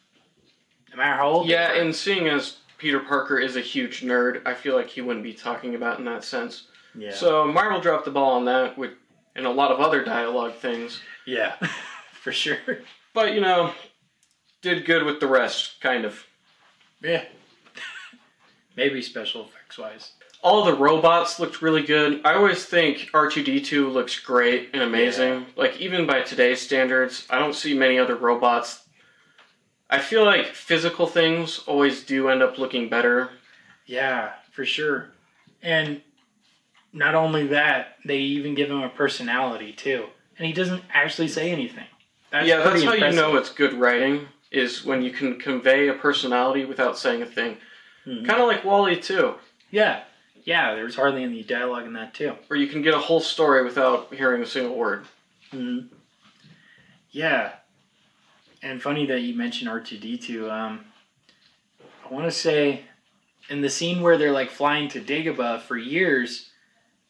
no 0.91 0.97
matter 0.97 1.15
how 1.15 1.29
old. 1.29 1.47
they 1.47 1.53
Yeah, 1.53 1.73
and 1.75 1.95
seeing 1.95 2.27
as 2.27 2.57
Peter 2.77 2.99
Parker 2.99 3.39
is 3.39 3.55
a 3.55 3.61
huge 3.61 4.01
nerd, 4.01 4.41
I 4.45 4.53
feel 4.53 4.75
like 4.75 4.89
he 4.89 4.99
wouldn't 5.01 5.23
be 5.23 5.33
talking 5.33 5.73
about 5.75 5.99
in 5.99 6.05
that 6.05 6.23
sense. 6.25 6.67
yeah, 6.93 7.13
So 7.13 7.45
Marvel 7.45 7.79
dropped 7.79 8.03
the 8.05 8.11
ball 8.11 8.33
on 8.33 8.45
that 8.45 8.77
with 8.77 8.91
and 9.37 9.45
a 9.45 9.49
lot 9.51 9.71
of 9.71 9.79
other 9.79 10.03
dialogue 10.03 10.55
things. 10.55 10.99
yeah, 11.25 11.55
for 12.11 12.31
sure. 12.33 12.57
But 13.13 13.33
you 13.33 13.39
know, 13.41 13.71
did 14.61 14.85
good 14.85 15.03
with 15.03 15.19
the 15.21 15.27
rest, 15.27 15.79
kind 15.79 16.03
of. 16.03 16.23
Yeah. 17.01 17.23
Maybe 18.75 19.01
special 19.01 19.45
effects 19.45 19.77
wise. 19.77 20.11
All 20.43 20.63
the 20.63 20.73
robots 20.75 21.39
looked 21.39 21.61
really 21.61 21.83
good. 21.83 22.21
I 22.23 22.35
always 22.35 22.63
think 22.65 23.09
R2D2 23.13 23.91
looks 23.91 24.19
great 24.19 24.69
and 24.73 24.81
amazing. 24.83 25.47
Like, 25.55 25.77
even 25.79 26.05
by 26.05 26.21
today's 26.21 26.61
standards, 26.61 27.25
I 27.29 27.39
don't 27.39 27.55
see 27.55 27.73
many 27.73 27.97
other 27.99 28.15
robots. 28.15 28.83
I 29.89 29.99
feel 29.99 30.23
like 30.25 30.47
physical 30.47 31.07
things 31.07 31.59
always 31.65 32.03
do 32.03 32.29
end 32.29 32.43
up 32.43 32.57
looking 32.57 32.87
better. 32.89 33.31
Yeah, 33.85 34.33
for 34.51 34.63
sure. 34.65 35.09
And 35.61 36.01
not 36.93 37.15
only 37.15 37.47
that, 37.47 37.95
they 38.05 38.17
even 38.19 38.53
give 38.53 38.69
him 38.69 38.81
a 38.83 38.89
personality 38.89 39.73
too. 39.73 40.05
And 40.37 40.45
he 40.45 40.53
doesn't 40.53 40.83
actually 40.93 41.29
say 41.29 41.51
anything. 41.51 41.85
That's 42.31 42.47
yeah, 42.47 42.57
that's 42.57 42.83
how 42.83 42.93
impressive. 42.93 43.15
you 43.15 43.21
know 43.21 43.37
it's 43.37 43.49
good 43.49 43.73
writing, 43.73 44.27
is 44.51 44.83
when 44.85 45.01
you 45.01 45.11
can 45.11 45.39
convey 45.39 45.87
a 45.87 45.93
personality 45.93 46.65
without 46.65 46.97
saying 46.97 47.21
a 47.21 47.25
thing. 47.25 47.57
Mhm. 48.05 48.25
Kind 48.27 48.41
of 48.41 48.47
like 48.47 48.63
WALL-E, 48.63 48.97
too, 48.97 49.35
Yeah. 49.71 50.01
Yeah, 50.47 50.75
there's 50.75 50.95
hardly 50.95 51.23
any 51.23 51.43
dialogue 51.43 51.87
in 51.87 51.93
that 51.93 52.13
too. 52.13 52.33
Or 52.49 52.55
you 52.55 52.67
can 52.67 52.81
get 52.81 52.93
a 52.93 52.99
whole 52.99 53.19
story 53.19 53.65
without 53.65 54.13
hearing 54.13 54.41
a 54.41 54.45
single 54.45 54.77
word. 54.77 55.05
hmm 55.51 55.79
Yeah. 57.11 57.51
And 58.63 58.81
funny 58.81 59.05
that 59.07 59.19
you 59.19 59.35
mentioned 59.35 59.69
R2D2. 59.69 60.49
Um, 60.49 60.85
I 62.09 62.13
want 62.13 62.27
to 62.27 62.31
say 62.31 62.85
in 63.49 63.59
the 63.59 63.69
scene 63.69 64.01
where 64.01 64.17
they're 64.17 64.31
like 64.31 64.49
flying 64.49 64.87
to 64.91 65.01
Dagobah 65.01 65.63
for 65.63 65.75
years, 65.75 66.49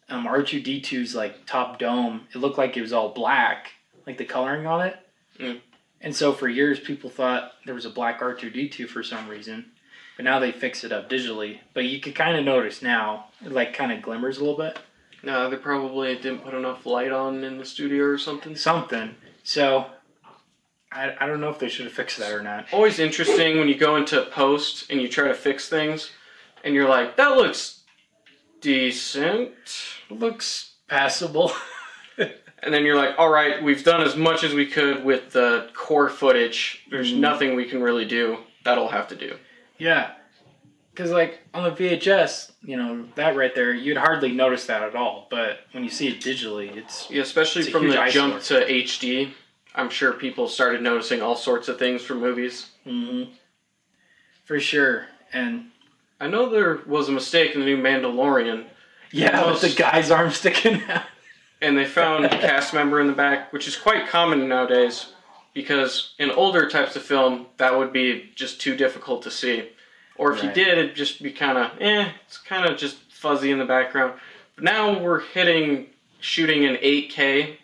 um, 0.09 0.25
R2D2's 0.25 1.13
like 1.13 1.45
top 1.45 1.77
dome, 1.77 2.21
it 2.33 2.39
looked 2.39 2.57
like 2.57 2.75
it 2.75 2.81
was 2.81 2.91
all 2.91 3.09
black, 3.09 3.73
like 4.07 4.17
the 4.17 4.25
coloring 4.25 4.65
on 4.65 4.87
it. 4.87 4.95
Mm. 5.39 5.61
And 6.01 6.15
so 6.15 6.33
for 6.33 6.47
years, 6.47 6.79
people 6.79 7.11
thought 7.11 7.51
there 7.67 7.75
was 7.75 7.85
a 7.85 7.91
black 7.91 8.19
R2D2 8.19 8.87
for 8.87 9.03
some 9.03 9.27
reason. 9.27 9.73
But 10.17 10.25
now 10.25 10.39
they 10.39 10.51
fix 10.51 10.83
it 10.83 10.91
up 10.91 11.09
digitally. 11.09 11.59
But 11.73 11.85
you 11.85 11.99
could 12.01 12.15
kind 12.15 12.37
of 12.37 12.43
notice 12.43 12.81
now, 12.81 13.27
it 13.45 13.51
like 13.51 13.73
kind 13.73 13.91
of 13.93 14.01
glimmers 14.01 14.37
a 14.37 14.41
little 14.43 14.57
bit. 14.57 14.77
No, 15.23 15.49
they 15.49 15.55
probably 15.57 16.15
didn't 16.15 16.39
put 16.43 16.53
enough 16.53 16.85
light 16.85 17.11
on 17.11 17.43
in 17.43 17.57
the 17.57 17.65
studio 17.65 18.03
or 18.05 18.17
something. 18.17 18.55
Something. 18.55 19.15
So 19.43 19.85
I, 20.91 21.15
I 21.19 21.25
don't 21.27 21.39
know 21.41 21.49
if 21.49 21.59
they 21.59 21.69
should 21.69 21.85
have 21.85 21.93
fixed 21.93 22.17
that 22.19 22.31
or 22.33 22.41
not. 22.43 22.65
Always 22.73 22.99
interesting 22.99 23.57
when 23.57 23.67
you 23.67 23.75
go 23.75 23.95
into 23.95 24.23
post 24.31 24.89
and 24.91 25.01
you 25.01 25.07
try 25.07 25.27
to 25.27 25.33
fix 25.33 25.69
things, 25.69 26.11
and 26.63 26.73
you're 26.73 26.89
like, 26.89 27.15
that 27.17 27.35
looks 27.37 27.81
decent. 28.61 29.51
looks 30.09 30.73
passable. 30.87 31.51
And 32.63 32.73
then 32.73 32.85
you're 32.85 32.95
like, 32.95 33.11
all 33.19 33.29
right, 33.29 33.61
we've 33.63 33.83
done 33.83 34.01
as 34.01 34.15
much 34.15 34.43
as 34.43 34.51
we 34.55 34.65
could 34.65 35.05
with 35.05 35.29
the 35.31 35.69
core 35.75 36.09
footage. 36.09 36.83
There's 36.89 37.13
Mhm. 37.13 37.17
nothing 37.19 37.55
we 37.55 37.65
can 37.65 37.83
really 37.83 38.03
do. 38.03 38.39
That'll 38.63 38.87
have 38.89 39.07
to 39.09 39.15
do. 39.15 39.37
Yeah. 39.77 40.11
Because, 40.91 41.11
like, 41.11 41.39
on 41.53 41.63
the 41.63 41.69
VHS, 41.71 42.53
you 42.63 42.75
know, 42.75 43.05
that 43.15 43.35
right 43.35 43.53
there, 43.53 43.71
you'd 43.71 43.97
hardly 43.97 44.31
notice 44.31 44.65
that 44.65 44.81
at 44.81 44.95
all. 44.95 45.27
But 45.29 45.59
when 45.71 45.83
you 45.83 45.91
see 45.91 46.07
it 46.07 46.21
digitally, 46.21 46.75
it's. 46.75 47.07
Yeah, 47.11 47.21
especially 47.21 47.61
It's 47.63 47.69
from 47.71 47.87
the 47.87 48.01
eyesore. 48.01 48.29
jump 48.31 48.41
to 48.43 48.65
HD. 48.67 49.31
I'm 49.75 49.89
sure 49.91 50.11
people 50.13 50.47
started 50.47 50.81
noticing 50.81 51.21
all 51.21 51.35
sorts 51.35 51.67
of 51.67 51.77
things 51.77 52.01
from 52.01 52.19
movies. 52.19 52.71
Mm-hmm. 52.87 53.31
For 54.45 54.59
sure. 54.59 55.05
And 55.33 55.65
I 56.19 56.27
know 56.27 56.49
there 56.49 56.79
was 56.87 57.09
a 57.09 57.11
mistake 57.11 57.53
in 57.53 57.59
the 57.59 57.65
new 57.67 57.77
Mandalorian, 57.77 58.65
yeah, 59.11 59.39
Most- 59.41 59.61
with 59.61 59.75
the 59.75 59.83
guy's 59.83 60.09
arm 60.09 60.31
sticking 60.31 60.81
out. 60.89 61.03
and 61.61 61.77
they 61.77 61.85
found 61.85 62.25
a 62.25 62.29
cast 62.29 62.73
member 62.73 62.99
in 62.99 63.05
the 63.07 63.13
back, 63.13 63.53
which 63.53 63.67
is 63.67 63.75
quite 63.77 64.07
common 64.07 64.47
nowadays. 64.47 65.13
Because 65.57 66.13
in 66.19 66.29
older 66.29 66.69
types 66.69 66.95
of 66.95 67.01
film, 67.01 67.47
that 67.57 67.75
would 67.75 67.91
be 67.91 68.29
just 68.35 68.61
too 68.61 68.75
difficult 68.75 69.23
to 69.23 69.31
see. 69.31 69.69
Or 70.15 70.31
if 70.31 70.43
you 70.43 70.51
did, 70.51 70.77
it'd 70.77 70.95
just 70.95 71.23
be 71.23 71.31
kind 71.31 71.57
of, 71.57 71.71
eh, 71.81 72.11
it's 72.27 72.37
kind 72.37 72.69
of 72.69 72.77
just 72.77 72.97
fuzzy 73.09 73.49
in 73.49 73.57
the 73.57 73.65
background. 73.65 74.19
But 74.53 74.65
now 74.65 74.99
we're 74.99 75.21
hitting 75.21 75.87
shooting 76.19 76.61
in 76.61 76.75
8K, 76.75 77.57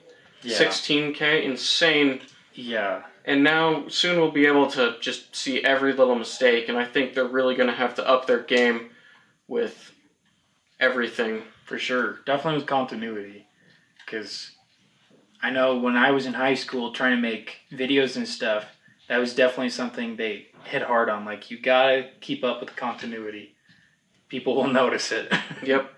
16K, 0.43 1.43
insane 1.43 2.21
Yeah. 2.55 3.03
And 3.25 3.43
now 3.43 3.87
soon 3.89 4.19
we'll 4.19 4.31
be 4.31 4.47
able 4.47 4.71
to 4.71 4.95
just 4.99 5.35
see 5.35 5.63
every 5.63 5.93
little 5.93 6.15
mistake, 6.15 6.69
and 6.69 6.77
I 6.79 6.85
think 6.85 7.13
they're 7.13 7.25
really 7.25 7.53
going 7.53 7.69
to 7.69 7.75
have 7.75 7.93
to 7.95 8.09
up 8.09 8.25
their 8.25 8.41
game 8.41 8.89
with 9.47 9.93
everything. 10.79 11.43
For 11.65 11.77
sure. 11.77 12.21
Definitely 12.25 12.61
with 12.61 12.67
continuity. 12.67 13.45
Because 14.03 14.49
I 15.43 15.51
know 15.51 15.77
when 15.77 15.95
I 15.95 16.11
was 16.11 16.25
in 16.25 16.33
high 16.33 16.55
school 16.55 16.91
trying 16.93 17.17
to 17.17 17.21
make 17.21 17.57
videos 17.71 18.15
and 18.17 18.27
stuff, 18.27 18.65
that 19.09 19.17
was 19.17 19.35
definitely 19.35 19.69
something 19.69 20.15
they 20.15 20.47
hit 20.63 20.81
hard 20.81 21.09
on. 21.09 21.25
Like, 21.25 21.51
you 21.51 21.59
gotta 21.59 22.09
keep 22.21 22.43
up 22.43 22.61
with 22.61 22.69
the 22.69 22.75
continuity. 22.75 23.53
People 24.29 24.55
will 24.55 24.67
notice 24.81 25.11
it. 25.11 25.31
Yep. 25.63 25.91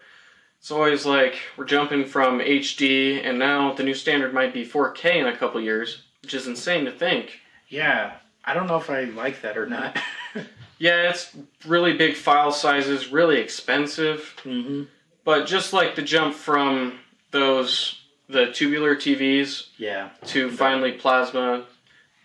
It's 0.60 0.72
always 0.72 1.06
like 1.06 1.36
we're 1.58 1.66
jumping 1.66 2.06
from 2.06 2.40
HD, 2.40 3.24
and 3.24 3.38
now 3.38 3.74
the 3.74 3.84
new 3.84 3.94
standard 3.94 4.34
might 4.34 4.52
be 4.52 4.66
4K 4.66 5.18
in 5.18 5.28
a 5.28 5.38
couple 5.38 5.62
years, 5.62 6.02
which 6.24 6.34
is 6.34 6.48
insane 6.48 6.86
to 6.86 6.92
think. 6.92 7.40
yeah. 7.70 8.18
I 8.48 8.54
don't 8.54 8.68
know 8.68 8.78
if 8.78 8.92
I 8.92 9.06
like 9.06 9.42
that 9.42 9.58
or 9.58 9.66
not. 9.66 9.98
Yeah, 10.78 11.10
it's 11.10 11.36
really 11.66 11.94
big 11.94 12.16
file 12.16 12.52
sizes, 12.52 13.12
really 13.12 13.40
expensive, 13.40 14.36
mm-hmm. 14.44 14.84
but 15.24 15.48
just 15.48 15.72
like 15.74 15.96
the 15.96 16.02
jump 16.02 16.36
from 16.36 17.00
those 17.32 18.02
the 18.28 18.52
tubular 18.52 18.96
TVs 18.96 19.68
Yeah. 19.78 20.10
to 20.28 20.50
finally 20.52 20.94
plasma 20.94 21.66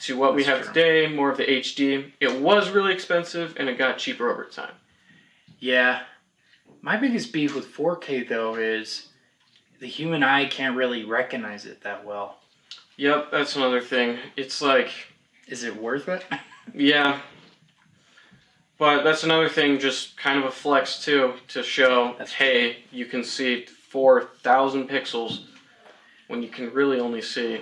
to 0.01 0.17
what 0.17 0.35
we 0.35 0.45
have 0.45 0.63
true. 0.65 0.73
today, 0.73 1.07
more 1.09 1.31
of 1.31 1.37
the 1.37 1.45
HD. 1.51 2.13
It 2.21 2.41
was 2.41 2.71
really 2.71 2.93
expensive 2.93 3.55
and 3.59 3.69
it 3.69 3.77
got 3.77 3.99
cheaper 3.99 4.31
over 4.31 4.45
time. 4.47 4.75
Yeah. 5.59 6.03
My 6.81 6.97
biggest 6.97 7.33
beef 7.33 7.55
with 7.55 7.67
4K 7.67 8.27
though 8.29 8.55
is 8.55 9.09
the 9.79 9.87
human 9.87 10.23
eye 10.23 10.47
can't 10.47 10.77
really 10.77 11.05
recognize 11.05 11.67
it 11.67 11.83
that 11.83 12.05
well. 12.05 12.39
Yep, 12.97 13.31
that's 13.31 13.57
another 13.57 13.81
thing. 13.81 14.19
It's 14.37 14.61
like, 14.63 14.91
Is 15.49 15.65
it 15.65 15.75
worth 15.77 16.09
it? 16.09 16.25
yeah. 16.75 17.21
But 18.79 19.03
that's 19.05 19.25
another 19.25 19.49
thing, 19.51 19.79
just 19.79 20.17
kind 20.17 20.39
of 20.39 20.47
a 20.47 20.51
flex 20.51 21.05
too, 21.05 21.35
to 21.49 21.63
show, 21.63 22.15
That's 22.19 22.33
hey, 22.33 22.85
you 22.91 23.05
can 23.05 23.23
see 23.23 23.67
4,000 23.67 24.89
pixels 24.89 25.41
when 26.31 26.43
you 26.45 26.49
can 26.49 26.73
really 26.73 27.01
only 27.01 27.21
see. 27.21 27.61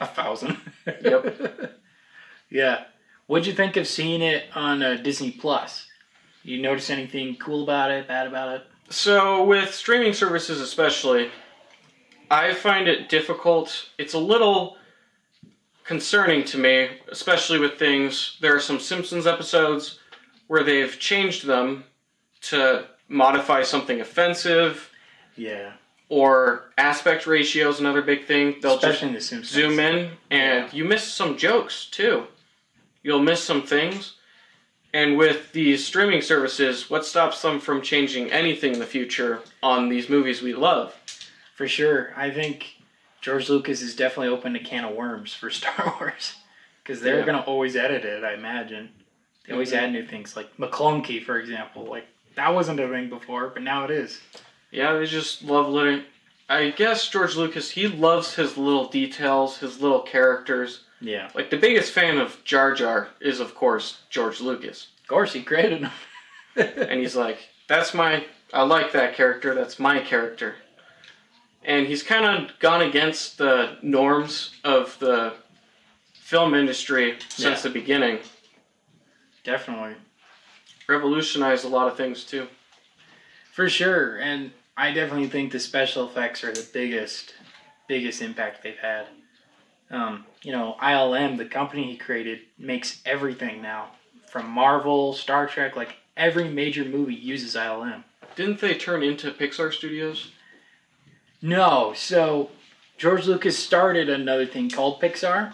A 0.00 0.06
thousand. 0.06 0.56
Yep. 1.02 1.72
yeah. 2.50 2.84
What'd 3.26 3.46
you 3.46 3.52
think 3.52 3.76
of 3.76 3.86
seeing 3.86 4.22
it 4.22 4.44
on 4.54 4.82
uh, 4.82 4.94
Disney 4.96 5.30
Plus? 5.30 5.86
You 6.42 6.60
notice 6.60 6.90
anything 6.90 7.36
cool 7.36 7.62
about 7.62 7.90
it, 7.90 8.08
bad 8.08 8.26
about 8.26 8.56
it? 8.56 8.66
So, 8.90 9.44
with 9.44 9.74
streaming 9.74 10.12
services 10.14 10.60
especially, 10.60 11.30
I 12.30 12.54
find 12.54 12.88
it 12.88 13.08
difficult. 13.08 13.90
It's 13.98 14.14
a 14.14 14.18
little 14.18 14.76
concerning 15.84 16.44
to 16.46 16.58
me, 16.58 16.90
especially 17.10 17.58
with 17.58 17.78
things. 17.78 18.36
There 18.40 18.54
are 18.54 18.60
some 18.60 18.80
Simpsons 18.80 19.26
episodes 19.26 19.98
where 20.46 20.64
they've 20.64 20.98
changed 20.98 21.46
them 21.46 21.84
to 22.42 22.86
modify 23.08 23.62
something 23.62 24.00
offensive, 24.00 24.90
Yeah. 25.36 25.72
Or 26.08 26.64
aspect 26.78 27.26
ratio 27.26 27.68
is 27.68 27.80
another 27.80 28.02
big 28.02 28.24
thing. 28.26 28.56
They'll 28.62 28.76
Especially 28.76 29.08
in 29.08 29.14
The 29.14 29.20
just 29.20 29.44
zoom 29.44 29.78
in, 29.78 30.10
and 30.30 30.64
Yeah. 30.64 30.68
you 30.72 30.84
miss 30.84 31.04
some 31.04 31.36
jokes 31.36 31.86
too. 31.86 32.26
You'll 33.02 33.22
miss 33.22 33.42
some 33.42 33.62
things. 33.62 34.14
And 34.94 35.18
with 35.18 35.52
these 35.52 35.84
streaming 35.86 36.22
services, 36.22 36.88
what 36.88 37.04
stops 37.04 37.42
them 37.42 37.60
from 37.60 37.82
changing 37.82 38.32
anything 38.32 38.72
in 38.72 38.78
the 38.78 38.86
future 38.86 39.42
on 39.62 39.88
these 39.90 40.08
movies 40.08 40.40
we 40.40 40.54
love? 40.54 40.94
For 41.54 41.68
sure. 41.68 42.12
I 42.16 42.30
think 42.30 42.76
George 43.20 43.50
Lucas 43.50 43.82
is 43.82 43.94
definitely 43.94 44.28
open 44.28 44.56
a 44.56 44.60
can 44.60 44.84
of 44.84 44.94
worms 44.94 45.34
for 45.34 45.50
Star 45.58 45.94
Wars. 46.00 46.36
Because 46.82 47.02
they're 47.02 47.18
Yeah. 47.18 47.26
going 47.26 47.36
to 47.38 47.44
always 47.44 47.76
edit 47.76 48.06
it, 48.06 48.24
I 48.24 48.32
imagine. 48.32 48.88
They 49.46 49.52
always 49.52 49.72
Mhm. 49.72 49.76
add 49.76 49.92
new 49.92 50.06
things, 50.06 50.36
like 50.36 50.56
McClunky, 50.56 51.22
for 51.22 51.38
example. 51.38 51.84
Like, 51.84 52.06
that 52.34 52.54
wasn't 52.54 52.80
a 52.80 52.88
thing 52.88 53.10
before, 53.10 53.48
but 53.48 53.62
now 53.62 53.84
it 53.84 53.90
is. 53.90 54.20
Yeah, 54.70 54.92
they 54.94 55.06
just 55.06 55.42
love 55.42 55.68
letting. 55.68 56.02
I 56.48 56.70
guess 56.70 57.08
George 57.08 57.36
Lucas, 57.36 57.70
he 57.70 57.88
loves 57.88 58.34
his 58.34 58.56
little 58.56 58.86
details, 58.88 59.58
his 59.58 59.80
little 59.80 60.00
characters. 60.00 60.84
Yeah. 61.00 61.30
Like 61.34 61.50
the 61.50 61.56
biggest 61.58 61.92
fan 61.92 62.18
of 62.18 62.42
Jar 62.44 62.74
Jar 62.74 63.08
is, 63.20 63.40
of 63.40 63.54
course, 63.54 63.98
George 64.10 64.40
Lucas. 64.40 64.88
Of 65.02 65.08
course, 65.08 65.32
he 65.32 65.42
created 65.42 65.82
them. 65.82 65.90
and 66.56 67.00
he's 67.00 67.14
like, 67.16 67.38
"That's 67.68 67.94
my, 67.94 68.24
I 68.52 68.62
like 68.62 68.92
that 68.92 69.14
character. 69.14 69.54
That's 69.54 69.78
my 69.78 70.00
character." 70.00 70.56
And 71.64 71.86
he's 71.86 72.02
kind 72.02 72.24
of 72.24 72.58
gone 72.60 72.80
against 72.82 73.36
the 73.38 73.76
norms 73.82 74.54
of 74.64 74.98
the 75.00 75.34
film 76.14 76.54
industry 76.54 77.18
since 77.28 77.58
Yeah. 77.58 77.62
the 77.62 77.70
beginning. 77.70 78.20
Definitely. 79.44 79.96
Revolutionized 80.88 81.64
a 81.64 81.68
lot 81.68 81.88
of 81.88 81.96
things 81.96 82.24
too. 82.24 82.46
For 83.58 83.68
sure, 83.68 84.18
and 84.18 84.52
I 84.76 84.92
definitely 84.92 85.26
think 85.26 85.50
the 85.50 85.58
special 85.58 86.06
effects 86.06 86.44
are 86.44 86.52
the 86.52 86.64
biggest, 86.72 87.34
biggest 87.88 88.22
impact 88.22 88.62
they've 88.62 88.78
had. 88.78 89.06
Um, 89.90 90.26
you 90.42 90.52
know, 90.52 90.76
ILM, 90.80 91.38
the 91.38 91.44
company 91.44 91.90
he 91.90 91.96
created, 91.96 92.42
makes 92.56 93.00
everything 93.04 93.60
now, 93.60 93.88
from 94.30 94.48
Marvel, 94.48 95.12
Star 95.12 95.48
Trek, 95.48 95.74
like 95.74 95.96
every 96.16 96.48
major 96.48 96.84
movie 96.84 97.16
uses 97.16 97.56
ILM. 97.56 98.04
Didn't 98.36 98.60
they 98.60 98.74
turn 98.74 99.02
into 99.02 99.32
Pixar 99.32 99.72
Studios? 99.72 100.30
No, 101.42 101.92
so 101.96 102.50
George 102.96 103.26
Lucas 103.26 103.58
started 103.58 104.08
another 104.08 104.46
thing 104.46 104.70
called 104.70 105.02
Pixar, 105.02 105.52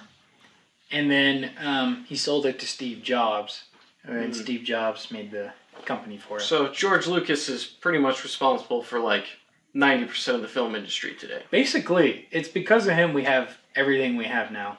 and 0.90 1.10
then 1.10 1.52
um, 1.58 2.04
he 2.06 2.16
sold 2.16 2.44
it 2.44 2.58
to 2.58 2.66
Steve 2.66 3.02
Jobs, 3.02 3.64
and 4.02 4.34
Mhm. 4.34 4.42
Steve 4.42 4.62
Jobs 4.62 5.10
made 5.10 5.30
the 5.30 5.54
company 5.82 6.16
for 6.16 6.38
it. 6.38 6.42
So 6.42 6.68
George 6.68 7.06
Lucas 7.06 7.48
is 7.48 7.64
pretty 7.64 7.98
much 7.98 8.22
responsible 8.22 8.82
for 8.82 8.98
like 9.00 9.26
ninety 9.74 10.06
percent 10.06 10.36
of 10.36 10.42
the 10.42 10.48
film 10.48 10.74
industry 10.74 11.14
today. 11.14 11.42
Basically, 11.50 12.26
it's 12.30 12.48
because 12.48 12.86
of 12.86 12.94
him 12.94 13.12
we 13.12 13.24
have 13.24 13.58
everything 13.74 14.16
we 14.16 14.26
have 14.26 14.50
now. 14.50 14.78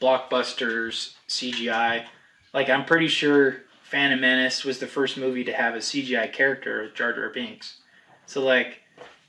Blockbusters, 0.00 1.14
CGI. 1.28 2.04
Like, 2.54 2.70
I'm 2.70 2.84
pretty 2.84 3.08
sure 3.08 3.62
Phantom 3.82 4.20
Menace 4.20 4.64
was 4.64 4.78
the 4.78 4.86
first 4.86 5.16
movie 5.16 5.44
to 5.44 5.52
have 5.52 5.74
a 5.74 5.78
CGI 5.78 6.32
character 6.32 6.82
of 6.82 6.94
Jar 6.94 7.12
Jar 7.12 7.30
Binks. 7.30 7.80
So, 8.26 8.44
like, 8.44 8.82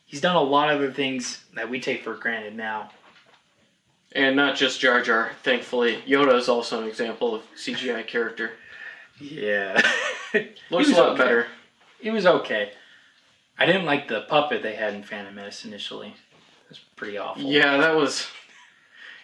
he's 0.06 0.22
done 0.22 0.36
a 0.36 0.42
lot 0.42 0.74
of 0.74 0.82
the 0.82 0.92
things 0.94 1.44
that 1.56 1.70
we 1.70 1.80
take 1.80 2.04
for 2.04 2.14
granted 2.16 2.56
now. 2.56 2.92
And 4.14 4.36
not 4.36 4.56
just 4.56 4.80
Jar 4.80 5.02
Jar, 5.02 5.32
thankfully. 5.44 6.02
Yoda 6.08 6.36
is 6.36 6.50
also 6.50 6.82
an 6.82 6.88
example 6.88 7.36
of 7.36 7.44
CGI 7.56 8.06
character. 8.06 8.52
Yeah. 9.20 9.82
Looks 10.70 10.90
a 10.92 10.96
lot 10.96 11.10
okay. 11.10 11.18
better. 11.24 11.48
It 12.02 12.12
was 12.12 12.26
okay. 12.26 12.72
I 13.58 13.66
didn't 13.66 13.86
like 13.86 14.08
the 14.08 14.22
puppet 14.22 14.64
they 14.64 14.76
had 14.76 14.94
in 14.94 15.04
Phantom 15.04 15.36
Menace 15.36 15.66
initially. 15.66 16.08
It 16.10 16.70
was 16.70 16.80
pretty 16.96 17.18
awful. 17.18 17.44
Yeah, 17.44 17.78
that 17.78 17.96
was 17.96 18.28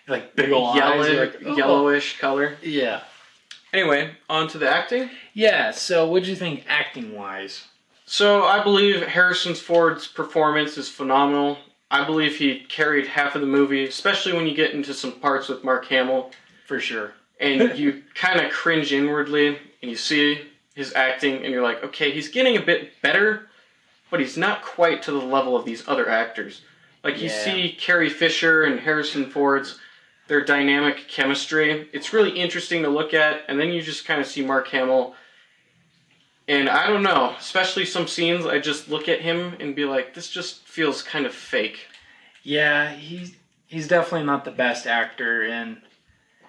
Like 0.08 0.36
big 0.36 0.52
old 0.52 0.76
yellow, 0.76 1.02
eyes. 1.02 1.18
Like, 1.18 1.41
"Oh." 1.46 1.58
yellowish 1.58 2.20
color. 2.20 2.58
Yeah. 2.62 3.02
Anyway, 3.74 4.12
on 4.30 4.48
to 4.50 4.58
the 4.58 4.70
acting. 4.70 5.10
Yeah, 5.34 5.72
so 5.72 6.08
what 6.08 6.24
do 6.24 6.30
you 6.30 6.36
think 6.36 6.64
acting 6.68 7.14
wise? 7.16 7.66
So 8.06 8.43
I 8.43 8.64
believe 8.64 9.02
Harrison 9.02 9.56
Ford's 9.56 10.08
performance 10.08 10.78
is 10.78 10.88
phenomenal. 10.88 11.58
I 11.89 12.06
believe 12.06 12.38
he 12.38 12.60
carried 12.60 13.08
half 13.08 13.36
of 13.36 13.41
the 13.41 13.48
movie, 13.48 13.86
especially 13.86 14.34
when 14.34 14.48
you 14.48 14.56
get 14.56 14.74
into 14.74 14.93
some 14.93 15.14
parts 15.14 15.50
with 15.50 15.64
Mark 15.64 15.86
Hamill, 15.88 16.32
For 16.68 16.80
sure. 16.80 17.14
and 17.39 17.78
you 17.78 18.04
kind 18.14 18.39
of 18.39 18.52
cringe 18.52 18.93
inwardly, 18.93 19.58
and 19.86 19.92
you 19.92 19.96
see 19.98 20.42
his 20.74 20.94
acting, 20.94 21.44
and 21.44 21.54
you're 21.54 21.62
like, 21.62 21.84
okay, 21.84 22.10
he's 22.10 22.28
getting 22.28 22.58
a 22.58 22.62
bit 22.62 23.00
better, 23.04 23.48
but 24.10 24.20
he's 24.20 24.36
not 24.36 24.64
quite 24.64 25.04
to 25.04 25.12
the 25.12 25.20
level 25.20 25.56
of 25.56 25.64
these 25.64 25.88
other 25.88 26.10
actors. 26.10 26.62
Like 27.04 27.20
you 27.22 27.30
Yeah. 27.30 27.44
see 27.44 27.78
Carrie 27.80 28.10
Fisher 28.10 28.64
and 28.64 28.80
Harrison 28.80 29.30
Ford's 29.30 29.80
their 30.28 30.44
dynamic 30.44 31.08
chemistry. 31.08 31.88
It's 31.94 32.12
really 32.14 32.32
interesting 32.32 32.82
to 32.82 32.90
look 32.90 33.14
at, 33.14 33.44
and 33.48 33.60
then 33.60 33.70
you 33.70 33.84
just 33.84 34.06
kind 34.06 34.20
of 34.20 34.26
see 34.26 34.44
Mark 34.44 34.68
Hamill. 34.70 35.16
And 36.48 36.68
I 36.68 36.88
don't 36.88 37.04
know, 37.04 37.36
especially 37.40 37.86
some 37.86 38.08
scenes, 38.08 38.48
I 38.48 38.58
just 38.58 38.90
look 38.90 39.08
at 39.08 39.22
him 39.22 39.56
and 39.60 39.76
be 39.76 39.86
like, 39.86 40.16
this 40.16 40.30
just 40.32 40.68
feels 40.68 41.04
kind 41.04 41.28
of 41.28 41.34
fake. 41.34 41.88
Yeah, 42.42 42.92
he's 42.92 43.36
he's 43.68 43.88
definitely 43.88 44.26
not 44.26 44.46
the 44.46 44.52
best 44.52 44.88
actor 44.88 45.44
and 45.44 45.80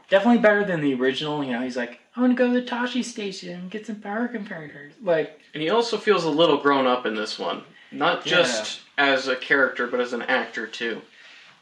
definitely 0.08 0.40
better 0.40 0.64
than 0.64 0.80
the 0.80 0.94
original. 0.94 1.44
You 1.44 1.52
know, 1.52 1.62
he's 1.62 1.76
like 1.76 2.00
I 2.16 2.20
want 2.20 2.32
to 2.32 2.36
go 2.36 2.52
to 2.52 2.60
the 2.60 2.66
Tosche 2.66 3.04
station 3.04 3.50
and 3.50 3.70
get 3.70 3.86
some 3.86 3.96
power 3.96 4.26
converters. 4.26 4.94
Like, 5.02 5.38
And 5.52 5.62
he 5.62 5.68
also 5.68 5.98
feels 5.98 6.24
a 6.24 6.30
little 6.30 6.56
grown 6.56 6.86
up 6.86 7.04
in 7.04 7.14
this 7.14 7.38
one. 7.38 7.62
Not 7.92 8.24
just 8.24 8.80
as 8.96 9.28
a 9.28 9.36
character, 9.36 9.86
but 9.86 10.00
as 10.00 10.12
an 10.12 10.22
actor 10.22 10.66
too. 10.66 11.02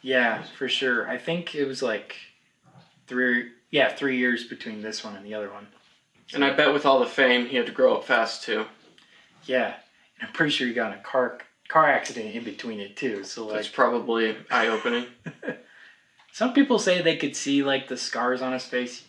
yeah, 0.01 0.43
for 0.57 0.69
sure. 0.69 1.09
I 1.09 1.19
think 1.19 1.55
it 1.55 1.67
was 1.67 1.83
like 1.83 2.17
three, 3.07 3.51
yeah, 3.71 3.93
three 3.93 4.17
years 4.17 4.45
between 4.45 4.81
this 4.81 5.05
one 5.05 5.17
and 5.17 5.27
the 5.27 5.35
other 5.35 5.51
one. 5.51 5.67
And 6.33 6.45
I 6.45 6.53
bet 6.53 6.73
with 6.73 6.87
all 6.87 7.01
the 7.01 7.07
fame, 7.07 7.47
he 7.47 7.57
had 7.57 7.67
to 7.67 7.73
grow 7.73 7.97
up 7.97 8.05
fast 8.05 8.45
too. 8.45 8.65
Yeah, 9.45 9.75
and 10.19 10.29
I'm 10.29 10.33
pretty 10.33 10.53
sure 10.53 10.67
he 10.67 10.73
got 10.73 10.93
in 10.93 10.99
a 10.99 11.03
car 11.03 11.39
car 11.69 11.87
accident 11.87 12.35
in 12.35 12.45
between 12.45 12.81
it 12.81 12.97
too. 12.97 13.25
So 13.25 13.51
That's 13.51 13.67
like, 13.67 13.75
probably 13.75 14.37
eye 14.51 14.69
opening. 14.69 15.07
some 16.33 16.53
people 16.55 16.79
say 16.79 17.03
they 17.03 17.17
could 17.17 17.37
see 17.37 17.63
like 17.63 17.89
the 17.89 17.97
scars 17.97 18.41
on 18.41 18.53
his 18.53 18.65
face. 18.65 19.05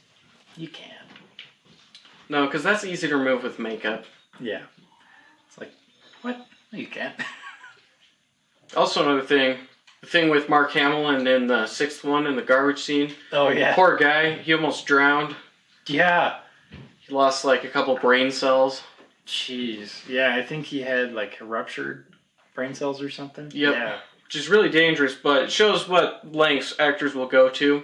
You 0.58 0.68
can. 0.68 0.95
No, 2.30 2.46
because 2.46 2.64
that's 2.64 2.84
easy 2.84 3.08
to 3.08 3.18
remove 3.18 3.44
with 3.44 3.60
makeup. 3.60 4.06
Yeah. 4.40 4.64
It's 5.48 5.58
like, 5.58 5.72
what? 6.22 6.38
No, 6.72 6.80
you 6.80 6.88
can't. 6.88 7.16
Also, 8.76 9.04
another 9.04 9.22
thing, 9.22 9.58
the 10.02 10.08
thing 10.08 10.30
with 10.30 10.50
Mark 10.50 10.72
Hamill 10.72 11.08
and 11.10 11.26
in 11.28 11.48
the 11.48 11.66
sixth 11.68 12.04
one 12.04 12.28
in 12.28 12.36
the 12.36 12.42
garbage 12.42 12.82
scene. 12.82 13.14
Oh 13.32 13.50
yeah. 13.50 13.74
Poor 13.76 13.96
guy, 13.96 14.34
he 14.40 14.54
almost 14.54 14.86
drowned. 14.86 15.36
Yeah. 15.88 16.40
He 17.00 17.14
lost 17.14 17.46
like 17.46 17.64
a 17.64 17.70
couple 17.70 17.96
brain 17.98 18.32
cells. 18.32 18.82
Jeez. 19.28 20.06
Yeah, 20.10 20.36
I 20.36 20.42
think 20.42 20.66
he 20.66 20.82
had 20.82 21.14
like 21.14 21.38
ruptured 21.40 22.08
brain 22.54 22.74
cells 22.74 23.02
or 23.02 23.10
something. 23.10 23.52
Yep. 23.54 23.74
Yeah. 23.74 24.00
which 24.26 24.36
is 24.36 24.50
really 24.50 24.70
dangerous, 24.70 25.14
but 25.16 25.44
it 25.44 25.52
shows 25.52 25.88
what 25.88 26.34
lengths 26.34 26.74
actors 26.80 27.14
will 27.14 27.28
go 27.28 27.50
to 27.50 27.84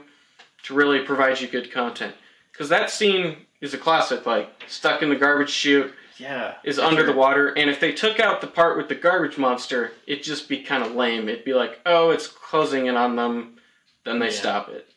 to 0.64 0.74
really 0.74 1.00
provide 1.06 1.40
you 1.40 1.48
good 1.48 1.72
content. 1.72 2.16
Because 2.52 2.68
that 2.70 2.90
scene 2.90 3.38
is 3.62 3.74
a 3.74 3.78
classic, 3.78 4.26
like 4.26 4.50
stuck 4.68 5.02
in 5.02 5.10
the 5.10 5.16
garbage 5.16 5.50
chute, 5.52 5.94
Yeah. 6.18 6.56
is 6.64 6.80
under 6.80 7.04
the 7.04 7.14
water, 7.14 7.50
and 7.50 7.70
if 7.70 7.80
they 7.80 7.92
took 7.92 8.20
out 8.20 8.42
the 8.42 8.48
part 8.48 8.76
with 8.78 8.90
the 8.90 8.96
garbage 8.96 9.38
monster, 9.38 9.94
it'd 10.08 10.24
just 10.24 10.50
be 10.50 10.62
kind 10.64 10.84
of 10.84 10.94
lame. 10.96 11.30
It'd 11.30 11.46
be 11.46 11.54
like, 11.54 11.80
oh, 11.86 12.10
it's 12.10 12.28
closing 12.28 12.88
in 12.88 12.98
on 12.98 13.16
them, 13.16 13.58
then 14.04 14.20
they 14.20 14.26
Yeah. 14.28 14.32
stop 14.32 14.70
it. 14.70 14.90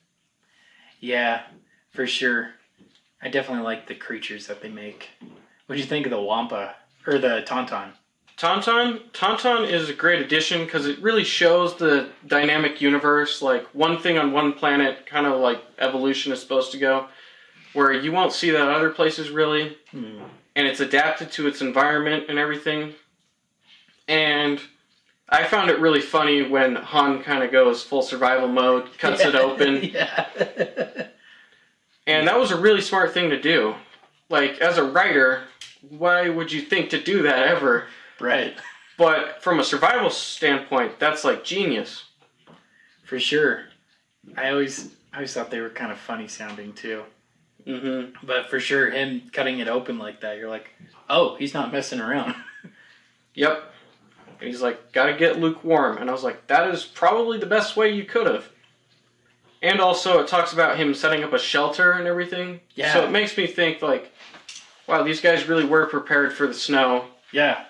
Yeah, 1.00 1.42
for 1.92 2.06
sure. 2.06 2.54
I 3.22 3.28
definitely 3.28 3.64
like 3.64 3.86
the 3.86 3.94
creatures 3.94 4.46
that 4.48 4.60
they 4.62 4.68
make. 4.68 5.08
What 5.66 5.76
do 5.76 5.80
you 5.80 5.86
think 5.86 6.06
of 6.06 6.10
the 6.10 6.20
Wampa 6.20 6.74
or 7.06 7.18
the 7.18 7.42
Tauntaun? 7.46 7.92
Tauntaun, 8.36 9.10
Tauntaun 9.12 9.70
is 9.70 9.88
a 9.88 9.94
great 9.94 10.20
addition 10.20 10.64
because 10.64 10.86
it 10.86 10.98
really 11.00 11.22
shows 11.24 11.76
the 11.76 12.08
dynamic 12.26 12.80
universe, 12.80 13.40
like 13.40 13.64
one 13.74 13.96
thing 13.98 14.18
on 14.18 14.32
one 14.32 14.52
planet, 14.54 15.06
kind 15.06 15.26
of 15.26 15.40
like 15.40 15.62
evolution 15.78 16.32
is 16.32 16.40
supposed 16.40 16.72
to 16.72 16.78
go, 16.78 17.06
where 17.74 17.92
you 17.92 18.10
won't 18.12 18.32
see 18.32 18.50
that 18.50 18.68
other 18.68 18.90
places 18.90 19.30
really, 19.30 19.76
Hmm. 19.90 20.22
and 20.56 20.66
it's 20.66 20.80
adapted 20.80 21.30
to 21.32 21.46
its 21.46 21.60
environment 21.60 22.24
and 22.28 22.38
everything. 22.38 22.94
And 24.08 24.60
I 25.28 25.44
found 25.44 25.70
it 25.70 25.78
really 25.80 26.00
funny 26.00 26.42
when 26.42 26.76
Han 26.76 27.22
kind 27.22 27.42
of 27.42 27.50
goes 27.52 27.82
full 27.82 28.02
survival 28.02 28.48
mode, 28.48 28.96
cuts 28.98 29.22
it 29.22 29.34
open, 29.34 29.82
yeah. 29.92 30.26
and 32.06 32.28
that 32.28 32.38
was 32.38 32.50
a 32.50 32.60
really 32.60 32.80
smart 32.80 33.12
thing 33.12 33.30
to 33.30 33.40
do. 33.40 33.74
Like 34.28 34.60
as 34.60 34.78
a 34.78 34.84
writer, 34.84 35.44
why 35.88 36.28
would 36.28 36.50
you 36.52 36.60
think 36.62 36.90
to 36.90 37.02
do 37.02 37.22
that 37.22 37.46
ever? 37.46 37.86
right. 38.20 38.54
But 38.96 39.42
from 39.42 39.58
a 39.58 39.64
survival 39.64 40.08
standpoint, 40.08 41.00
that's 41.00 41.24
like 41.24 41.42
genius. 41.42 42.04
For 43.02 43.18
sure. 43.18 43.64
I 44.36 44.50
always 44.50 44.92
I 45.12 45.16
always 45.16 45.34
thought 45.34 45.50
they 45.50 45.60
were 45.60 45.68
kind 45.70 45.90
of 45.90 45.98
funny 45.98 46.28
sounding 46.28 46.72
too. 46.74 47.02
Mm-hmm. 47.66 48.26
But 48.26 48.48
for 48.48 48.60
sure, 48.60 48.90
him 48.90 49.22
cutting 49.32 49.58
it 49.58 49.68
open 49.68 49.98
like 49.98 50.20
that, 50.20 50.36
you're 50.38 50.50
like, 50.50 50.70
oh, 51.08 51.36
he's 51.36 51.54
not 51.54 51.72
messing 51.72 52.00
around. 52.00 52.34
Yep. 53.36 53.64
And 54.40 54.48
he's 54.48 54.62
like, 54.62 54.92
gotta 54.92 55.12
get 55.12 55.40
lukewarm. 55.40 55.98
And 55.98 56.08
I 56.08 56.12
was 56.12 56.22
like, 56.22 56.46
that 56.46 56.72
is 56.72 56.84
probably 56.84 57.36
the 57.36 57.46
best 57.46 57.76
way 57.76 57.92
you 57.92 58.04
could 58.04 58.28
have. 58.28 58.48
And 59.60 59.80
also, 59.80 60.20
it 60.20 60.28
talks 60.28 60.52
about 60.52 60.76
him 60.76 60.94
setting 60.94 61.24
up 61.24 61.32
a 61.32 61.38
shelter 61.40 61.92
and 61.92 62.06
everything. 62.06 62.60
Yeah. 62.76 62.92
So 62.92 63.04
it 63.04 63.10
makes 63.10 63.36
me 63.36 63.48
think, 63.48 63.82
like, 63.82 64.12
wow, 64.86 65.02
these 65.02 65.20
guys 65.20 65.48
really 65.48 65.64
were 65.64 65.86
prepared 65.86 66.32
for 66.32 66.46
the 66.46 66.54
snow. 66.54 67.06
yeah. 67.32 67.64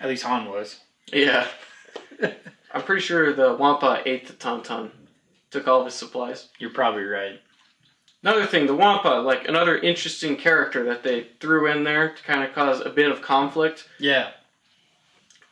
At 0.00 0.08
least 0.08 0.24
Han 0.24 0.50
was. 0.50 0.78
Yeah. 1.12 1.46
I'm 2.72 2.82
pretty 2.82 3.00
sure 3.00 3.32
the 3.32 3.54
Wampa 3.54 4.02
ate 4.04 4.26
the 4.26 4.34
Tauntaun, 4.34 4.90
took 5.50 5.66
all 5.66 5.80
of 5.80 5.86
his 5.86 5.94
supplies. 5.94 6.48
You're 6.58 6.70
probably 6.70 7.04
right. 7.04 7.40
Another 8.22 8.46
thing, 8.46 8.66
the 8.66 8.74
Wampa, 8.74 9.08
like 9.20 9.46
another 9.48 9.78
interesting 9.78 10.36
character 10.36 10.84
that 10.84 11.02
they 11.04 11.28
threw 11.40 11.70
in 11.70 11.84
there 11.84 12.14
to 12.14 12.22
kind 12.24 12.42
of 12.42 12.52
cause 12.54 12.80
a 12.80 12.90
bit 12.90 13.10
of 13.10 13.22
conflict. 13.22 13.88
Yeah. 13.98 14.30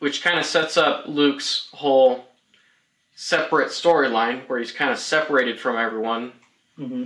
which 0.01 0.23
kind 0.23 0.39
of 0.39 0.45
sets 0.45 0.77
up 0.77 1.05
Luke's 1.07 1.69
whole 1.73 2.27
separate 3.15 3.69
storyline 3.69 4.47
where 4.49 4.59
he's 4.59 4.73
kind 4.73 4.91
of 4.91 4.99
separated 4.99 5.59
from 5.59 5.77
everyone. 5.77 6.33
Mm-hmm. 6.79 7.05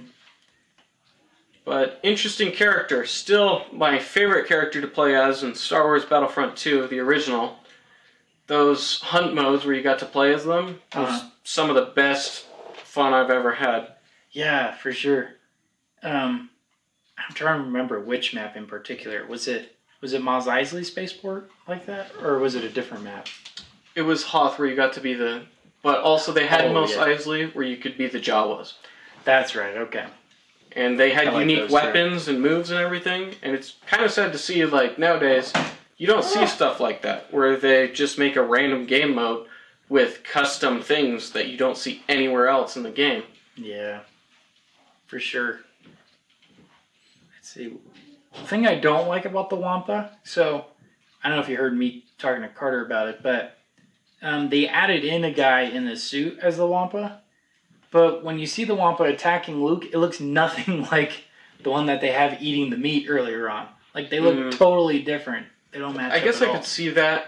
But 1.65 2.01
interesting 2.03 2.51
character. 2.53 3.05
Still 3.07 3.65
my 3.73 3.99
favorite 3.99 4.49
character 4.49 4.81
to 4.81 4.89
play 4.89 5.15
as 5.15 5.43
in 5.43 5.55
Star 5.55 5.85
Wars 5.85 6.05
Battlefront 6.05 6.57
2, 6.57 6.89
the 6.89 6.99
original. 6.99 7.59
Those 8.47 9.01
hunt 9.01 9.35
modes 9.35 9.65
where 9.65 9.75
you 9.75 9.83
got 9.83 10.01
to 10.01 10.07
play 10.07 10.35
as 10.35 10.45
them 10.45 10.81
was 10.95 11.09
Uh-huh. 11.09 11.31
some 11.45 11.69
of 11.71 11.77
the 11.77 11.93
best 11.95 12.47
fun 12.83 13.13
I've 13.15 13.31
ever 13.31 13.53
had. 13.53 13.93
Yeah, 14.33 14.75
for 14.75 14.91
sure. 14.93 15.35
Um, 16.03 16.51
I'm 17.19 17.35
trying 17.35 17.59
to 17.59 17.65
remember 17.65 18.01
which 18.01 18.35
map 18.35 18.57
in 18.57 18.67
particular. 18.67 19.27
Was 19.27 19.47
it 19.49 19.77
was 20.01 20.13
it 20.15 20.23
Mos 20.23 20.47
Eisley 20.47 20.85
spaceport 20.85 21.51
like 21.69 21.87
that, 21.87 22.11
or 22.23 22.39
was 22.39 22.55
it 22.55 22.65
a 22.65 22.71
different 22.71 23.05
map? 23.05 23.29
It 23.95 24.03
was 24.03 24.23
Hoth 24.25 24.59
where 24.59 24.69
you 24.69 24.77
got 24.77 24.93
to 24.95 25.01
be 25.01 25.15
the. 25.15 25.43
But 25.83 26.01
also 26.01 26.33
they 26.33 26.47
had 26.47 26.67
Oh, 26.67 26.73
Mos 26.73 26.93
yeah. 26.93 27.07
Eisley 27.07 27.55
where 27.55 27.65
you 27.65 27.77
could 27.77 27.97
be 27.99 28.07
the 28.07 28.21
Jawas. 28.21 28.75
That's 29.25 29.55
right. 29.55 29.77
Okay. 29.77 30.07
and 30.73 30.99
they 30.99 31.11
had 31.11 31.27
like 31.29 31.41
unique 31.41 31.69
too. 31.69 31.75
weapons 31.75 32.29
and 32.29 32.41
moves 32.41 32.71
and 32.71 32.79
everything. 32.81 33.35
And 33.43 33.55
it's 33.55 33.75
kind 33.87 34.03
of 34.05 34.11
sad 34.11 34.33
to 34.33 34.39
see 34.39 34.65
like 34.65 34.99
nowadays 34.99 35.53
you 35.99 36.07
don't 36.07 36.25
see 36.25 36.47
stuff 36.47 36.81
like 36.81 37.03
that 37.03 37.33
where 37.33 37.57
they 37.57 37.89
just 37.89 38.19
make 38.19 38.37
a 38.37 38.43
random 38.43 38.87
game 38.87 39.15
mode 39.15 39.47
with 39.91 40.23
custom 40.23 40.81
things 40.81 41.31
that 41.33 41.49
you 41.49 41.59
don't 41.59 41.77
see 41.77 42.03
anywhere 42.09 42.49
else 42.49 42.77
in 42.77 42.83
the 42.85 42.91
game. 42.91 43.25
Yeah, 43.57 44.01
for 45.07 45.19
sure. 45.19 45.61
See. 47.55 47.73
The 48.33 48.47
thing 48.47 48.65
I 48.67 48.77
don't 48.77 49.09
like 49.09 49.25
about 49.25 49.51
the 49.51 49.57
Wampa, 49.57 50.17
so 50.23 50.67
I 51.23 51.29
don't 51.29 51.37
know 51.39 51.43
if 51.43 51.49
you 51.49 51.57
heard 51.57 51.77
me 51.77 52.05
talking 52.17 52.43
to 52.43 52.49
Carter 52.49 52.85
about 52.87 53.09
it, 53.09 53.23
but 53.25 53.59
um, 54.23 54.49
they 54.51 54.69
added 54.69 55.05
in 55.05 55.25
a 55.25 55.33
guy 55.33 55.63
in 55.63 55.85
the 55.85 55.97
suit 55.97 56.39
as 56.41 56.59
the 56.59 56.67
Wampa. 56.67 57.23
But 57.91 58.23
when 58.23 58.39
you 58.39 58.47
see 58.47 58.63
the 58.63 58.77
Wampa 58.77 59.03
attacking 59.03 59.65
Luke, 59.65 59.87
it 59.93 59.99
looks 59.99 60.21
nothing 60.21 60.83
like 60.93 61.25
the 61.65 61.71
one 61.71 61.87
that 61.87 62.01
they 62.01 62.13
have 62.13 62.41
eating 62.41 62.71
the 62.71 62.77
meat 62.77 63.07
earlier 63.09 63.51
on. 63.51 63.67
Like 63.97 64.11
they 64.11 64.21
look 64.21 64.37
Mhm. 64.37 64.57
totally 64.57 65.03
different. 65.03 65.47
They 65.73 65.81
don't 65.81 65.97
match. 65.97 66.13
I 66.13 66.21
guess 66.21 66.41
I 66.41 66.47
all. 66.47 66.55
could 66.55 66.65
see 66.65 66.91
that, 66.91 67.27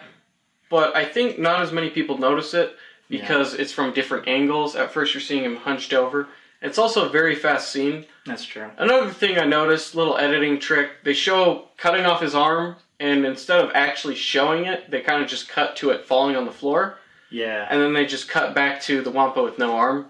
but 0.70 0.94
I 0.94 1.04
think 1.04 1.36
not 1.36 1.62
as 1.62 1.72
many 1.72 1.90
people 1.90 2.18
notice 2.18 2.54
it 2.54 2.76
because 3.08 3.54
it's 3.54 3.72
from 3.72 3.92
different 3.92 4.28
angles. 4.28 4.76
At 4.76 4.92
first, 4.92 5.14
you're 5.14 5.20
seeing 5.20 5.44
him 5.44 5.56
hunched 5.56 5.92
over. 5.92 6.28
It's 6.62 6.78
also 6.78 7.06
a 7.06 7.08
very 7.10 7.34
fast 7.34 7.70
scene. 7.72 8.06
That's 8.24 8.44
true. 8.44 8.70
Another 8.78 9.10
thing 9.10 9.38
I 9.38 9.44
noticed, 9.44 9.94
little 9.94 10.16
editing 10.16 10.58
trick, 10.60 10.90
they 11.04 11.12
show 11.12 11.68
cutting 11.76 12.06
off 12.06 12.20
his 12.20 12.34
arm, 12.34 12.76
and 13.00 13.26
instead 13.26 13.58
of 13.64 13.72
actually 13.74 14.14
showing 14.14 14.66
it, 14.66 14.90
they 14.90 15.00
kind 15.00 15.22
of 15.22 15.28
just 15.28 15.48
cut 15.48 15.74
to 15.76 15.90
it 15.90 16.06
falling 16.06 16.36
on 16.36 16.44
the 16.44 16.52
floor, 16.52 16.98
Yeah. 17.30 17.66
and 17.68 17.80
then 17.80 17.92
they 17.92 18.06
just 18.06 18.28
cut 18.28 18.54
back 18.54 18.80
to 18.82 19.02
the 19.02 19.10
Wampa 19.10 19.42
with 19.42 19.58
no 19.58 19.76
arm. 19.76 20.06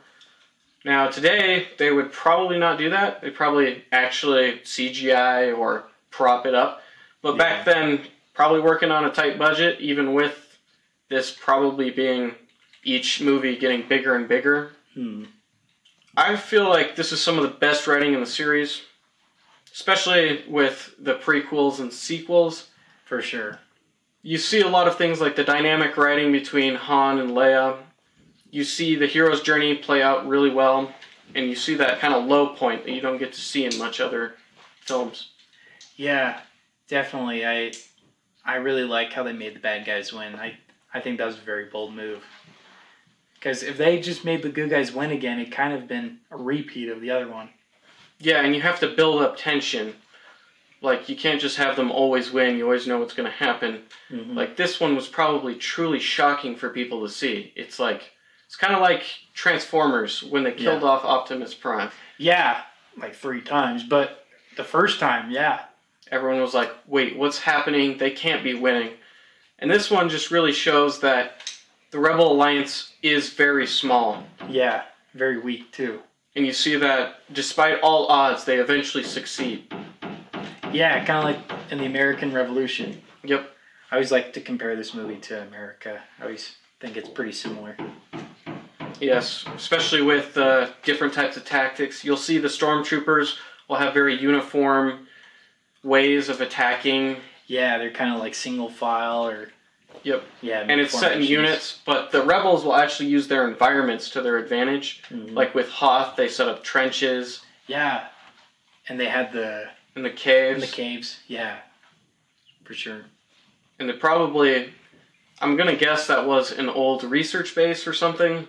Now, 0.85 1.09
today, 1.09 1.69
they 1.79 1.91
would 1.93 2.13
probably 2.13 2.59
not 2.59 2.77
do 2.77 2.91
that. 2.91 3.23
They'd 3.23 3.35
probably 3.35 3.85
actually 3.93 4.59
CGI 4.65 5.57
or 5.57 5.85
prop 6.11 6.45
it 6.45 6.55
up. 6.55 6.83
But 7.23 7.39
back 7.39 7.65
then, 7.65 8.01
probably 8.35 8.61
working 8.61 8.91
on 8.91 9.05
a 9.05 9.11
tight 9.11 9.39
budget, 9.39 9.81
even 9.81 10.13
with 10.13 10.59
this 11.09 11.31
probably 11.31 11.91
being 11.91 12.35
each 12.85 13.21
movie 13.21 13.57
getting 13.57 13.87
bigger 13.89 14.17
and 14.17 14.27
bigger. 14.29 14.73
Hmm. 14.95 15.25
I 16.17 16.37
feel 16.37 16.69
like 16.69 16.95
this 16.95 17.13
is 17.13 17.23
some 17.23 17.39
of 17.39 17.43
the 17.43 17.59
best 17.59 17.87
writing 17.87 18.13
in 18.13 18.21
the 18.21 18.27
series, 18.27 18.83
especially 19.73 20.45
with 20.49 20.95
the 20.99 21.15
prequels 21.15 21.81
and 21.81 21.93
sequels. 21.93 22.69
For 23.07 23.23
sure. 23.23 23.59
You 24.23 24.39
see 24.39 24.61
a 24.61 24.69
lot 24.69 24.89
of 24.89 24.97
things 24.97 25.21
like 25.21 25.37
the 25.37 25.45
dynamic 25.45 25.97
writing 25.97 26.33
between 26.33 26.75
Han 26.75 27.19
and 27.19 27.31
Leia. 27.31 27.79
You 28.51 28.65
see 28.65 28.95
the 28.95 29.07
hero's 29.07 29.43
journey 29.43 29.77
play 29.77 30.03
out 30.03 30.27
really 30.29 30.51
well, 30.51 30.95
and 31.35 31.47
you 31.47 31.57
see 31.57 31.75
that 31.77 31.99
kind 31.99 32.15
of 32.15 32.27
low 32.27 32.55
point 32.55 32.85
that 32.85 32.93
you 32.93 33.01
don't 33.01 33.19
get 33.19 33.33
to 33.33 33.41
see 33.41 33.65
in 33.65 33.79
much 33.79 34.01
other 34.01 34.35
films. 34.81 35.31
Yeah, 35.97 36.41
definitely. 36.89 37.47
I 37.47 37.73
I 38.45 38.57
really 38.57 38.85
like 38.85 39.13
how 39.13 39.23
they 39.23 39.33
made 39.33 39.55
the 39.55 39.61
bad 39.61 39.87
guys 39.87 40.13
win. 40.13 40.37
I 40.37 40.59
I 40.93 41.01
think 41.01 41.19
that 41.19 41.27
was 41.27 41.39
a 41.39 41.43
very 41.43 41.67
bold 41.67 41.95
move. 41.95 42.23
Because 43.43 43.65
if 43.65 43.77
they 43.77 43.99
just 43.99 44.25
made 44.25 44.43
the 44.43 44.49
good 44.49 44.71
guys 44.71 44.93
win 44.93 45.11
again, 45.11 45.41
it 45.41 45.51
kind 45.51 45.73
of 45.73 45.89
been 45.89 46.19
a 46.31 46.37
repeat 46.37 46.89
of 46.89 47.01
the 47.01 47.11
other 47.11 47.29
one. 47.29 47.49
Yeah, 48.21 48.41
and 48.43 48.55
you 48.55 48.63
have 48.63 48.79
to 48.81 48.89
build 48.95 49.21
up 49.21 49.37
tension. 49.37 49.95
Like 50.81 51.09
you 51.09 51.17
can't 51.17 51.41
just 51.41 51.57
have 51.57 51.75
them 51.75 51.91
always 51.91 52.31
win. 52.31 52.57
You 52.57 52.65
always 52.65 52.87
know 52.87 52.99
what's 52.99 53.15
going 53.15 53.29
to 53.29 53.37
happen. 53.37 53.83
Mhm. 54.13 54.37
Like 54.37 54.57
this 54.57 54.79
one 54.79 54.95
was 54.95 55.09
probably 55.09 55.57
truly 55.57 55.99
shocking 55.99 56.55
for 56.55 56.69
people 56.71 57.03
to 57.05 57.13
see. 57.13 57.53
It's 57.57 57.81
like 57.81 58.13
it's 58.47 58.55
kind 58.55 58.75
of 58.75 58.81
like 58.81 59.03
Transformers 59.35 60.23
when 60.23 60.45
they 60.45 60.53
killed 60.53 60.83
Yeah. 60.83 60.89
off 60.89 61.05
Optimus 61.05 61.53
Prime. 61.53 61.91
yeah, 62.19 62.63
like 62.97 63.15
three 63.17 63.41
times, 63.41 63.83
but 63.83 64.25
the 64.57 64.65
first 64.65 65.01
time, 65.01 65.31
yeah, 65.33 65.63
Everyone 66.13 66.43
was 66.43 66.53
like, 66.53 66.71
"Wait, 66.87 67.17
what's 67.17 67.39
happening? 67.39 67.97
They 67.97 68.11
can't 68.11 68.45
be 68.45 68.53
winning." 68.53 68.91
And 69.59 69.71
this 69.71 69.91
one 69.91 70.11
just 70.11 70.31
really 70.31 70.53
shows 70.53 71.01
that 71.01 71.52
the 71.93 72.01
Rebel 72.01 72.33
Alliance 72.33 72.95
is 73.03 73.31
very 73.31 73.67
small. 73.67 74.25
yeah, 74.49 74.85
very 75.15 75.39
weak 75.39 75.71
too. 75.73 76.01
And 76.35 76.47
you 76.47 76.53
see 76.55 76.77
that 76.77 77.21
despite 77.33 77.81
all 77.81 78.07
odds, 78.07 78.45
they 78.45 78.59
eventually 78.59 79.05
succeed. 79.05 79.73
Yeah, 80.73 81.05
kind 81.05 81.19
of 81.19 81.25
like 81.25 81.71
in 81.71 81.77
the 81.77 81.85
American 81.85 82.33
Revolution. 82.33 83.03
Yep. 83.23 83.51
I 83.91 83.97
always 83.97 84.11
like 84.11 84.33
to 84.33 84.41
compare 84.41 84.75
this 84.75 84.95
movie 84.95 85.19
to 85.19 85.43
America. 85.43 86.01
I 86.19 86.23
always 86.23 86.57
think 86.81 86.97
it's 86.97 87.11
pretty 87.11 87.33
similar. 87.33 87.77
Yes, 88.99 89.45
especially 89.55 90.01
with 90.01 90.39
uh, 90.39 90.71
different 90.83 91.13
types 91.13 91.37
of 91.37 91.45
tactics. 91.45 92.03
You'll 92.03 92.17
see 92.17 92.39
the 92.39 92.49
stormtroopers 92.49 93.37
will 93.69 93.77
have 93.77 93.93
very 93.93 94.19
uniform 94.19 95.09
ways 95.85 96.31
of 96.31 96.41
attacking. 96.41 97.17
Yeah, 97.47 97.77
they're 97.77 97.91
kind 97.91 98.15
of 98.15 98.21
like 98.21 98.35
single 98.35 98.71
file 98.71 99.27
or. 99.29 99.51
Yep. 100.05 100.25
Yeah, 100.41 100.65
And 100.69 100.81
it's 100.81 100.99
set 100.99 101.13
in 101.17 101.23
units, 101.23 101.81
but 101.87 102.11
the 102.11 102.23
rebels 102.23 102.65
will 102.65 102.75
actually 102.77 103.09
use 103.09 103.29
their 103.29 103.47
environments 103.49 104.11
to 104.11 104.21
their 104.23 104.39
advantage. 104.39 105.03
Mhm. 105.11 105.35
Like 105.35 105.55
with 105.55 105.69
Hoth, 105.71 106.17
they 106.17 106.29
set 106.29 106.49
up 106.49 106.65
trenches 106.65 107.43
Yeah, 107.67 108.09
and 108.89 108.99
they 108.99 109.07
had 109.07 109.33
the 109.33 109.69
in 109.95 110.03
the 110.03 110.11
caves. 110.11 110.55
in 110.57 110.61
the 110.61 110.75
caves. 110.75 111.21
Yeah, 111.29 111.59
for 112.65 112.75
sure. 112.75 113.05
and 113.79 113.89
they 113.89 113.95
probably, 113.95 114.73
I'm 115.41 115.57
gonna 115.57 115.75
guess 115.77 116.07
that 116.07 116.25
was 116.27 116.53
an 116.53 116.69
old 116.69 117.03
research 117.03 117.53
base 117.55 117.87
or 117.87 117.93
something. 117.93 118.47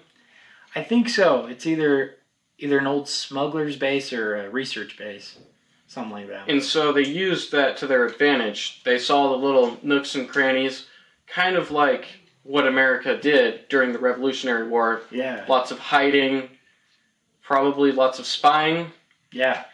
I 0.76 0.84
think 0.84 1.10
so. 1.10 1.46
It's 1.48 1.66
either 1.66 2.18
either 2.60 2.78
an 2.78 2.86
old 2.88 3.10
smuggler's 3.10 3.76
base 3.76 4.14
or 4.14 4.36
a 4.36 4.50
research 4.50 4.96
base, 4.98 5.38
something 5.88 6.12
like 6.14 6.28
that. 6.30 6.48
And 6.48 6.62
so 6.64 6.92
they 6.94 7.04
used 7.06 7.52
that 7.52 7.78
to 7.78 7.88
their 7.88 8.06
advantage. 8.06 8.84
They 8.84 9.00
saw 9.00 9.30
the 9.30 9.38
little 9.44 9.80
nooks 9.82 10.14
and 10.16 10.30
crannies, 10.30 10.86
kind 11.34 11.56
of 11.56 11.72
like 11.72 12.06
what 12.44 12.68
America 12.68 13.18
did 13.18 13.68
during 13.70 13.92
the 13.92 14.00
Revolutionary 14.00 14.68
War. 14.68 15.02
yeah, 15.12 15.46
Lots 15.48 15.72
of 15.72 15.80
hiding, 15.80 16.50
probably 17.42 17.92
lots 17.92 18.20
of 18.20 18.26
spying. 18.26 18.88
yeah, 19.32 19.66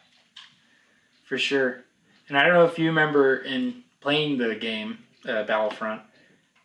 for 1.25 1.37
sure. 1.37 1.83
And 2.27 2.37
I 2.37 2.43
don't 2.43 2.53
know 2.53 2.65
if 2.65 2.77
you 2.77 2.87
remember 2.87 3.37
in 3.37 3.83
playing 4.01 4.37
the 4.37 4.55
game 4.55 4.99
uh, 5.27 5.43
Battlefront, 5.43 6.01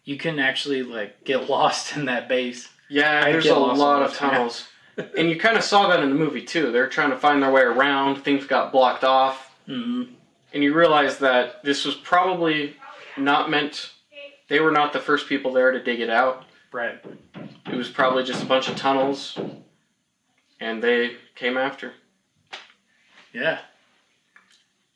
you 0.05 0.16
can 0.16 0.38
actually 0.38 0.82
like 0.82 1.24
get 1.24 1.49
lost 1.51 1.97
in 1.97 2.05
that 2.07 2.28
base. 2.28 2.68
Yeah, 2.88 3.24
there's 3.24 3.47
a 3.47 3.55
lot 3.55 4.03
of 4.03 4.14
tunnels. 4.14 4.68
and 5.18 5.28
you 5.28 5.38
kind 5.38 5.57
of 5.57 5.64
saw 5.64 5.88
that 5.88 6.01
in 6.01 6.11
the 6.11 6.14
movie 6.14 6.42
too. 6.42 6.70
They're 6.70 6.86
trying 6.88 7.11
to 7.11 7.16
find 7.16 7.42
their 7.42 7.51
way 7.51 7.62
around, 7.62 8.22
things 8.22 8.47
got 8.47 8.70
blocked 8.70 9.03
off. 9.05 9.51
Mm-hmm. 9.66 10.12
And 10.53 10.62
you 10.62 10.72
realize 10.74 11.18
that 11.18 11.64
this 11.64 11.84
was 11.84 11.97
probably 11.97 12.76
not 13.16 13.51
meant, 13.51 13.90
they 14.55 14.61
were 14.61 14.70
not 14.70 14.92
the 14.92 15.00
first 15.00 15.26
people 15.28 15.52
there 15.52 15.72
to 15.72 15.82
dig 15.82 15.98
it 15.98 16.09
out. 16.09 16.44
Right. 16.70 17.05
It 17.66 17.74
was 17.74 17.88
probably 17.88 18.22
just 18.22 18.44
a 18.44 18.46
bunch 18.46 18.68
of 18.68 18.76
tunnels, 18.76 19.36
and 20.61 20.80
they 20.80 21.16
came 21.34 21.57
after. 21.57 21.92
Yeah. 23.32 23.59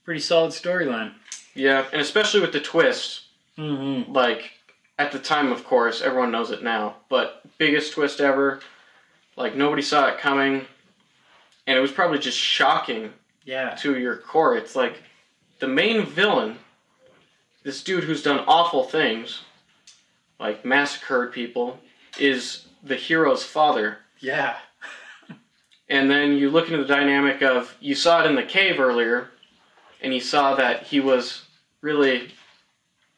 Pretty 0.04 0.20
solid 0.20 0.52
storyline. 0.52 1.14
Yeah, 1.56 1.86
and 1.92 2.00
especially 2.00 2.40
with 2.40 2.52
the 2.52 2.60
twist, 2.60 3.22
Mm-hmm. 3.58 4.12
like 4.12 4.52
at 4.96 5.10
the 5.10 5.18
time, 5.18 5.50
of 5.50 5.64
course, 5.64 6.02
everyone 6.02 6.30
knows 6.30 6.52
it 6.52 6.62
now, 6.62 6.94
but 7.08 7.42
biggest 7.58 7.94
twist 7.94 8.20
ever. 8.20 8.60
Like 9.36 9.56
nobody 9.56 9.82
saw 9.82 10.06
it 10.06 10.18
coming, 10.20 10.66
and 11.66 11.76
it 11.76 11.80
was 11.80 11.90
probably 11.90 12.20
just 12.20 12.38
shocking 12.38 13.12
Yeah. 13.44 13.74
to 13.80 13.98
your 13.98 14.18
core. 14.18 14.56
It's 14.56 14.76
like 14.76 15.02
the 15.58 15.66
main 15.66 16.06
villain, 16.06 16.58
this 17.64 17.82
dude 17.82 18.04
who's 18.04 18.22
done 18.22 18.44
awful 18.46 18.84
things, 18.84 19.42
like 20.38 20.64
massacred 20.64 21.32
people, 21.32 21.78
is 22.18 22.66
the 22.82 22.96
hero's 22.96 23.44
father. 23.44 23.98
Yeah. 24.20 24.56
And 25.88 26.10
then 26.10 26.32
you 26.32 26.50
look 26.50 26.66
into 26.66 26.78
the 26.78 26.94
dynamic 26.94 27.42
of 27.42 27.74
you 27.80 27.94
saw 27.94 28.22
it 28.22 28.26
in 28.26 28.34
the 28.34 28.42
cave 28.42 28.78
earlier, 28.78 29.30
and 30.02 30.12
you 30.12 30.20
saw 30.20 30.54
that 30.54 30.82
he 30.84 31.00
was 31.00 31.42
really 31.80 32.32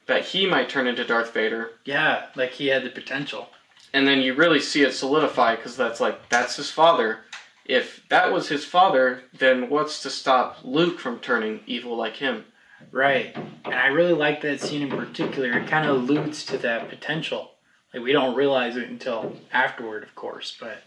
that 0.07 0.25
he 0.25 0.47
might 0.47 0.69
turn 0.69 0.87
into 0.87 1.05
Darth 1.05 1.33
Vader. 1.33 1.71
Yeah. 1.85 2.27
Like 2.35 2.53
he 2.53 2.67
had 2.67 2.85
the 2.85 2.91
potential. 2.91 3.49
And 3.93 4.07
then 4.07 4.21
you 4.21 4.35
really 4.35 4.61
see 4.61 4.83
it 4.83 4.93
solidify 4.93 5.57
because 5.57 5.77
that's 5.77 6.01
like 6.01 6.29
that's 6.29 6.57
his 6.57 6.71
father. 6.71 7.21
If 7.65 8.03
that 8.09 8.33
was 8.33 8.49
his 8.49 8.65
father, 8.65 9.23
then 9.33 9.69
what's 9.71 10.03
to 10.03 10.11
stop 10.11 10.59
Luke 10.65 10.99
from 10.99 11.21
turning 11.21 11.61
evil 11.67 11.97
like 11.97 12.17
him? 12.17 12.45
Right. 12.93 13.37
And 13.65 13.75
I 13.75 13.89
really 13.89 14.13
like 14.13 14.41
that 14.43 14.61
scene 14.61 14.83
in 14.83 14.91
particular. 14.91 15.53
It 15.53 15.69
kind 15.69 15.89
of 15.89 15.97
alludes 15.97 16.45
to 16.47 16.59
that 16.59 16.89
potential. 16.89 17.53
Like 17.93 18.03
we 18.03 18.13
don't 18.13 18.37
realize 18.37 18.77
it 18.77 18.89
until 18.89 19.37
afterward, 19.53 20.03
of 20.03 20.15
course. 20.15 20.57
But 20.59 20.83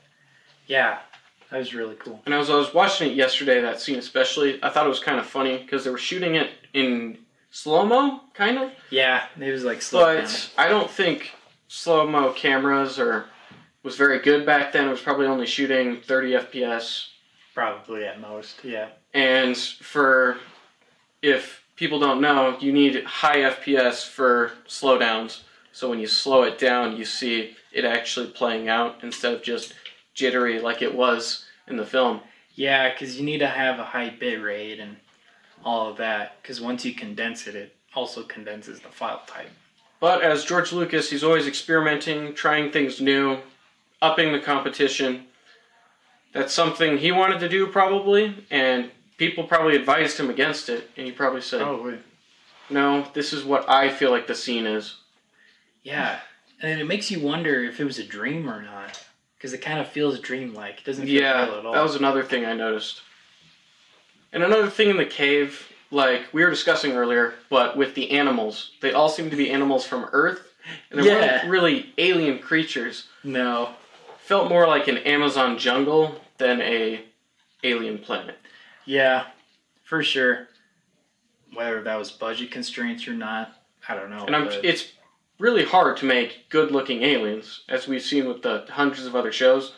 yeah, 0.68 1.00
that 1.50 1.58
was 1.58 1.74
really 1.74 1.96
cool. 1.96 2.22
And 2.26 2.34
as 2.34 2.50
I 2.50 2.56
was 2.56 2.74
watching 2.74 3.12
it 3.12 3.16
yesterday, 3.16 3.62
that 3.62 3.80
scene 3.80 4.00
especially, 4.00 4.64
I 4.64 4.70
thought 4.70 4.86
it 4.86 4.90
was 4.90 5.00
kind 5.00 5.20
of 5.20 5.26
funny 5.26 5.58
because 5.58 5.84
they 5.84 5.92
were 5.92 5.98
shooting 5.98 6.36
it 6.36 6.52
in 6.74 7.20
slow 7.52 7.86
mo, 7.86 8.22
kind 8.34 8.58
of. 8.58 8.72
Yeah, 8.90 9.26
it 9.40 9.52
was 9.52 9.64
like 9.64 9.82
slow 9.82 10.14
down. 10.14 10.24
But 10.24 10.52
I 10.58 10.68
don't 10.68 10.90
think 10.90 11.32
slow 11.68 12.08
mo 12.08 12.34
cameras 12.34 13.00
or 13.00 13.26
was 13.84 13.98
very 13.98 14.20
good 14.20 14.46
back 14.46 14.72
then. 14.72 14.88
It 14.88 14.92
was 14.92 15.02
probably 15.02 15.28
only 15.28 15.46
shooting 15.46 16.02
30 16.02 16.32
FPS. 16.34 17.08
Probably 17.54 18.06
at 18.06 18.20
most. 18.20 18.64
Yeah. 18.64 18.90
And 19.14 19.56
for 19.56 20.38
if 21.22 21.63
people 21.76 22.00
don't 22.00 22.22
know, 22.22 22.58
you 22.60 22.72
need 22.72 23.04
high 23.04 23.40
FPS 23.40 24.08
for 24.08 24.52
slowdowns. 24.68 25.42
So 25.72 25.90
when 25.90 26.00
you 26.00 26.08
slow 26.08 26.44
it 26.44 26.60
down, 26.60 26.98
you 26.98 27.06
see 27.06 27.56
it 27.72 27.86
actually 27.86 28.28
playing 28.28 28.70
out 28.70 28.98
instead 29.02 29.34
of 29.34 29.42
just 29.42 29.74
jittery 30.14 30.60
like 30.60 30.82
it 30.82 30.94
was 30.94 31.46
in 31.68 31.78
the 31.78 31.86
film. 31.86 32.22
Yeah, 32.56 32.92
because 32.92 33.18
you 33.18 33.26
need 33.26 33.40
to 33.40 33.48
have 33.48 33.80
a 33.80 33.84
high 33.84 34.10
bit 34.10 34.42
rate 34.42 34.80
and 34.80 34.98
all 35.66 35.90
of 35.90 35.98
that. 35.98 36.42
Because 36.42 36.62
once 36.62 36.86
you 36.86 36.94
condense 36.94 37.48
it, 37.48 37.56
it 37.56 37.76
also 37.96 38.24
condenses 38.24 38.80
the 38.80 38.90
file 38.90 39.24
type. 39.26 39.50
But 40.00 40.22
as 40.22 40.46
George 40.46 40.72
Lucas, 40.72 41.10
he's 41.10 41.24
always 41.24 41.48
experimenting, 41.48 42.34
trying 42.34 42.72
things 42.72 43.02
new, 43.02 43.40
upping 44.02 44.34
the 44.34 44.40
competition. 44.40 45.26
That's 46.34 46.54
something 46.54 46.98
he 46.98 47.12
wanted 47.12 47.40
to 47.40 47.50
do 47.50 47.68
probably, 47.68 48.46
and 48.52 48.92
people 49.18 49.44
probably 49.46 49.76
advised 49.76 50.20
him 50.20 50.30
against 50.30 50.70
it, 50.70 50.90
and 50.98 51.06
he 51.06 51.12
probably 51.12 51.42
said, 51.42 51.62
oh, 51.62 51.76
Probably. 51.78 52.00
"No, 52.70 53.08
this 53.14 53.34
is 53.34 53.44
what 53.44 53.70
I 53.70 53.90
feel 53.90 54.12
like 54.12 54.28
the 54.28 54.36
scene 54.36 54.66
is." 54.66 54.96
Yeah, 55.84 56.20
and 56.62 56.80
it 56.80 56.86
makes 56.86 57.12
you 57.12 57.20
wonder 57.20 57.64
if 57.64 57.80
it 57.80 57.86
was 57.86 58.00
a 58.00 58.04
dream 58.04 58.50
or 58.50 58.62
not. 58.62 59.04
Because 59.38 59.52
it 59.54 59.58
kind 59.62 59.80
of 59.82 59.90
feels 59.90 60.20
dreamlike. 60.22 60.80
It 60.80 60.86
doesn't 60.86 61.06
feel 61.06 61.22
Yeah, 61.22 61.46
real 61.46 61.56
at 61.60 61.66
all. 61.66 61.74
that 61.74 61.84
was 61.84 61.96
another 61.96 62.24
thing 62.24 62.46
I 62.46 62.54
noticed. 62.54 63.02
And 64.32 64.42
another 64.42 64.70
thing 64.70 64.90
in 64.90 64.96
the 64.96 65.06
cave, 65.06 65.68
like 65.92 66.22
we 66.34 66.44
were 66.46 66.50
discussing 66.50 66.94
earlier, 66.94 67.34
but 67.50 67.76
with 67.76 67.94
the 67.94 68.12
animals, 68.12 68.72
they 68.82 68.94
all 68.94 69.10
seem 69.10 69.30
to 69.30 69.36
be 69.36 69.52
animals 69.52 69.86
from 69.86 70.08
Earth, 70.14 70.48
and 70.90 71.00
they 71.02 71.06
Yeah. 71.08 71.16
weren't 71.40 71.50
really 71.50 71.94
alien 71.98 72.40
creatures. 72.40 73.08
no. 73.24 73.76
Felt 74.22 74.48
more 74.48 74.66
like 74.66 74.88
an 74.88 75.00
Amazon 75.00 75.58
jungle 75.60 76.24
than 76.38 76.62
a 76.62 77.04
alien 77.66 77.98
planet. 78.00 78.40
Yeah, 78.86 79.28
for 79.84 80.04
sure. 80.04 80.48
Whether 81.54 81.84
that 81.84 81.96
was 81.98 82.12
budget 82.12 82.52
constraints 82.52 83.08
or 83.08 83.14
not, 83.14 83.54
I 83.88 83.96
don't 83.96 84.10
know. 84.10 84.26
And 84.26 84.36
I'm, 84.36 84.46
but- 84.46 84.66
it's 84.66 84.94
really 85.40 85.66
hard 85.66 85.98
to 85.98 86.06
make 86.06 86.50
good-looking 86.50 87.04
aliens, 87.04 87.62
as 87.70 87.88
we've 87.88 88.02
seen 88.02 88.28
with 88.28 88.42
the 88.42 88.66
hundreds 88.70 89.06
of 89.06 89.16
other 89.16 89.32
shows. 89.32 89.74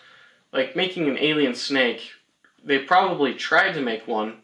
Like 0.53 0.76
making 0.76 1.08
an 1.10 1.18
alien 1.18 1.53
snake, 1.56 2.01
they 2.64 2.80
probably 2.80 3.34
tried 3.34 3.74
to 3.74 3.82
make 3.82 4.08
one, 4.08 4.38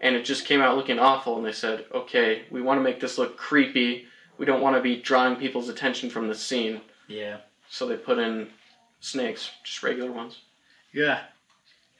and 0.00 0.16
it 0.16 0.24
just 0.24 0.46
came 0.46 0.60
out 0.60 0.76
looking 0.76 0.98
awful. 0.98 1.36
And 1.36 1.44
they 1.46 1.52
said, 1.52 1.84
"Okay, 1.92 2.44
we 2.50 2.62
want 2.62 2.78
to 2.78 2.82
make 2.82 3.00
this 3.00 3.18
look 3.18 3.36
creepy. 3.36 4.06
We 4.38 4.46
don't 4.46 4.62
want 4.62 4.76
to 4.76 4.82
be 4.82 4.96
drawing 4.96 5.36
people's 5.36 5.68
attention 5.68 6.08
from 6.10 6.28
the 6.28 6.34
scene." 6.34 6.80
yeah, 7.08 7.38
So 7.68 7.86
they 7.86 7.96
put 7.96 8.18
in 8.18 8.48
snakes, 9.00 9.50
just 9.64 9.82
regular 9.82 10.10
ones. 10.10 10.40
yeah. 10.92 11.24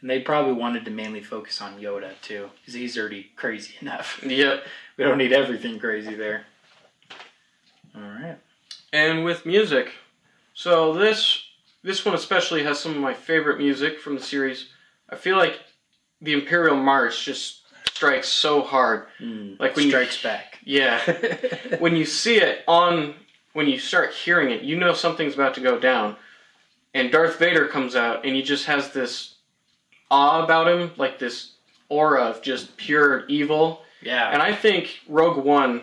And 0.03 0.11
they 0.11 0.19
probably 0.21 0.53
wanted 0.53 0.85
to 0.85 0.91
mainly 0.91 1.23
focus 1.23 1.63
on 1.63 1.79
Yoda 1.81 2.11
too, 2.21 2.51
because 2.61 2.75
he's 2.75 2.99
already 2.99 3.31
crazy 3.37 3.75
enough. 3.81 4.21
Yep. 4.23 4.65
We 4.99 5.05
don't 5.05 5.17
need 5.19 5.33
everything 5.33 5.79
crazy 5.79 6.15
there. 6.15 6.45
All 7.95 8.03
right. 8.03 8.39
and 8.93 9.25
with 9.25 9.47
music. 9.47 9.93
So 10.55 10.93
this 10.95 11.43
this 11.83 12.05
one 12.05 12.15
especially 12.15 12.63
has 12.65 12.79
some 12.79 12.93
of 12.93 12.99
my 12.99 13.15
favorite 13.15 13.59
music 13.59 13.99
from 14.01 14.15
the 14.15 14.23
series. 14.23 14.69
I 15.09 15.17
feel 15.17 15.37
like 15.37 15.59
the 16.21 16.33
Imperial 16.33 16.77
March 16.77 17.25
just 17.25 17.63
strikes 17.89 18.29
so 18.29 18.63
hard. 18.63 19.07
Mm, 19.21 19.59
Like 19.59 19.77
when 19.77 19.87
you- 19.87 19.91
strikes 19.91 20.23
back. 20.23 20.59
Yeah. 20.65 21.01
when 21.79 21.97
you 21.97 22.05
see 22.05 22.37
it 22.37 22.65
on 22.67 23.15
when 23.53 23.69
you 23.69 23.79
start 23.79 24.13
hearing 24.13 24.51
it, 24.51 24.63
you 24.63 24.77
know 24.77 24.95
something's 24.95 25.35
about 25.35 25.55
to 25.55 25.61
go 25.61 25.79
down. 25.79 26.17
And 26.95 27.11
Darth 27.13 27.39
Vader 27.39 27.69
comes 27.69 27.95
out 27.97 28.25
and 28.25 28.35
he 28.35 28.43
just 28.43 28.67
has 28.67 28.93
this 28.93 29.37
awe 30.13 30.45
about 30.45 30.69
him, 30.69 30.93
like 30.97 31.19
this 31.19 31.53
aura 31.89 32.23
of 32.25 32.43
just 32.43 32.77
pure 32.77 33.27
evil. 33.27 33.83
yeah. 34.03 34.31
And 34.33 34.41
I 34.43 34.55
think 34.55 35.01
Rogue 35.09 35.45
One, 35.45 35.83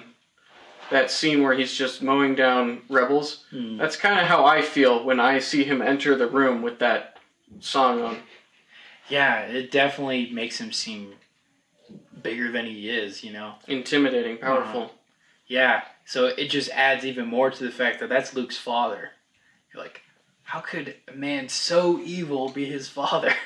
that 0.92 1.12
scene 1.12 1.44
where 1.44 1.54
he's 1.54 1.74
just 1.74 2.02
mowing 2.02 2.36
down 2.36 2.82
rebels, 2.90 3.46
Mm. 3.54 3.78
that's 3.78 3.96
kind 3.96 4.20
of 4.20 4.26
how 4.28 4.46
I 4.46 4.62
feel 4.62 5.04
when 5.04 5.20
I 5.20 5.40
see 5.40 5.64
him 5.64 5.82
enter 5.82 6.16
the 6.16 6.28
room 6.28 6.62
with 6.62 6.80
that 6.80 7.18
song 7.60 8.02
on. 8.02 8.18
Yeah, 9.10 9.42
it 9.42 9.72
definitely 9.72 10.30
makes 10.32 10.60
him 10.60 10.72
seem 10.72 11.14
bigger 12.22 12.52
than 12.52 12.66
he 12.66 12.90
is, 12.90 13.24
you 13.24 13.32
know? 13.34 13.56
Intimidating, 13.68 14.38
powerful. 14.38 14.92
Yeah, 15.48 15.82
so 16.06 16.26
it 16.28 16.50
just 16.50 16.70
adds 16.72 17.06
even 17.06 17.26
more 17.28 17.50
to 17.50 17.64
the 17.64 17.72
fact 17.72 18.00
that 18.00 18.10
that's 18.10 18.36
Luke's 18.36 18.58
father. 18.58 19.12
You're 19.74 19.82
like, 19.84 20.02
how 20.44 20.60
could 20.60 20.96
a 21.08 21.14
man 21.16 21.50
so 21.50 22.00
evil 22.04 22.50
be 22.50 22.66
his 22.66 22.88
father? 22.88 23.34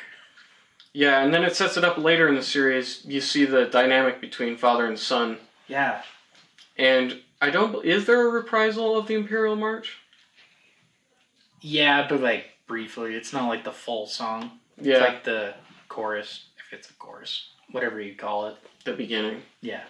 Yeah, 0.94 1.24
and 1.24 1.34
then 1.34 1.44
it 1.44 1.56
sets 1.56 1.76
it 1.78 1.84
up 1.84 1.98
later 1.98 2.28
in 2.28 2.36
the 2.36 2.44
series. 2.44 3.04
You 3.06 3.20
see 3.20 3.46
the 3.46 3.66
dynamic 3.66 4.22
between 4.22 4.58
father 4.58 4.86
and 4.86 4.98
son. 4.98 5.38
Yeah. 5.68 6.04
And 6.78 7.20
I 7.42 7.50
don't. 7.50 7.84
Is 7.84 8.06
there 8.06 8.28
a 8.28 8.30
reprisal 8.32 8.96
of 8.98 9.08
the 9.08 9.16
Imperial 9.16 9.56
March? 9.56 9.98
Yeah, 11.62 12.06
but 12.08 12.22
like 12.22 12.46
briefly. 12.68 13.16
It's 13.16 13.34
not 13.34 13.48
like 13.48 13.64
the 13.64 13.72
full 13.72 14.06
song. 14.06 14.52
Yeah, 14.80 14.96
It's 14.96 15.02
like 15.02 15.24
the 15.24 15.54
chorus, 15.90 16.46
if 16.58 16.74
it's 16.78 16.90
a 16.90 16.94
chorus, 16.94 17.50
whatever 17.72 18.00
you 18.02 18.16
call 18.16 18.48
it. 18.48 18.56
the 18.86 18.94
beginning. 18.94 19.42
Yeah. 19.62 19.84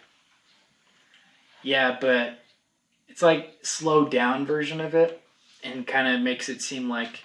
Yeah, 1.64 1.98
but 2.00 2.40
it's 3.08 3.22
like 3.22 3.58
slowed 3.62 4.12
down 4.12 4.46
version 4.46 4.82
of 4.82 4.94
it 4.96 5.22
and 5.64 5.88
kind 5.88 6.08
of 6.08 6.22
makes 6.22 6.50
it 6.50 6.62
seem 6.62 6.90
like 6.90 7.22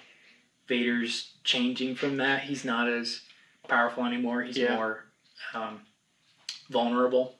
Vader's 0.67 1.33
changing 1.43 1.95
from 1.95 2.17
that. 2.17 2.43
He's 2.43 2.63
not 2.63 2.87
as 2.87 3.21
powerful 3.69 4.03
anymore. 4.05 4.41
He's 4.41 4.57
Yeah. 4.57 4.75
more 4.75 5.05
um, 5.53 5.81
vulnerable. 6.69 7.35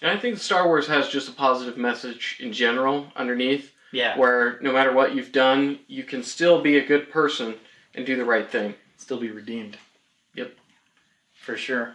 And 0.00 0.10
I 0.10 0.16
think 0.16 0.38
Star 0.38 0.66
Wars 0.66 0.86
has 0.88 1.08
just 1.08 1.28
a 1.28 1.32
positive 1.32 1.76
message 1.76 2.38
in 2.40 2.52
general 2.52 3.12
underneath, 3.14 3.72
Yeah. 3.92 4.16
where 4.18 4.58
no 4.62 4.72
matter 4.72 4.92
what 4.92 5.14
you've 5.14 5.32
done, 5.32 5.78
you 5.86 6.02
can 6.04 6.22
still 6.22 6.60
be 6.60 6.78
a 6.78 6.84
good 6.86 7.10
person 7.10 7.54
and 7.94 8.04
do 8.06 8.16
the 8.16 8.24
right 8.24 8.48
thing. 8.50 8.74
Still 8.96 9.18
be 9.20 9.30
redeemed. 9.30 9.76
Yep. 10.34 10.54
For 11.34 11.56
sure. 11.56 11.94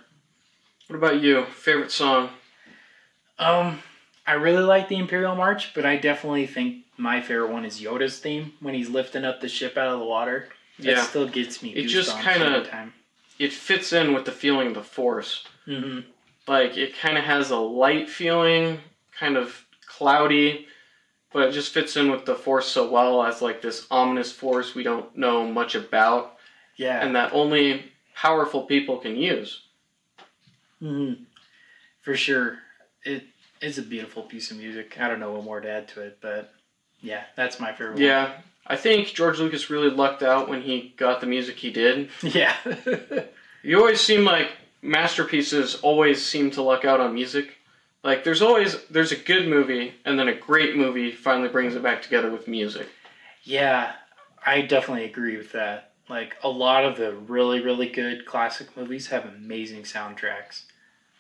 What 0.88 0.96
about 0.96 1.22
you? 1.22 1.46
Favorite 1.46 1.92
song? 1.92 2.30
Um, 3.40 3.82
I 4.26 4.34
really 4.34 4.64
like 4.64 4.88
the 4.88 4.98
Imperial 4.98 5.36
March, 5.36 5.74
but 5.74 5.86
I 5.86 5.98
definitely 5.98 6.48
think 6.48 6.86
my 6.98 7.22
favorite 7.22 7.52
one 7.52 7.66
is 7.66 7.82
Yoda's 7.82 8.20
theme 8.20 8.54
when 8.62 8.74
he's 8.74 8.90
lifting 8.90 9.26
up 9.26 9.42
the 9.42 9.50
ship 9.50 9.78
out 9.78 9.88
of 9.94 10.00
the 10.00 10.06
water. 10.06 10.50
That 10.80 10.86
Yeah, 10.86 11.02
still 11.04 11.28
gets 11.28 11.62
me. 11.64 11.70
It 11.72 11.88
just 11.88 12.16
every 12.26 12.66
time. 12.70 12.94
It 13.40 13.54
fits 13.54 13.94
in 13.94 14.14
with 14.14 14.26
the 14.26 14.32
feeling 14.32 14.68
of 14.68 14.74
the 14.76 14.84
Force. 14.84 15.46
hmm 15.66 16.00
Like 16.48 16.78
it 16.78 16.98
kind 16.98 17.18
of 17.18 17.24
has 17.24 17.52
a 17.52 17.58
light 17.58 18.10
feeling, 18.10 18.80
kind 19.18 19.38
of 19.38 19.66
cloudy, 19.86 20.68
but 21.34 21.50
it 21.50 21.52
just 21.52 21.74
fits 21.74 21.96
in 21.98 22.10
with 22.12 22.26
the 22.26 22.36
Force 22.36 22.68
so 22.68 22.90
well 22.90 23.24
as 23.24 23.42
like 23.42 23.62
this 23.62 23.86
ominous 23.92 24.32
force 24.32 24.74
we 24.76 24.84
don't 24.84 25.16
know 25.18 25.46
much 25.46 25.76
about, 25.76 26.38
Yeah. 26.78 27.02
and 27.06 27.16
that 27.16 27.34
only 27.34 27.92
powerful 28.16 28.64
people 28.64 28.98
can 28.98 29.16
use. 29.16 29.64
hmm 30.80 31.14
For 32.02 32.16
sure. 32.16 32.60
It 33.04 33.24
is 33.62 33.78
a 33.78 33.82
beautiful 33.84 34.24
piece 34.24 34.52
of 34.52 34.58
music. 34.58 35.00
I 35.00 35.08
don't 35.08 35.20
know 35.20 35.32
what 35.34 35.44
more 35.44 35.60
to 35.62 35.70
add 35.70 35.88
to 35.90 36.02
it, 36.02 36.18
but 36.22 36.54
yeah, 37.02 37.24
that's 37.36 37.60
my 37.60 37.72
favorite 37.74 38.00
Yeah, 38.00 38.34
I 38.68 38.76
think 38.76 39.08
George 39.08 39.40
Lucas 39.40 39.70
really 39.70 39.90
lucked 39.90 40.24
out 40.24 40.50
when 40.50 40.62
he 40.62 40.94
got 40.98 41.22
the 41.22 41.28
music 41.28 41.56
he 41.58 41.72
did. 41.72 42.10
Yeah. 42.22 42.56
You 43.64 43.80
always 43.80 44.00
seem 44.00 44.24
like 44.24 44.52
masterpieces 44.82 45.76
always 45.82 46.26
seem 46.26 46.52
to 46.52 46.62
luck 46.62 46.86
out 46.86 47.02
on 47.02 47.14
music. 47.14 47.58
Like 48.02 48.24
there's 48.24 48.42
always 48.42 48.82
there's 48.86 49.12
a 49.12 49.18
good 49.18 49.50
movie 49.50 49.94
and 50.06 50.18
then 50.18 50.30
a 50.30 50.34
great 50.34 50.78
movie 50.78 51.12
finally 51.12 51.50
brings 51.50 51.76
it 51.76 51.84
back 51.84 52.02
together 52.02 52.32
with 52.32 52.48
music. 52.48 52.88
yeah, 53.44 53.94
I 54.46 54.62
definitely 54.62 55.04
agree 55.06 55.36
with 55.36 55.52
that. 55.52 55.92
Like 56.08 56.36
a 56.44 56.48
lot 56.50 56.86
of 56.86 56.96
the 56.96 57.14
really, 57.14 57.60
really 57.60 57.90
good 57.90 58.26
classic 58.26 58.68
movies 58.78 59.08
have 59.08 59.26
amazing 59.26 59.84
soundtracks. 59.84 60.64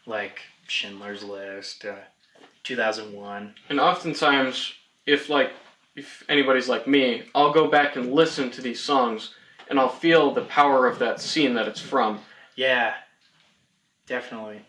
Like 0.05 0.39
Schindler's 0.67 1.23
List, 1.23 1.83
uh, 1.83 1.95
2001. 2.63 3.55
And 3.67 3.79
oftentimes 3.81 4.73
if 5.05 5.27
like 5.27 5.51
if 5.97 6.23
anybody's 6.29 6.69
like 6.69 6.87
me, 6.87 7.23
I'll 7.33 7.51
go 7.51 7.67
back 7.67 7.95
and 7.95 8.13
listen 8.13 8.51
to 8.51 8.61
these 8.61 8.79
songs 8.79 9.33
and 9.69 9.79
I'll 9.79 9.89
feel 9.89 10.31
the 10.31 10.45
power 10.45 10.85
of 10.85 10.99
that 10.99 11.19
scene 11.19 11.55
that 11.55 11.67
it's 11.67 11.81
from. 11.81 12.19
Yeah, 12.55 12.93
definitely. 14.05 14.61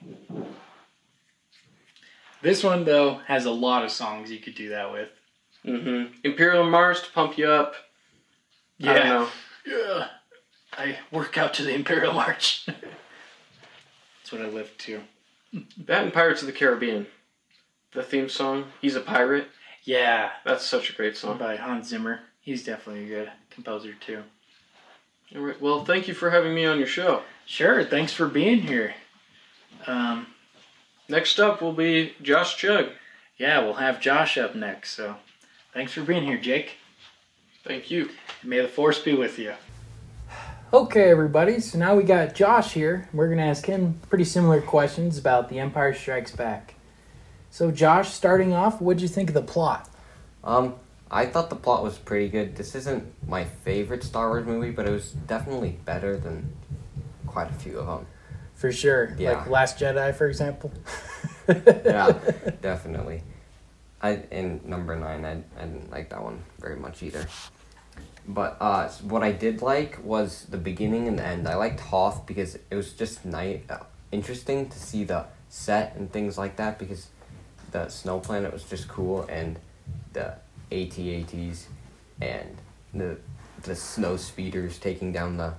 This 2.40 2.64
one 2.64 2.84
though 2.84 3.20
has 3.26 3.44
a 3.44 3.50
lot 3.50 3.84
of 3.84 3.90
songs 3.90 4.30
you 4.30 4.38
could 4.38 4.54
do 4.54 4.70
that 4.70 4.90
with. 4.90 5.10
Mm-hmm. 5.66 6.14
Imperial 6.24 6.64
March 6.64 7.04
to 7.04 7.12
pump 7.12 7.36
you 7.36 7.46
up. 7.46 7.74
I 8.82 8.94
don't 8.94 9.06
know. 9.06 9.28
Yeah. 9.66 10.06
I 10.72 10.96
work 11.10 11.36
out 11.36 11.52
to 11.54 11.62
the 11.62 11.74
Imperial 11.74 12.14
March. 12.14 12.64
That's 12.66 14.32
what 14.32 14.40
I 14.40 14.46
live 14.46 14.76
to. 14.78 15.02
That 15.84 16.04
and 16.04 16.12
Pirates 16.12 16.40
of 16.40 16.46
the 16.46 16.52
Caribbean. 16.52 17.06
The 17.92 18.02
theme 18.02 18.28
song, 18.28 18.66
He's 18.80 18.96
a 18.96 19.00
Pirate. 19.00 19.48
Yeah, 19.88 20.32
That's 20.44 20.66
such 20.66 20.90
a 20.90 20.92
great 20.92 21.16
song. 21.16 21.38
by 21.38 21.56
Hans 21.56 21.88
Zimmer. 21.88 22.20
He's 22.42 22.62
definitely 22.62 23.04
a 23.04 23.08
good 23.08 23.32
composer 23.48 23.94
too. 23.94 24.22
All 25.34 25.40
right. 25.40 25.58
Well, 25.62 25.82
thank 25.86 26.06
you 26.06 26.12
for 26.12 26.28
having 26.28 26.54
me 26.54 26.66
on 26.66 26.76
your 26.76 26.86
show. 26.86 27.22
Sure, 27.46 27.82
thanks 27.82 28.12
for 28.12 28.28
being 28.28 28.60
here. 28.60 28.94
Um, 29.86 30.26
Next 31.08 31.40
up 31.40 31.62
will 31.62 31.72
be 31.72 32.12
Josh 32.20 32.54
Chugg. 32.58 32.92
yeah, 33.38 33.60
we'll 33.64 33.74
have 33.74 33.98
Josh 33.98 34.36
up 34.36 34.54
next. 34.54 34.90
So, 34.90 35.16
thanks 35.72 35.92
for 35.94 36.02
being 36.02 36.24
here, 36.24 36.36
Jake. 36.36 36.72
Thank 37.64 37.90
you. 37.90 38.10
May 38.44 38.60
the 38.60 38.68
force 38.68 38.98
be 39.00 39.14
with 39.14 39.38
you. 39.38 39.54
Okay, 40.70 41.08
everybody. 41.10 41.60
So 41.60 41.78
now 41.78 41.94
we 41.96 42.02
got 42.02 42.34
Josh 42.34 42.74
here. 42.74 43.08
We're 43.14 43.28
going 43.28 43.38
to 43.38 43.44
ask 43.44 43.64
him 43.64 43.98
pretty 44.10 44.24
similar 44.24 44.60
questions 44.60 45.16
about 45.16 45.48
The 45.48 45.58
Empire 45.60 45.94
Strikes 45.94 46.36
Back. 46.36 46.74
So, 47.50 47.70
Josh, 47.70 48.12
starting 48.12 48.52
off, 48.52 48.80
what'd 48.80 49.02
you 49.02 49.08
think 49.08 49.30
of 49.30 49.34
the 49.34 49.42
plot? 49.42 49.88
Um, 50.44 50.74
I 51.10 51.26
thought 51.26 51.50
the 51.50 51.56
plot 51.56 51.82
was 51.82 51.98
pretty 51.98 52.28
good. 52.28 52.56
This 52.56 52.74
isn't 52.74 53.04
my 53.26 53.44
favorite 53.44 54.04
Star 54.04 54.28
Wars 54.28 54.46
movie, 54.46 54.70
but 54.70 54.86
it 54.86 54.90
was 54.90 55.12
definitely 55.12 55.78
better 55.84 56.18
than 56.18 56.52
quite 57.26 57.50
a 57.50 57.54
few 57.54 57.78
of 57.78 57.86
them. 57.86 58.06
For 58.54 58.72
sure. 58.72 59.14
Yeah. 59.18 59.38
Like 59.38 59.48
Last 59.48 59.78
Jedi, 59.78 60.14
for 60.14 60.28
example. 60.28 60.72
Yeah, 61.48 62.12
definitely. 62.60 63.22
I 64.02 64.20
in 64.30 64.60
number 64.66 64.94
nine, 64.96 65.24
I, 65.24 65.42
I 65.58 65.64
didn't 65.64 65.90
like 65.90 66.10
that 66.10 66.22
one 66.22 66.42
very 66.60 66.76
much 66.76 67.02
either. 67.02 67.26
But 68.26 68.58
uh, 68.60 68.88
what 69.02 69.22
I 69.22 69.32
did 69.32 69.62
like 69.62 69.98
was 70.04 70.44
the 70.44 70.58
beginning 70.58 71.08
and 71.08 71.18
the 71.18 71.24
end. 71.24 71.48
I 71.48 71.54
liked 71.54 71.80
Hoth 71.80 72.26
because 72.26 72.56
it 72.70 72.74
was 72.74 72.92
just 72.92 73.24
night 73.24 73.64
uh, 73.70 73.78
interesting 74.12 74.68
to 74.68 74.78
see 74.78 75.04
the 75.04 75.24
set 75.48 75.96
and 75.96 76.12
things 76.12 76.36
like 76.36 76.56
that 76.56 76.78
because 76.78 77.08
the 77.70 77.88
snow 77.88 78.20
planet 78.20 78.52
was 78.52 78.64
just 78.64 78.88
cool 78.88 79.22
and 79.24 79.58
the 80.12 80.34
AT-ATs 80.72 81.68
and 82.20 82.56
the 82.94 83.16
the 83.62 83.74
snow 83.74 84.16
speeders 84.16 84.78
taking 84.78 85.12
down 85.12 85.36
the 85.36 85.52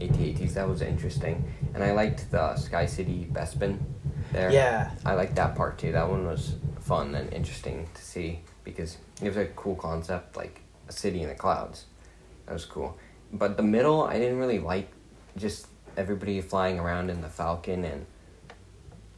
AT-ATs. 0.00 0.54
That 0.54 0.68
was 0.68 0.82
interesting, 0.82 1.42
and 1.74 1.82
I 1.82 1.92
liked 1.92 2.30
the 2.30 2.54
Sky 2.56 2.86
City 2.86 3.26
Bespin 3.32 3.78
there. 4.32 4.52
Yeah. 4.52 4.90
I 5.04 5.14
liked 5.14 5.34
that 5.36 5.54
part 5.54 5.78
too. 5.78 5.92
That 5.92 6.08
one 6.08 6.26
was 6.26 6.54
fun 6.80 7.14
and 7.14 7.32
interesting 7.32 7.88
to 7.94 8.02
see 8.02 8.40
because 8.64 8.98
it 9.22 9.28
was 9.28 9.36
a 9.36 9.46
cool 9.46 9.74
concept, 9.74 10.36
like 10.36 10.60
a 10.88 10.92
city 10.92 11.22
in 11.22 11.28
the 11.28 11.34
clouds. 11.34 11.86
That 12.46 12.52
was 12.52 12.64
cool. 12.64 12.96
But 13.32 13.56
the 13.56 13.62
middle, 13.62 14.02
I 14.04 14.18
didn't 14.18 14.38
really 14.38 14.58
like 14.58 14.90
just 15.36 15.66
everybody 15.96 16.40
flying 16.40 16.78
around 16.78 17.10
in 17.10 17.20
the 17.20 17.28
Falcon 17.28 17.84
and 17.84 18.06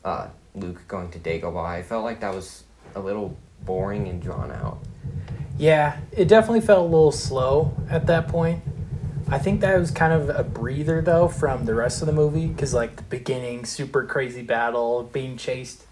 uh, 0.04 0.28
Luke 0.54 0.86
going 0.88 1.10
to 1.10 1.18
Dagobah. 1.18 1.64
I 1.64 1.82
felt 1.82 2.04
like 2.04 2.20
that 2.20 2.34
was 2.34 2.64
a 2.94 3.00
little 3.00 3.36
boring 3.64 4.08
and 4.08 4.22
drawn 4.22 4.50
out. 4.50 4.78
Yeah, 5.58 5.98
it 6.12 6.26
definitely 6.26 6.62
felt 6.62 6.80
a 6.80 6.90
little 6.90 7.12
slow 7.12 7.74
at 7.88 8.06
that 8.06 8.28
point. 8.28 8.62
I 9.28 9.38
think 9.38 9.60
that 9.60 9.78
was 9.78 9.90
kind 9.90 10.12
of 10.12 10.28
a 10.28 10.42
breather 10.42 11.00
though 11.00 11.28
from 11.28 11.64
the 11.64 11.74
rest 11.74 12.02
of 12.02 12.06
the 12.06 12.12
movie 12.12 12.46
because 12.46 12.74
like 12.74 12.96
the 12.96 13.02
beginning, 13.04 13.64
super 13.64 14.04
crazy 14.04 14.42
battle, 14.42 15.04
being 15.12 15.36
chased. 15.36 15.84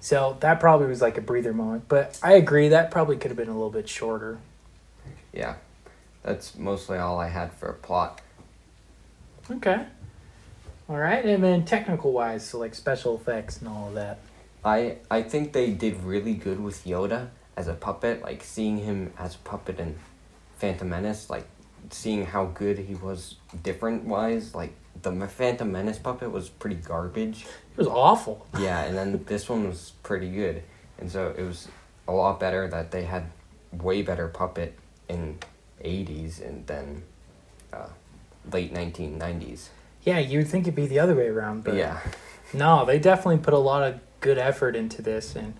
So 0.00 0.36
that 0.40 0.60
probably 0.60 0.86
was 0.86 1.02
like 1.02 1.18
a 1.18 1.20
breather 1.20 1.52
moment. 1.52 1.88
But 1.88 2.20
I 2.22 2.34
agree 2.34 2.68
that 2.68 2.90
probably 2.90 3.16
could 3.16 3.30
have 3.30 3.36
been 3.36 3.48
a 3.48 3.52
little 3.52 3.70
bit 3.70 3.88
shorter. 3.88 4.38
Yeah, 5.32 5.56
that's 6.22 6.56
mostly 6.56 6.98
all 6.98 7.18
I 7.18 7.28
had 7.28 7.52
for 7.52 7.68
a 7.68 7.74
plot. 7.74 8.20
Okay. 9.50 9.86
All 10.88 10.96
right, 10.96 11.22
and 11.22 11.44
then 11.44 11.66
technical 11.66 12.12
wise, 12.12 12.48
so 12.48 12.58
like 12.58 12.74
special 12.74 13.14
effects 13.14 13.58
and 13.58 13.68
all 13.68 13.88
of 13.88 13.94
that. 13.94 14.20
I 14.64 14.96
I 15.10 15.22
think 15.22 15.52
they 15.52 15.70
did 15.70 16.02
really 16.02 16.32
good 16.32 16.60
with 16.60 16.84
Yoda 16.84 17.28
as 17.56 17.68
a 17.68 17.74
puppet, 17.74 18.22
like 18.22 18.42
seeing 18.42 18.78
him 18.78 19.12
as 19.18 19.34
a 19.34 19.38
puppet 19.38 19.78
in 19.78 19.96
Phantom 20.56 20.88
Menace, 20.88 21.28
like 21.28 21.46
seeing 21.90 22.24
how 22.24 22.46
good 22.46 22.78
he 22.78 22.94
was 22.94 23.36
different 23.62 24.04
wise. 24.04 24.54
Like 24.54 24.72
the 25.02 25.12
Phantom 25.28 25.70
Menace 25.70 25.98
puppet 25.98 26.32
was 26.32 26.48
pretty 26.48 26.76
garbage. 26.76 27.44
It 27.44 27.76
was 27.78 27.86
awful. 27.86 28.46
Yeah, 28.58 28.82
and 28.84 28.96
then 28.96 29.24
this 29.26 29.48
one 29.48 29.68
was 29.68 29.92
pretty 30.02 30.30
good, 30.30 30.62
and 30.98 31.10
so 31.10 31.34
it 31.36 31.42
was 31.42 31.68
a 32.06 32.12
lot 32.12 32.40
better 32.40 32.66
that 32.68 32.90
they 32.92 33.04
had 33.04 33.24
way 33.72 34.00
better 34.00 34.28
puppet 34.28 34.74
in 35.06 35.38
'80s 35.84 36.40
and 36.40 36.66
then 36.66 37.02
uh, 37.74 37.88
late 38.50 38.72
1990s. 38.72 39.68
Yeah, 40.08 40.18
you 40.18 40.38
would 40.38 40.48
think 40.48 40.64
it'd 40.64 40.74
be 40.74 40.86
the 40.86 40.98
other 40.98 41.14
way 41.14 41.28
around, 41.28 41.64
but 41.64 41.74
yeah, 41.74 42.00
no, 42.52 42.84
they 42.84 42.98
definitely 42.98 43.38
put 43.38 43.54
a 43.54 43.58
lot 43.58 43.82
of 43.82 44.00
good 44.20 44.38
effort 44.38 44.74
into 44.76 45.02
this. 45.02 45.36
And 45.36 45.54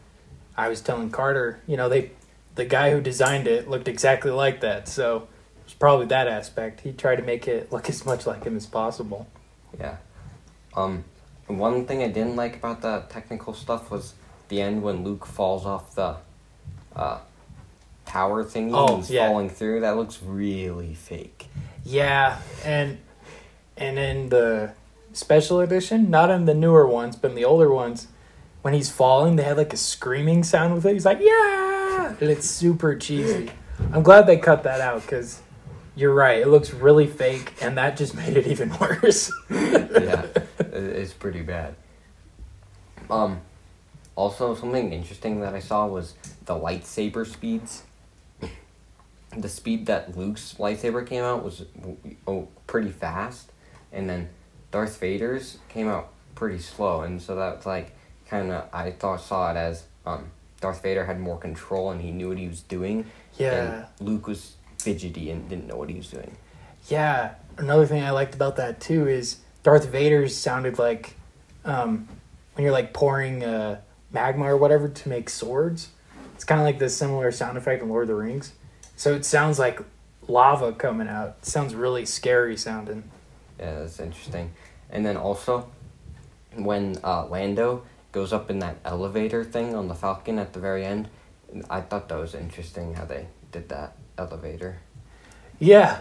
I 0.57 0.69
was 0.69 0.81
telling 0.81 1.11
Carter, 1.11 1.61
you 1.67 1.77
know, 1.77 1.89
they 1.89 2.11
the 2.55 2.65
guy 2.65 2.91
who 2.91 3.01
designed 3.01 3.47
it 3.47 3.69
looked 3.69 3.89
exactly 3.89 4.31
like 4.31 4.61
that, 4.61 4.89
so 4.89 5.29
it's 5.65 5.75
probably 5.75 6.07
that 6.07 6.27
aspect. 6.29 6.81
He 6.81 6.93
tried 6.93 7.17
to 7.17 7.23
make 7.23 7.47
it 7.47 7.71
look 7.73 7.89
as 7.89 8.05
much 8.07 8.27
like 8.27 8.45
him 8.45 8.57
as 8.57 8.67
possible. 8.67 9.27
yeah. 9.79 9.97
Um, 10.77 11.05
one 11.47 11.87
thing 11.87 12.03
I 12.03 12.09
didn't 12.09 12.37
like 12.37 12.57
about 12.57 12.83
the 12.83 13.05
technical 13.09 13.55
stuff 13.55 13.91
was 13.91 14.15
the 14.49 14.61
end 14.61 14.83
when 14.83 15.03
Luke 15.03 15.25
falls 15.27 15.65
off 15.67 15.95
the 15.95 16.17
uh, 16.95 17.19
tower 18.07 18.45
thingy 18.45 18.71
Oh, 18.75 18.87
and 18.89 18.97
he's 18.99 19.11
yeah. 19.11 19.27
falling 19.29 19.49
through. 19.51 19.81
That 19.81 19.97
looks 19.97 20.23
really 20.23 20.95
fake. 20.95 21.47
Yeah, 21.85 22.39
and 22.65 22.99
and 23.79 23.99
in 23.99 24.29
the 24.29 24.73
special 25.13 25.61
edition, 25.61 26.11
not 26.11 26.31
in 26.31 26.45
the 26.45 26.55
newer 26.55 26.87
ones, 26.87 27.17
but 27.17 27.31
in 27.31 27.37
the 27.37 27.45
older 27.45 27.73
ones, 27.73 28.09
when 28.63 28.75
he's 28.75 28.91
falling, 28.91 29.37
they 29.37 29.45
had 29.45 29.57
like 29.57 29.73
a 29.73 29.77
screaming 29.77 30.43
sound 30.43 30.75
with 30.75 30.85
it. 30.85 30.93
He's 30.93 31.05
like, 31.05 31.21
"Yeah!" 31.21 32.15
and 32.21 32.31
it's 32.31 32.49
super 32.49 32.95
cheesy. 32.97 33.51
I'm 33.93 34.03
glad 34.03 34.27
they 34.27 34.37
cut 34.37 34.65
that 34.65 34.81
out 34.81 35.03
because 35.03 35.41
you're 35.95 36.15
right. 36.15 36.41
It 36.41 36.49
looks 36.49 36.73
really 36.73 37.07
fake, 37.07 37.53
and 37.61 37.79
that 37.79 37.97
just 37.97 38.15
made 38.23 38.37
it 38.37 38.47
even 38.47 38.77
worse. 38.79 39.33
yeah, 39.51 40.27
it's 40.59 41.13
pretty 41.13 41.43
bad. 41.43 41.75
Um, 43.11 43.41
also 44.17 44.55
something 44.55 44.93
interesting 44.93 45.41
that 45.41 45.55
I 45.55 45.61
saw 45.61 45.87
was 45.87 46.15
the 46.45 46.55
lightsaber 46.55 47.27
speeds. 47.27 47.85
The 49.37 49.49
speed 49.49 49.87
that 49.87 50.17
Luke's 50.17 50.57
lightsaber 50.59 51.07
came 51.07 51.23
out 51.23 51.45
was 51.45 51.65
oh, 52.27 52.49
pretty 52.67 52.91
fast, 52.91 53.53
and 53.99 54.09
then 54.09 54.29
Darth 54.71 54.99
Vader's 55.01 55.59
came 55.69 55.89
out 55.89 56.11
pretty 56.35 56.59
slow, 56.61 57.03
and 57.03 57.21
so 57.21 57.35
that's 57.35 57.67
like 57.67 57.93
kind 58.29 58.51
of 58.53 58.65
I 58.73 58.93
thought 58.93 59.21
saw 59.21 59.51
it 59.51 59.57
as 59.57 59.85
um 60.07 60.31
Darth 60.61 60.83
Vader 60.83 61.05
had 61.05 61.19
more 61.21 61.39
control 61.39 61.91
and 61.91 62.01
he 62.01 62.11
knew 62.11 62.29
what 62.29 62.39
he 62.39 62.49
was 62.49 62.61
doing, 62.63 63.07
Yeah, 63.37 63.85
and 64.01 64.09
Luke 64.09 64.27
was 64.27 64.55
fidgety 64.79 65.31
and 65.31 65.49
didn't 65.49 65.67
know 65.67 65.77
what 65.77 65.89
he 65.91 65.97
was 65.97 66.09
doing. 66.11 66.37
yeah. 66.89 67.35
Another 67.59 67.87
thing 67.87 68.03
I 68.05 68.11
liked 68.11 68.35
about 68.37 68.55
that 68.57 68.81
too 68.81 69.09
is 69.09 69.39
Darth 69.65 69.87
Vader's 69.89 70.37
sounded 70.37 70.79
like 70.79 71.17
um, 71.65 72.07
when 72.55 72.63
you're 72.63 72.73
like 72.73 72.93
pouring 72.93 73.43
uh, 73.45 73.81
magma 74.13 74.45
or 74.45 74.57
whatever 74.57 74.89
to 74.89 75.09
make 75.09 75.29
swords. 75.29 75.89
It's 76.37 76.45
kind 76.45 76.61
of 76.61 76.65
like 76.65 76.79
the 76.79 76.89
similar 76.89 77.33
sound 77.33 77.59
effect 77.59 77.83
in 77.83 77.89
Lord 77.89 78.03
of 78.03 78.09
the 78.09 78.15
Rings. 78.15 78.53
So 78.95 79.13
it 79.15 79.25
sounds 79.25 79.59
like 79.59 79.81
lava 80.29 80.73
coming 80.73 81.09
out. 81.09 81.37
It 81.43 81.47
sounds 81.47 81.75
really 81.75 82.05
scary 82.07 82.57
sounding. 82.57 83.03
Yeah, 83.59 83.81
that's 83.81 84.01
interesting. 84.01 84.53
And 84.91 85.05
then 85.05 85.17
also, 85.17 85.69
when 86.55 86.97
uh, 87.05 87.27
Lando 87.27 87.83
goes 88.13 88.33
up 88.33 88.51
in 88.51 88.59
that 88.61 88.77
elevator 88.85 89.45
thing 89.45 89.75
on 89.75 89.89
the 89.89 89.95
Falcon 89.95 90.39
at 90.39 90.53
the 90.53 90.61
very 90.61 90.85
end, 90.85 91.09
I 91.69 91.81
thought 91.81 92.09
that 92.09 92.19
was 92.19 92.35
interesting 92.35 92.95
how 92.95 93.05
they 93.05 93.27
did 93.53 93.69
that 93.69 93.97
elevator. 94.17 94.79
Yeah. 95.59 96.01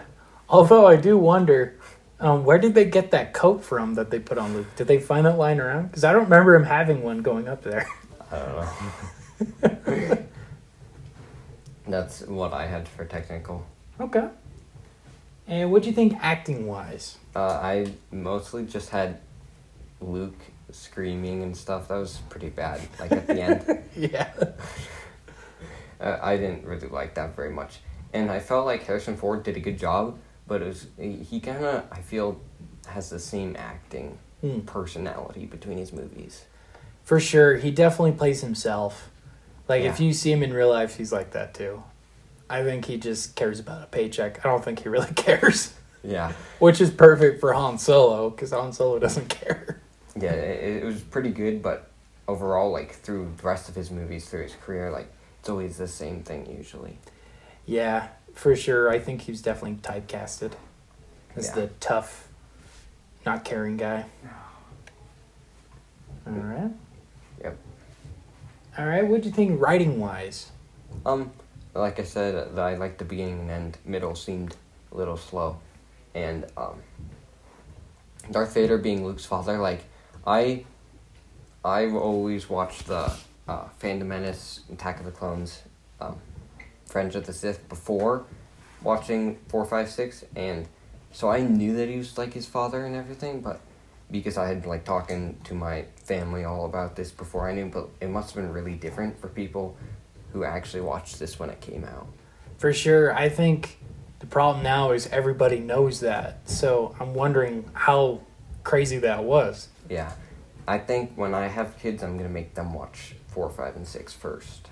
Although 0.50 0.88
I 0.88 0.96
do 0.96 1.18
wonder, 1.18 1.78
um, 2.20 2.46
where 2.46 2.58
did 2.58 2.74
they 2.74 2.86
get 2.86 3.12
that 3.12 3.34
coat 3.34 3.64
from 3.64 3.96
that 3.96 4.10
they 4.10 4.20
put 4.20 4.38
on 4.38 4.54
Luke? 4.54 4.68
Did 4.76 4.88
they 4.88 5.00
find 5.00 5.26
that 5.26 5.38
lying 5.38 5.60
around? 5.60 5.88
Because 5.88 6.04
I 6.04 6.14
don't 6.14 6.24
remember 6.24 6.56
him 6.56 6.64
having 6.64 7.04
one 7.04 7.22
going 7.22 7.48
up 7.48 7.64
there. 7.64 7.88
I 8.32 8.40
don't 8.40 9.62
know. 9.62 10.18
That's 11.88 12.22
what 12.22 12.54
I 12.54 12.66
had 12.66 12.88
for 12.88 13.06
technical. 13.06 13.66
okay. 14.00 14.28
And 15.48 15.72
what 15.72 15.84
do 15.84 15.90
you 15.90 15.96
think 15.96 16.14
acting 16.22 16.68
wise? 16.68 17.18
Uh, 17.36 17.40
I 17.62 17.92
mostly 18.12 18.66
just 18.66 18.90
had 18.90 19.20
Luke 20.02 20.38
screaming 20.72 21.44
and 21.44 21.56
stuff. 21.56 21.88
That 21.88 21.96
was 21.98 22.18
pretty 22.30 22.50
bad. 22.50 22.82
Like 23.00 23.12
at 23.14 23.28
the 23.28 23.42
end. 23.42 23.84
yeah. 23.96 24.30
Uh, 26.00 26.20
I 26.22 26.38
didn't 26.38 26.64
really 26.64 26.88
like 26.90 27.16
that 27.16 27.36
very 27.36 27.50
much, 27.50 27.80
and 28.14 28.30
I 28.30 28.40
felt 28.40 28.68
like 28.68 28.84
Harrison 28.84 29.18
Ford 29.18 29.42
did 29.42 29.58
a 29.58 29.60
good 29.60 29.80
job, 29.80 30.20
but 30.46 30.62
it 30.62 30.68
was 30.68 30.86
he 31.00 31.40
kind 31.40 31.66
of 31.66 31.86
I 31.92 32.02
feel 32.02 32.40
has 32.86 33.10
the 33.10 33.18
same 33.18 33.56
acting 33.58 34.20
Hmm. 34.42 34.60
personality 34.60 35.48
between 35.48 35.80
his 35.80 35.92
movies. 35.92 36.46
For 37.04 37.20
sure, 37.20 37.56
he 37.56 37.72
definitely 37.72 38.12
plays 38.12 38.42
himself. 38.42 39.10
Like 39.68 39.82
if 39.82 40.00
you 40.00 40.14
see 40.14 40.32
him 40.32 40.44
in 40.44 40.54
real 40.54 40.70
life, 40.70 40.98
he's 40.98 41.12
like 41.12 41.32
that 41.32 41.56
too. 41.56 41.82
I 42.50 42.64
think 42.64 42.86
he 42.86 42.98
just 42.98 43.36
cares 43.36 43.60
about 43.60 43.84
a 43.84 43.88
paycheck. 43.88 44.46
I 44.46 44.50
don't 44.50 44.64
think 44.64 44.80
he 44.84 44.90
really 44.90 45.12
cares, 45.16 45.74
Yeah, 46.04 46.32
which 46.60 46.80
is 46.82 46.90
perfect 46.92 47.40
for 47.42 47.54
Han 47.54 47.78
Solo 47.78 48.30
because 48.30 48.52
Han 48.52 48.72
Solo 48.74 49.00
doesn't 49.00 49.28
care. 49.30 49.82
yeah, 50.16 50.32
it, 50.34 50.84
it 50.84 50.86
was 50.86 51.02
pretty 51.02 51.32
good, 51.32 51.62
but 51.62 51.90
overall, 52.28 52.72
like 52.72 52.94
through 52.94 53.34
the 53.38 53.44
rest 53.44 53.68
of 53.70 53.76
his 53.76 53.92
movies, 53.92 54.30
through 54.30 54.44
his 54.44 54.56
career, 54.56 54.92
like 54.92 55.08
it's 55.40 55.50
always 55.50 55.78
the 55.78 55.88
same 55.88 56.24
thing 56.24 56.46
usually. 56.58 56.98
Yeah, 57.66 58.08
for 58.34 58.56
sure. 58.56 58.90
I 58.90 59.00
think 59.00 59.22
he 59.24 59.32
was 59.32 59.42
definitely 59.42 59.80
typecasted 59.82 60.54
as 61.36 61.48
Yeah. 61.48 61.56
the 61.56 61.68
tough, 61.82 62.28
not 63.26 63.44
caring 63.44 63.76
guy. 63.78 64.06
All 66.26 66.34
right. 66.34 66.72
Yep. 67.42 67.58
All 68.78 68.86
right. 68.86 69.06
What 69.08 69.22
do 69.22 69.30
you 69.30 69.34
think 69.34 69.62
writing 69.62 70.00
wise? 70.00 70.52
Um, 71.06 71.32
like 71.78 72.00
I 72.00 72.04
said, 72.04 72.58
I 72.58 72.76
liked 72.76 73.00
the 73.00 73.06
beginning 73.06 73.50
and. 73.50 73.78
Middle 73.86 74.16
seemed 74.16 74.56
a 74.92 74.98
little 74.98 75.18
slow, 75.18 75.60
and 76.14 76.46
um, 76.58 76.82
Darth 78.32 78.54
Vader 78.54 78.78
being 78.78 79.06
Luke's 79.06 79.26
father, 79.26 79.58
like 79.58 79.86
I, 80.26 80.66
I've 81.64 81.96
always 81.96 82.50
watched 82.50 82.88
the 82.88 83.12
uh, 83.48 83.68
Phantom 83.80 84.08
Menace, 84.08 84.62
Attack 84.72 85.00
of 85.00 85.06
the 85.06 85.12
Clones, 85.12 85.62
um, 86.02 86.18
Revenge 86.88 87.16
of 87.16 87.26
the 87.26 87.34
Sith 87.34 87.68
before 87.70 88.26
watching 88.84 89.38
four, 89.48 89.66
five, 89.66 89.90
six, 89.90 90.24
and 90.36 90.68
so 91.12 91.30
I 91.30 91.42
knew 91.42 91.76
that 91.78 91.90
he 91.90 91.98
was 91.98 92.18
like 92.18 92.34
his 92.34 92.46
father 92.46 92.86
and 92.86 92.96
everything, 92.96 93.42
but 93.42 93.62
because 94.12 94.38
I 94.38 94.48
had 94.48 94.66
like 94.66 94.86
talking 94.86 95.38
to 95.46 95.54
my 95.54 95.86
family 96.04 96.44
all 96.44 96.66
about 96.66 96.96
this 96.96 97.12
before 97.12 97.50
I 97.50 97.54
knew, 97.54 97.68
but 97.68 97.90
it 98.00 98.10
must 98.10 98.34
have 98.34 98.44
been 98.44 98.54
really 98.54 98.76
different 98.76 99.20
for 99.20 99.28
people 99.28 99.76
who 100.38 100.44
actually 100.44 100.82
watched 100.82 101.18
this 101.20 101.40
when 101.40 101.50
it 101.50 101.60
came 101.62 101.84
out. 101.84 102.08
For 102.58 102.72
sure. 102.72 103.14
I 103.14 103.30
think 103.30 103.80
the 104.20 104.28
problem 104.28 104.64
now 104.64 104.92
is 104.92 105.08
everybody 105.08 105.60
knows 105.60 106.00
that. 106.02 106.48
So 106.50 106.96
I'm 107.00 107.14
wondering 107.14 107.70
how 107.74 108.22
crazy 108.64 109.00
that 109.00 109.24
was. 109.24 109.70
Yeah. 109.90 110.12
I 110.68 110.78
think 110.78 111.14
when 111.16 111.34
I 111.34 111.48
have 111.48 111.80
kids, 111.80 112.04
I'm 112.04 112.18
going 112.18 112.28
to 112.28 112.34
make 112.34 112.54
them 112.54 112.74
watch 112.74 113.16
4, 113.30 113.50
5, 113.50 113.76
and 113.78 113.88
6 113.88 114.14
first. 114.14 114.70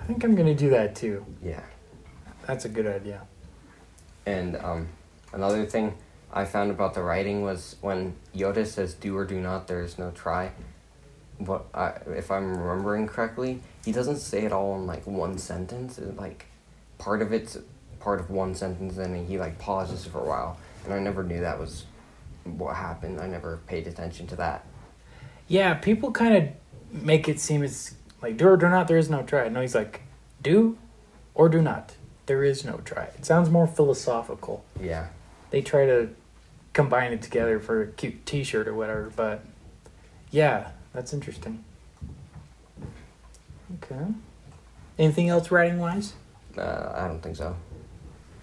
I 0.00 0.04
think 0.04 0.24
I'm 0.24 0.34
going 0.34 0.46
to 0.46 0.54
do 0.54 0.70
that 0.70 0.94
too. 0.94 1.24
Yeah. 1.42 1.62
That's 2.46 2.64
a 2.64 2.68
good 2.68 2.86
idea. 2.86 3.22
And 4.26 4.56
um, 4.56 4.88
another 5.32 5.66
thing 5.66 5.94
I 6.32 6.44
found 6.44 6.70
about 6.70 6.94
the 6.94 7.02
writing 7.02 7.42
was 7.42 7.76
when 7.80 8.14
Yoda 8.34 8.66
says 8.66 8.94
do 8.94 9.16
or 9.16 9.24
do 9.24 9.40
not, 9.40 9.66
there 9.66 9.82
is 9.82 9.98
no 9.98 10.10
try. 10.10 10.52
What 11.38 11.66
I, 11.74 11.94
if 12.16 12.30
I'm 12.30 12.56
remembering 12.56 13.06
correctly, 13.06 13.60
he 13.84 13.92
doesn't 13.92 14.18
say 14.18 14.44
it 14.44 14.52
all 14.52 14.76
in 14.76 14.86
like 14.86 15.06
one 15.06 15.38
sentence. 15.38 15.98
It, 15.98 16.16
like 16.16 16.46
part 16.98 17.22
of 17.22 17.32
it's 17.32 17.58
part 18.00 18.20
of 18.20 18.30
one 18.30 18.54
sentence, 18.54 18.96
and 18.98 19.28
he 19.28 19.38
like 19.38 19.58
pauses 19.58 20.04
for 20.04 20.20
a 20.20 20.24
while. 20.24 20.58
And 20.84 20.92
I 20.92 20.98
never 20.98 21.22
knew 21.22 21.40
that 21.40 21.58
was 21.58 21.84
what 22.44 22.76
happened. 22.76 23.20
I 23.20 23.26
never 23.26 23.58
paid 23.66 23.86
attention 23.86 24.26
to 24.28 24.36
that. 24.36 24.66
Yeah, 25.48 25.74
people 25.74 26.12
kind 26.12 26.36
of 26.36 27.02
make 27.02 27.28
it 27.28 27.40
seem 27.40 27.62
as 27.62 27.94
like 28.22 28.36
do 28.36 28.48
or 28.48 28.56
do 28.56 28.68
not, 28.68 28.88
there 28.88 28.98
is 28.98 29.10
no 29.10 29.22
try. 29.22 29.48
No, 29.48 29.60
he's 29.60 29.74
like, 29.74 30.02
do 30.42 30.78
or 31.34 31.48
do 31.48 31.60
not, 31.60 31.94
there 32.26 32.44
is 32.44 32.64
no 32.64 32.78
try. 32.84 33.04
It 33.04 33.26
sounds 33.26 33.50
more 33.50 33.66
philosophical. 33.66 34.64
Yeah. 34.80 35.08
They 35.50 35.60
try 35.60 35.86
to 35.86 36.08
combine 36.72 37.12
it 37.12 37.22
together 37.22 37.60
for 37.60 37.82
a 37.82 37.86
cute 37.88 38.24
t 38.26 38.42
shirt 38.42 38.66
or 38.66 38.74
whatever, 38.74 39.12
but 39.14 39.44
yeah, 40.30 40.70
that's 40.92 41.12
interesting. 41.12 41.64
Okay. 43.74 44.06
Anything 44.98 45.28
else 45.28 45.50
writing 45.50 45.78
wise? 45.78 46.14
Uh, 46.56 46.92
I 46.94 47.08
don't 47.08 47.20
think 47.20 47.36
so. 47.36 47.56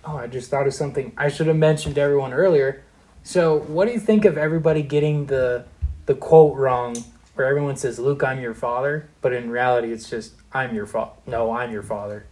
Oh, 0.04 0.18
I 0.18 0.28
just 0.28 0.50
thought 0.50 0.68
of 0.68 0.74
something 0.74 1.14
I 1.18 1.30
should 1.30 1.48
have 1.48 1.56
mentioned 1.56 1.96
to 1.96 2.02
everyone 2.02 2.34
earlier. 2.34 2.84
So, 3.24 3.60
what 3.60 3.86
do 3.86 3.94
you 3.94 4.00
think 4.00 4.26
of 4.26 4.38
everybody 4.38 4.82
getting 4.82 5.28
the 5.28 5.66
the 6.08 6.16
quote 6.16 6.58
wrong, 6.58 6.96
where 7.36 7.48
everyone 7.48 7.78
says, 7.78 8.00
"Luke, 8.00 8.24
I'm 8.24 8.42
your 8.42 8.56
father," 8.56 9.08
but 9.22 9.32
in 9.32 9.52
reality, 9.52 9.92
it's 9.92 10.10
just, 10.10 10.34
"I'm 10.52 10.74
your 10.76 10.88
father." 10.88 11.12
No, 11.28 11.52
I'm 11.52 11.72
your 11.72 11.84
father. 11.84 12.26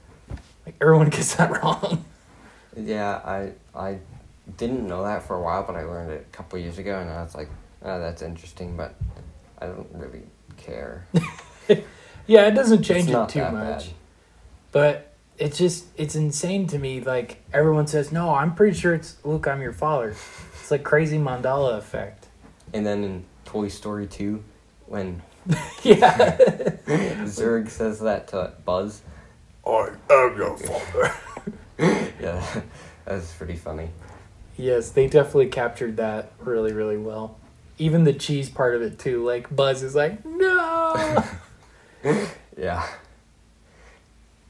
Like 0.65 0.75
everyone 0.81 1.09
gets 1.11 1.35
that 1.35 1.61
wrong. 1.61 2.03
Yeah, 2.75 3.21
I 3.23 3.51
I 3.75 3.99
didn't 4.57 4.87
know 4.87 5.03
that 5.03 5.23
for 5.23 5.35
a 5.35 5.41
while, 5.41 5.63
but 5.63 5.75
I 5.75 5.83
learned 5.83 6.11
it 6.11 6.27
a 6.27 6.35
couple 6.35 6.57
years 6.59 6.79
ago, 6.79 6.99
and 6.99 7.09
I 7.09 7.21
was 7.21 7.35
like, 7.35 7.49
oh, 7.83 7.99
that's 7.99 8.21
interesting, 8.21 8.75
but 8.75 8.95
I 9.59 9.67
don't 9.67 9.87
really 9.93 10.23
care. 10.57 11.05
yeah, 12.29 12.47
it 12.47 12.51
doesn't 12.51 12.83
change 12.83 13.09
it 13.09 13.29
too 13.29 13.41
much. 13.41 13.53
bad. 13.53 13.85
But 14.71 15.13
it's 15.39 15.57
just 15.57 15.85
it's 15.97 16.15
insane 16.15 16.67
to 16.67 16.77
me. 16.77 17.01
Like 17.01 17.43
everyone 17.51 17.87
says, 17.87 18.11
"No, 18.11 18.35
I'm 18.35 18.53
pretty 18.53 18.77
sure 18.77 18.93
it's 18.93 19.17
Luke. 19.25 19.47
I'm 19.47 19.61
your 19.61 19.73
father." 19.73 20.09
It's 20.09 20.69
like 20.69 20.83
crazy 20.83 21.17
Mandela 21.17 21.77
effect. 21.77 22.27
And 22.71 22.85
then 22.85 23.03
in 23.03 23.25
Toy 23.45 23.67
Story 23.67 24.05
2, 24.05 24.43
when 24.85 25.23
yeah. 25.81 26.37
Zurg 27.25 27.69
says 27.69 27.99
that 28.01 28.27
to 28.27 28.53
Buzz, 28.63 29.01
I 29.65 29.89
am 30.11 30.37
your 30.37 30.55
father. 30.55 31.13
yeah, 32.21 32.61
that's 33.05 33.33
pretty 33.33 33.55
funny. 33.55 33.89
Yes, 34.55 34.91
they 34.91 35.07
definitely 35.07 35.47
captured 35.47 35.97
that 35.97 36.33
really, 36.39 36.73
really 36.73 36.97
well. 36.97 37.39
Even 37.79 38.03
the 38.03 38.13
cheese 38.13 38.49
part 38.49 38.75
of 38.75 38.83
it 38.83 38.99
too. 38.99 39.25
Like 39.25 39.55
Buzz 39.55 39.81
is 39.81 39.95
like, 39.95 40.23
no. 40.23 41.23
Yeah. 42.57 42.85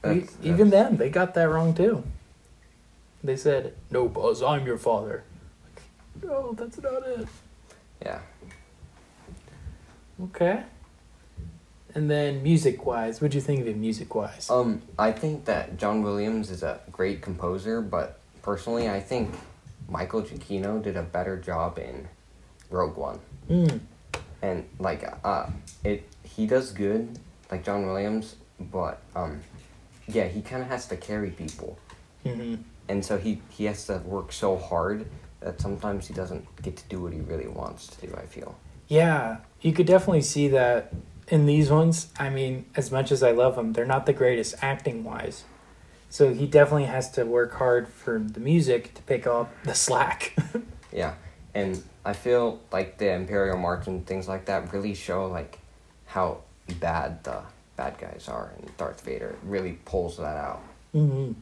That's- 0.02 0.34
Even 0.42 0.70
that's- 0.70 0.88
them, 0.90 0.96
they 0.96 1.10
got 1.10 1.34
that 1.34 1.48
wrong 1.48 1.74
too. 1.74 2.02
They 3.22 3.36
said, 3.36 3.74
"No, 3.90 4.08
Buzz, 4.08 4.42
I'm 4.42 4.64
your 4.66 4.78
father." 4.78 5.22
Like, 5.64 5.82
no, 6.24 6.52
that's 6.54 6.78
not 6.80 7.06
it. 7.06 7.28
Yeah. 8.02 8.20
Okay. 10.24 10.62
And 11.94 12.10
then 12.10 12.42
music-wise, 12.42 13.20
what'd 13.20 13.34
you 13.34 13.40
think 13.40 13.60
of 13.60 13.68
it 13.68 13.76
music-wise? 13.76 14.48
Um, 14.48 14.80
I 14.98 15.12
think 15.12 15.44
that 15.46 15.76
John 15.76 16.02
Williams 16.02 16.50
is 16.50 16.62
a 16.62 16.80
great 16.92 17.20
composer, 17.20 17.80
but 17.82 18.20
personally, 18.42 18.88
I 18.88 19.00
think 19.00 19.34
Michael 19.88 20.22
Giacchino 20.22 20.80
did 20.82 20.96
a 20.96 21.02
better 21.02 21.36
job 21.36 21.78
in 21.78 22.08
Rogue 22.70 22.96
One. 22.96 23.18
Mm. 23.50 23.80
And 24.40 24.64
like, 24.78 25.04
uh, 25.24 25.46
it 25.84 26.04
he 26.22 26.46
does 26.46 26.70
good, 26.72 27.18
like 27.50 27.64
John 27.64 27.86
Williams, 27.86 28.36
but 28.58 29.00
um, 29.14 29.40
yeah, 30.08 30.26
he 30.28 30.42
kind 30.42 30.62
of 30.62 30.68
has 30.68 30.86
to 30.88 30.96
carry 30.96 31.30
people, 31.30 31.78
hmm 32.24 32.56
and 32.88 33.04
so 33.04 33.18
he 33.18 33.40
he 33.50 33.66
has 33.66 33.86
to 33.86 33.98
work 33.98 34.32
so 34.32 34.56
hard 34.56 35.06
that 35.40 35.60
sometimes 35.60 36.08
he 36.08 36.14
doesn't 36.14 36.44
get 36.60 36.76
to 36.76 36.84
do 36.88 37.00
what 37.00 37.12
he 37.12 37.20
really 37.20 37.48
wants 37.48 37.86
to 37.88 38.06
do. 38.06 38.14
I 38.14 38.26
feel. 38.26 38.56
Yeah, 38.88 39.38
you 39.60 39.72
could 39.72 39.86
definitely 39.86 40.22
see 40.22 40.48
that 40.48 40.92
in 41.28 41.46
these 41.46 41.70
ones. 41.70 42.08
I 42.18 42.28
mean, 42.30 42.66
as 42.74 42.90
much 42.90 43.12
as 43.12 43.22
I 43.22 43.30
love 43.30 43.54
them, 43.54 43.72
they're 43.72 43.86
not 43.86 44.06
the 44.06 44.12
greatest 44.12 44.56
acting 44.62 45.04
wise. 45.04 45.44
So 46.08 46.34
he 46.34 46.46
definitely 46.48 46.86
has 46.86 47.08
to 47.12 47.24
work 47.24 47.54
hard 47.54 47.86
for 47.86 48.18
the 48.18 48.40
music 48.40 48.94
to 48.94 49.02
pick 49.02 49.28
up 49.28 49.52
the 49.64 49.74
slack. 49.74 50.34
Yeah, 50.92 51.14
and 51.54 51.80
I 52.04 52.14
feel 52.14 52.60
like 52.72 52.98
the 52.98 53.12
Imperial 53.12 53.56
March 53.56 53.86
and 53.86 54.04
things 54.04 54.26
like 54.26 54.46
that 54.46 54.72
really 54.72 54.94
show 54.94 55.26
like 55.26 55.60
how 56.06 56.38
bad 56.74 57.24
the 57.24 57.42
bad 57.76 57.98
guys 57.98 58.26
are, 58.28 58.52
and 58.58 58.76
Darth 58.76 59.00
Vader 59.02 59.36
really 59.42 59.78
pulls 59.84 60.18
that 60.18 60.36
out. 60.36 60.62
Mm-hmm. 60.94 61.32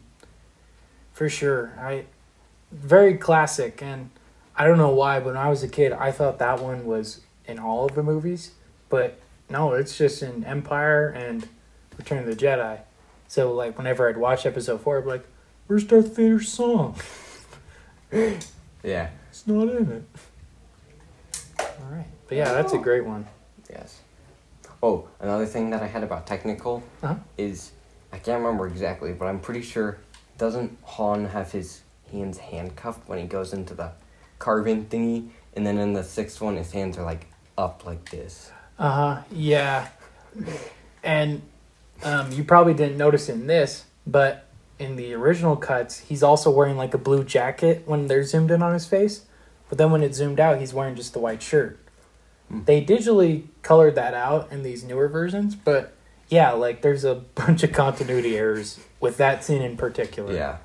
For 1.12 1.28
sure. 1.28 1.72
I 1.80 2.04
very 2.70 3.16
classic 3.16 3.82
and 3.82 4.10
I 4.54 4.66
don't 4.66 4.78
know 4.78 4.90
why, 4.90 5.18
but 5.20 5.26
when 5.26 5.36
I 5.36 5.48
was 5.48 5.62
a 5.62 5.68
kid 5.68 5.92
I 5.92 6.12
thought 6.12 6.38
that 6.38 6.60
one 6.60 6.86
was 6.86 7.20
in 7.46 7.58
all 7.58 7.86
of 7.86 7.94
the 7.94 8.02
movies. 8.02 8.52
But 8.88 9.18
no, 9.50 9.72
it's 9.72 9.96
just 9.96 10.22
in 10.22 10.44
Empire 10.44 11.08
and 11.08 11.48
Return 11.96 12.18
of 12.18 12.26
the 12.26 12.36
Jedi. 12.36 12.80
So 13.26 13.52
like 13.52 13.76
whenever 13.76 14.08
I'd 14.08 14.16
watch 14.16 14.46
episode 14.46 14.80
four 14.80 14.98
I'd 14.98 15.04
be 15.04 15.10
like, 15.10 15.26
Where's 15.66 15.84
Darth 15.84 16.14
Vader's 16.16 16.48
song? 16.48 16.96
Yeah. 18.12 19.10
It's 19.30 19.46
not 19.46 19.68
in 19.68 19.90
it. 19.90 20.04
Alright. 21.82 22.06
But 22.28 22.38
yeah, 22.38 22.52
that's 22.52 22.72
a 22.72 22.78
great 22.78 23.04
one. 23.04 23.26
Yes. 23.68 24.00
Oh, 24.82 25.08
another 25.20 25.46
thing 25.46 25.70
that 25.70 25.82
I 25.82 25.86
had 25.86 26.02
about 26.04 26.26
technical 26.26 26.82
Uh-huh. 27.02 27.16
is 27.36 27.72
I 28.12 28.18
can't 28.18 28.42
remember 28.42 28.66
exactly, 28.66 29.12
but 29.12 29.26
I'm 29.26 29.40
pretty 29.40 29.62
sure 29.62 29.98
doesn't 30.38 30.78
Han 30.84 31.26
have 31.26 31.50
his 31.52 31.80
hands 32.12 32.38
handcuffed 32.38 33.08
when 33.08 33.18
he 33.18 33.26
goes 33.26 33.52
into 33.52 33.74
the 33.74 33.90
carbon 34.38 34.86
thingy, 34.86 35.28
and 35.54 35.66
then 35.66 35.78
in 35.78 35.92
the 35.94 36.04
sixth 36.04 36.40
one 36.40 36.56
his 36.56 36.70
hands 36.72 36.96
are 36.96 37.04
like 37.04 37.26
up 37.56 37.84
like 37.84 38.08
this. 38.10 38.50
Uh 38.78 38.90
huh. 38.90 39.22
Yeah. 39.32 39.88
And 41.02 41.42
um, 42.04 42.30
you 42.32 42.44
probably 42.44 42.74
didn't 42.74 42.96
notice 42.96 43.28
in 43.28 43.46
this, 43.48 43.84
but 44.06 44.46
in 44.78 44.94
the 44.94 45.12
original 45.14 45.56
cuts, 45.56 45.98
he's 45.98 46.22
also 46.22 46.50
wearing 46.50 46.76
like 46.76 46.94
a 46.94 46.98
blue 46.98 47.24
jacket 47.24 47.82
when 47.86 48.06
they're 48.06 48.22
zoomed 48.22 48.52
in 48.52 48.62
on 48.62 48.72
his 48.74 48.86
face. 48.86 49.22
But 49.68 49.78
then 49.78 49.90
when 49.90 50.02
it 50.04 50.14
zoomed 50.14 50.38
out, 50.38 50.60
he's 50.60 50.72
wearing 50.72 50.94
just 50.94 51.12
the 51.12 51.18
white 51.18 51.42
shirt. 51.42 51.78
They 52.50 52.84
digitally 52.84 53.44
colored 53.62 53.94
that 53.96 54.14
out 54.14 54.50
in 54.50 54.62
these 54.62 54.82
newer 54.84 55.08
versions, 55.08 55.54
but 55.54 55.92
yeah, 56.28 56.52
like 56.52 56.82
there's 56.82 57.04
a 57.04 57.14
bunch 57.34 57.62
of 57.62 57.72
continuity 57.72 58.36
errors 58.36 58.80
with 59.00 59.16
that 59.18 59.44
scene 59.44 59.62
in 59.62 59.76
particular. 59.76 60.34
Yeah. 60.34 60.58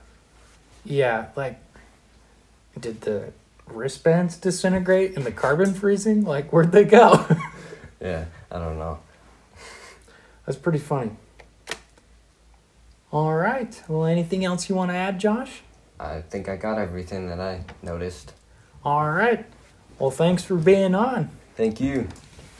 Yeah, 0.85 1.27
like 1.35 1.59
did 2.79 3.01
the 3.01 3.31
wristbands 3.67 4.37
disintegrate 4.37 5.15
in 5.15 5.23
the 5.23 5.31
carbon 5.31 5.73
freezing? 5.73 6.23
Like 6.23 6.51
where'd 6.51 6.71
they 6.71 6.85
go? 6.85 7.25
Yeah. 8.01 8.25
I 8.51 8.59
don't 8.59 8.77
know. 8.77 8.99
That's 10.45 10.57
pretty 10.57 10.79
funny. 10.79 11.11
All 13.11 13.33
right. 13.33 13.81
Well, 13.87 14.05
anything 14.05 14.43
else 14.43 14.67
you 14.69 14.75
want 14.75 14.91
to 14.91 14.95
add, 14.95 15.19
Josh? 15.19 15.61
I 15.99 16.21
think 16.21 16.49
I 16.49 16.55
got 16.57 16.77
everything 16.77 17.29
that 17.29 17.39
I 17.39 17.63
noticed. 17.81 18.33
All 18.83 19.09
right. 19.09 19.45
Well, 19.99 20.11
thanks 20.11 20.43
for 20.43 20.55
being 20.55 20.93
on. 20.95 21.29
Thank 21.55 21.79
you. 21.79 22.07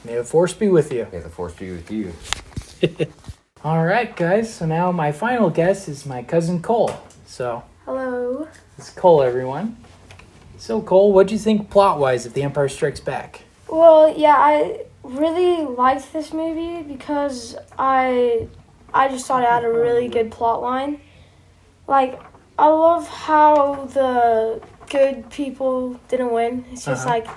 May 0.05 0.15
the 0.15 0.23
force 0.23 0.53
be 0.53 0.67
with 0.67 0.91
you. 0.91 1.07
May 1.11 1.19
the 1.19 1.29
force 1.29 1.53
be 1.53 1.71
with 1.71 1.89
you. 1.91 2.13
All 3.63 3.83
right, 3.85 4.13
guys. 4.15 4.53
So 4.53 4.65
now 4.65 4.91
my 4.91 5.11
final 5.11 5.49
guest 5.49 5.87
is 5.87 6.05
my 6.05 6.21
cousin 6.23 6.61
Cole. 6.61 6.91
So 7.25 7.63
Hello. 7.85 8.47
it's 8.77 8.89
Cole, 8.89 9.21
everyone. 9.23 9.77
So 10.57 10.81
Cole, 10.81 11.11
what 11.13 11.27
do 11.27 11.33
you 11.33 11.39
think 11.39 11.69
plot-wise 11.69 12.25
of 12.25 12.33
The 12.33 12.43
Empire 12.43 12.69
Strikes 12.69 12.99
Back? 12.99 13.41
Well, 13.69 14.13
yeah, 14.15 14.35
I 14.37 14.85
really 15.03 15.63
liked 15.65 16.13
this 16.13 16.31
movie 16.33 16.83
because 16.83 17.55
I 17.77 18.47
I 18.93 19.07
just 19.09 19.25
thought 19.25 19.41
it 19.43 19.49
had 19.49 19.65
a 19.65 19.69
really 19.71 20.07
good 20.07 20.31
plot 20.31 20.61
line. 20.61 20.99
Like 21.87 22.21
I 22.59 22.67
love 22.67 23.07
how 23.07 23.85
the 23.85 24.61
good 24.89 25.29
people 25.31 25.99
didn't 26.09 26.31
win. 26.31 26.65
It's 26.71 26.85
just 26.85 27.07
Uh-huh. 27.07 27.15
like 27.15 27.27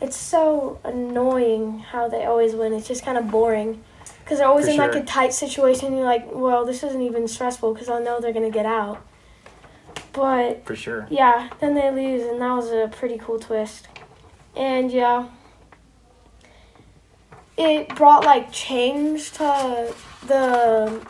it's 0.00 0.16
so 0.16 0.78
annoying 0.84 1.78
how 1.80 2.08
they 2.08 2.24
always 2.24 2.54
win. 2.54 2.72
It's 2.72 2.88
just 2.88 3.04
kind 3.04 3.16
of 3.18 3.30
boring 3.30 3.82
because 4.20 4.38
they're 4.38 4.48
always 4.48 4.66
For 4.66 4.72
in 4.72 4.78
like 4.78 4.94
a 4.94 5.04
tight 5.04 5.32
situation. 5.32 5.94
You're 5.94 6.04
like, 6.04 6.26
well, 6.32 6.64
this 6.64 6.82
isn't 6.82 7.02
even 7.02 7.28
stressful 7.28 7.72
because 7.72 7.88
I 7.88 8.00
know 8.00 8.20
they're 8.20 8.32
gonna 8.32 8.50
get 8.50 8.66
out. 8.66 9.04
But 10.12 10.64
For 10.64 10.74
sure. 10.74 11.06
yeah, 11.10 11.50
then 11.60 11.74
they 11.74 11.90
lose, 11.90 12.26
and 12.26 12.40
that 12.40 12.52
was 12.52 12.70
a 12.70 12.88
pretty 12.90 13.18
cool 13.18 13.38
twist. 13.38 13.88
And 14.56 14.90
yeah, 14.90 15.28
it 17.56 17.94
brought 17.94 18.24
like 18.24 18.50
change 18.50 19.32
to 19.32 19.94
the 20.26 21.06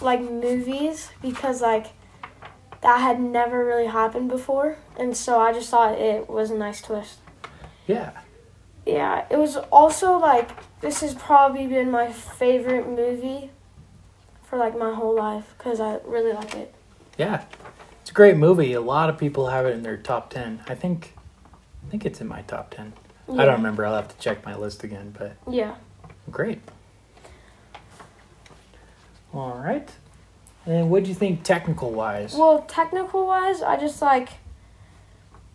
like 0.00 0.20
movies 0.20 1.10
because 1.20 1.60
like 1.60 1.88
that 2.80 2.98
had 3.00 3.20
never 3.20 3.64
really 3.64 3.86
happened 3.86 4.28
before, 4.28 4.78
and 4.96 5.16
so 5.16 5.38
I 5.38 5.52
just 5.52 5.70
thought 5.70 5.98
it 5.98 6.28
was 6.28 6.50
a 6.50 6.56
nice 6.56 6.80
twist. 6.80 7.18
Yeah. 7.86 8.12
Yeah, 8.86 9.26
it 9.30 9.36
was 9.36 9.56
also 9.56 10.18
like 10.18 10.50
this 10.80 11.00
has 11.00 11.14
probably 11.14 11.66
been 11.66 11.90
my 11.90 12.12
favorite 12.12 12.88
movie 12.88 13.50
for 14.42 14.56
like 14.58 14.76
my 14.76 14.92
whole 14.94 15.14
life 15.14 15.54
because 15.56 15.80
I 15.80 15.98
really 16.04 16.32
like 16.32 16.54
it. 16.54 16.74
Yeah. 17.16 17.44
It's 18.00 18.10
a 18.10 18.14
great 18.14 18.36
movie. 18.36 18.72
A 18.72 18.80
lot 18.80 19.08
of 19.08 19.18
people 19.18 19.48
have 19.48 19.66
it 19.66 19.74
in 19.74 19.82
their 19.82 19.96
top 19.96 20.30
10. 20.30 20.64
I 20.68 20.74
think 20.74 21.14
I 21.86 21.90
think 21.90 22.04
it's 22.04 22.20
in 22.20 22.26
my 22.26 22.42
top 22.42 22.70
10. 22.74 22.92
I 23.38 23.44
don't 23.44 23.54
remember. 23.54 23.86
I'll 23.86 23.94
have 23.94 24.08
to 24.08 24.18
check 24.18 24.44
my 24.44 24.56
list 24.56 24.82
again, 24.82 25.14
but 25.16 25.36
Yeah. 25.48 25.76
Great. 26.30 26.60
All 29.32 29.58
right. 29.58 29.88
And 30.66 30.90
what 30.90 31.04
do 31.04 31.08
you 31.08 31.14
think 31.14 31.42
technical 31.42 31.90
wise? 31.90 32.34
Well, 32.34 32.62
technical 32.62 33.26
wise, 33.26 33.62
I 33.62 33.76
just 33.76 34.02
like 34.02 34.28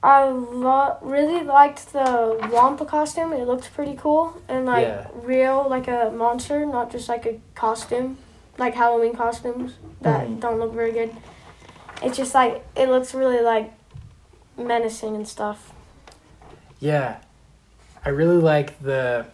I 0.07 0.29
lo- 0.29 0.95
really 1.01 1.43
liked 1.43 1.91
the 1.91 2.39
Wampa 2.51 2.85
costume. 2.85 3.33
It 3.33 3.45
looked 3.45 3.73
pretty 3.73 3.95
cool 3.95 4.41
and 4.47 4.65
like 4.65 4.87
Yeah. 4.87 5.07
real, 5.13 5.67
like 5.69 5.87
a 5.89 6.11
monster, 6.15 6.65
not 6.65 6.89
just 6.91 7.09
like 7.09 7.25
a 7.25 7.39
costume, 7.55 8.17
like 8.57 8.73
Halloween 8.73 9.13
costumes 9.15 9.73
that 10.01 10.27
Mhm. 10.27 10.39
don't 10.39 10.59
look 10.59 10.71
very 10.73 10.93
good. 10.93 11.13
It's 12.01 12.15
just 12.15 12.33
like 12.33 12.63
it 12.75 12.87
looks 12.87 13.13
really 13.13 13.41
like 13.41 13.73
menacing 14.57 15.13
and 15.15 15.27
stuff. 15.27 15.73
Yeah. 16.79 17.17
I 18.05 18.09
really 18.09 18.37
like 18.37 18.79
the 18.79 19.25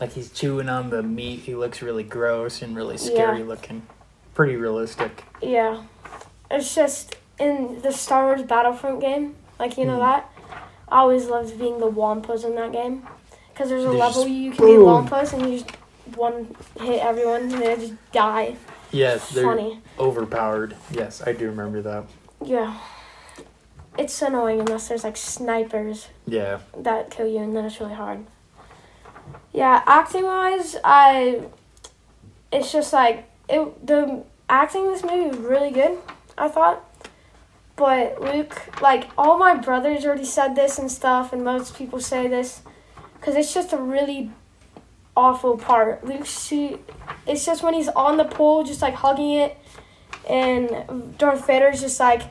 like 0.00 0.12
he's 0.14 0.30
chewing 0.30 0.68
on 0.68 0.90
the 0.90 1.02
meat. 1.04 1.40
He 1.40 1.54
looks 1.54 1.80
really 1.80 2.02
gross 2.02 2.60
and 2.60 2.74
really 2.74 2.96
scary 2.98 3.38
Yeah. 3.38 3.44
looking. 3.44 3.82
Pretty 4.34 4.56
realistic. 4.56 5.24
Yeah. 5.40 5.82
It's 6.50 6.74
just 6.74 7.14
in 7.38 7.80
the 7.82 7.92
Star 7.92 8.24
Wars 8.24 8.42
Battlefront 8.42 9.00
game, 9.00 9.36
like 9.62 9.78
you 9.78 9.84
know 9.84 9.98
Mhm. 9.98 10.00
that. 10.10 10.30
I 10.88 10.98
always 10.98 11.26
loved 11.28 11.58
being 11.58 11.78
the 11.78 11.90
Wampas 11.90 12.44
in 12.44 12.54
that 12.56 12.72
game. 12.72 13.06
Because 13.52 13.68
there's 13.68 13.84
a 13.84 13.88
They 13.90 13.96
level 13.96 14.22
just 14.24 14.34
you 14.34 14.50
can 14.50 14.66
be 14.66 14.72
boom. 14.72 15.06
Wampas 15.06 15.32
and 15.32 15.42
you 15.50 15.58
just 15.60 15.70
one 16.16 16.54
hit 16.80 17.00
everyone 17.02 17.42
and 17.42 17.52
they 17.52 17.76
just 17.76 17.94
die. 18.12 18.56
Yes, 18.90 19.30
they're 19.30 19.44
Funny. 19.44 19.80
overpowered. 19.98 20.74
Yes, 20.90 21.22
I 21.26 21.32
do 21.32 21.46
remember 21.46 21.80
that. 21.82 22.04
Yeah. 22.44 22.74
It's 23.96 24.20
annoying 24.22 24.60
unless 24.60 24.88
there's 24.88 25.04
like 25.04 25.16
snipers 25.16 26.08
Yeah. 26.26 26.58
that 26.76 27.10
kill 27.10 27.26
you 27.26 27.38
and 27.38 27.54
then 27.56 27.64
it's 27.66 27.78
really 27.80 27.94
hard. 27.94 28.26
Yeah, 29.52 29.82
acting 29.86 30.24
wise, 30.24 30.76
I 30.82 31.42
it's 32.50 32.72
just 32.72 32.92
like 32.92 33.24
it 33.48 33.86
the 33.86 34.24
acting 34.48 34.86
in 34.86 34.92
this 34.92 35.04
movie 35.04 35.28
was 35.28 35.38
really 35.38 35.70
good, 35.70 35.98
I 36.36 36.48
thought. 36.48 36.82
But 37.76 38.20
Luke, 38.20 38.80
like 38.82 39.08
all 39.16 39.38
my 39.38 39.54
brothers 39.54 40.04
already 40.04 40.24
said 40.24 40.54
this 40.54 40.78
and 40.78 40.90
stuff 40.90 41.32
and 41.32 41.42
most 41.42 41.76
people 41.76 42.00
say 42.00 42.28
this 42.28 42.62
cuz 43.20 43.34
it's 43.34 43.52
just 43.54 43.72
a 43.72 43.76
really 43.78 44.30
awful 45.16 45.56
part. 45.56 46.04
Luke 46.04 46.26
see 46.26 46.76
it's 47.26 47.44
just 47.44 47.62
when 47.62 47.74
he's 47.74 47.88
on 47.88 48.16
the 48.18 48.24
pole 48.24 48.62
just 48.64 48.82
like 48.82 48.94
hugging 48.94 49.32
it 49.32 49.56
and 50.28 51.16
Darth 51.18 51.46
Vader's 51.46 51.80
just 51.80 51.98
like 51.98 52.22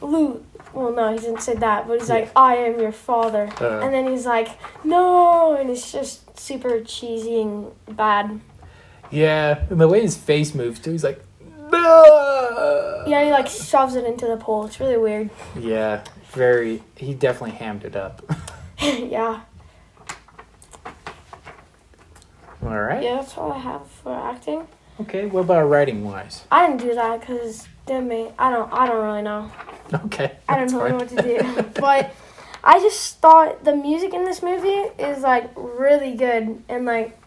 Luke 0.00 0.44
well 0.74 0.92
no, 0.92 1.12
he 1.12 1.18
didn't 1.18 1.40
say 1.40 1.54
that, 1.54 1.88
but 1.88 1.98
he's 2.00 2.08
Yeah. 2.08 2.14
like 2.16 2.30
I 2.36 2.56
am 2.56 2.78
your 2.78 2.92
father. 2.92 3.48
Uh, 3.60 3.80
And 3.82 3.92
then 3.94 4.06
he's 4.06 4.26
like, 4.26 4.48
no, 4.84 5.54
and 5.54 5.70
it's 5.70 5.90
just 5.90 6.38
super 6.38 6.80
cheesy 6.82 7.40
and 7.40 7.72
bad. 7.88 8.40
yeah, 9.10 9.64
and 9.70 9.80
the 9.80 9.88
way 9.88 10.02
his 10.02 10.16
face 10.16 10.54
moves 10.54 10.78
too, 10.78 10.92
he's 10.92 11.02
like. 11.04 11.24
Yeah, 13.06 13.24
he 13.24 13.30
like 13.30 13.46
shoves 13.48 13.94
it 13.94 14.04
into 14.04 14.26
the 14.26 14.36
pole. 14.36 14.66
It's 14.66 14.80
really 14.80 14.98
weird. 14.98 15.30
Yeah, 15.58 16.04
very. 16.32 16.82
He 16.96 17.14
definitely 17.14 17.56
hammed 17.56 17.84
it 17.84 17.96
up. 17.96 18.22
yeah, 18.80 19.40
All 22.62 22.80
right. 22.80 23.02
yeah, 23.02 23.16
that's 23.16 23.36
all 23.38 23.52
I 23.52 23.58
have 23.58 23.86
for 23.86 24.14
acting. 24.14 24.66
Okay. 25.00 25.26
What 25.26 25.40
about 25.42 25.68
writing 25.68 26.04
wise? 26.04 26.44
I 26.50 26.66
didn't 26.66 26.80
do 26.86 26.94
that 26.94 27.20
because 27.20 27.68
damn 27.86 28.08
me, 28.08 28.30
I 28.38 28.50
don't, 28.50 28.72
I 28.72 28.86
don't 28.86 29.04
really 29.04 29.22
know. 29.22 29.50
Okay. 29.92 30.36
I 30.48 30.56
don't 30.56 30.72
know 30.72 30.80
fine. 30.80 30.96
what 30.96 31.08
to 31.10 31.22
do. 31.22 31.62
but 31.80 32.14
I 32.64 32.80
just 32.80 33.18
thought 33.20 33.64
the 33.64 33.74
music 33.74 34.12
in 34.12 34.24
this 34.24 34.42
movie 34.42 34.68
is 35.02 35.22
like 35.22 35.50
really 35.56 36.14
good 36.16 36.62
and 36.68 36.84
like 36.84 37.18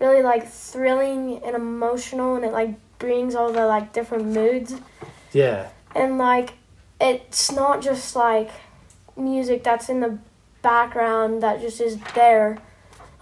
really 0.00 0.22
like 0.22 0.48
thrilling 0.48 1.42
and 1.44 1.56
emotional, 1.56 2.36
and 2.36 2.44
it 2.44 2.52
like 2.52 2.74
brings 2.98 3.34
all 3.34 3.52
the 3.52 3.66
like 3.66 3.92
different 3.92 4.26
moods. 4.26 4.74
Yeah. 5.32 5.68
and 5.94 6.18
like 6.18 6.54
it's 7.00 7.52
not 7.52 7.82
just 7.82 8.16
like 8.16 8.50
music 9.16 9.62
that's 9.62 9.88
in 9.88 10.00
the 10.00 10.18
background 10.62 11.42
that 11.42 11.60
just 11.60 11.80
is 11.80 11.98
there. 12.14 12.58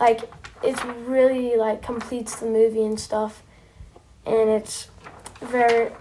Like 0.01 0.31
it's 0.63 0.83
really 0.85 1.57
like 1.57 1.83
completes 1.83 2.37
the 2.37 2.47
movie 2.47 2.85
and 2.85 2.99
stuff. 2.99 3.43
And 4.25 4.49
it's 4.51 4.89
very 5.41 5.93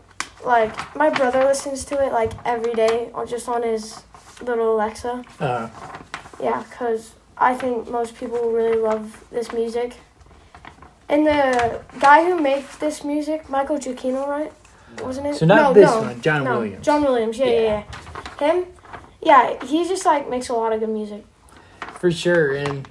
like 0.46 0.96
my 0.96 1.10
brother 1.10 1.44
listens 1.44 1.86
to 1.86 2.04
it 2.06 2.12
like 2.12 2.32
every 2.46 2.74
day 2.74 3.10
or 3.14 3.26
just 3.26 3.50
on 3.50 3.64
his 3.64 4.04
little 4.42 4.76
alexa. 4.76 5.24
Uh, 5.40 5.70
yeah 6.42 6.64
because 6.64 7.14
i 7.38 7.54
think 7.54 7.90
most 7.90 8.18
people 8.18 8.52
really 8.52 8.78
love 8.78 9.24
this 9.32 9.52
music 9.54 9.96
and 11.10 11.26
the 11.26 11.82
guy 12.00 12.26
who 12.26 12.40
made 12.40 12.66
this 12.80 13.04
music 13.04 13.50
michael 13.50 13.78
giacchino 13.78 14.28
right 14.28 14.52
wasn't 15.04 15.28
it 15.28 15.36
so 15.36 15.46
not 15.46 15.56
no, 15.56 15.74
this 15.74 15.90
no. 15.90 16.02
one, 16.02 16.22
John 16.22 16.44
No, 16.44 16.60
Williams. 16.60 16.86
John 16.86 17.04
Williams. 17.04 17.38
Yeah, 17.38 17.46
yeah, 17.46 17.84
yeah. 18.40 18.54
Him. 18.54 18.66
Yeah, 19.22 19.66
he 19.66 19.88
just 19.88 20.06
like 20.06 20.30
makes 20.30 20.50
a 20.50 20.54
lot 20.54 20.74
of 20.74 20.80
good 20.80 20.90
music. 20.90 21.26
For 22.00 22.12
sure. 22.12 22.56
And 22.56 22.88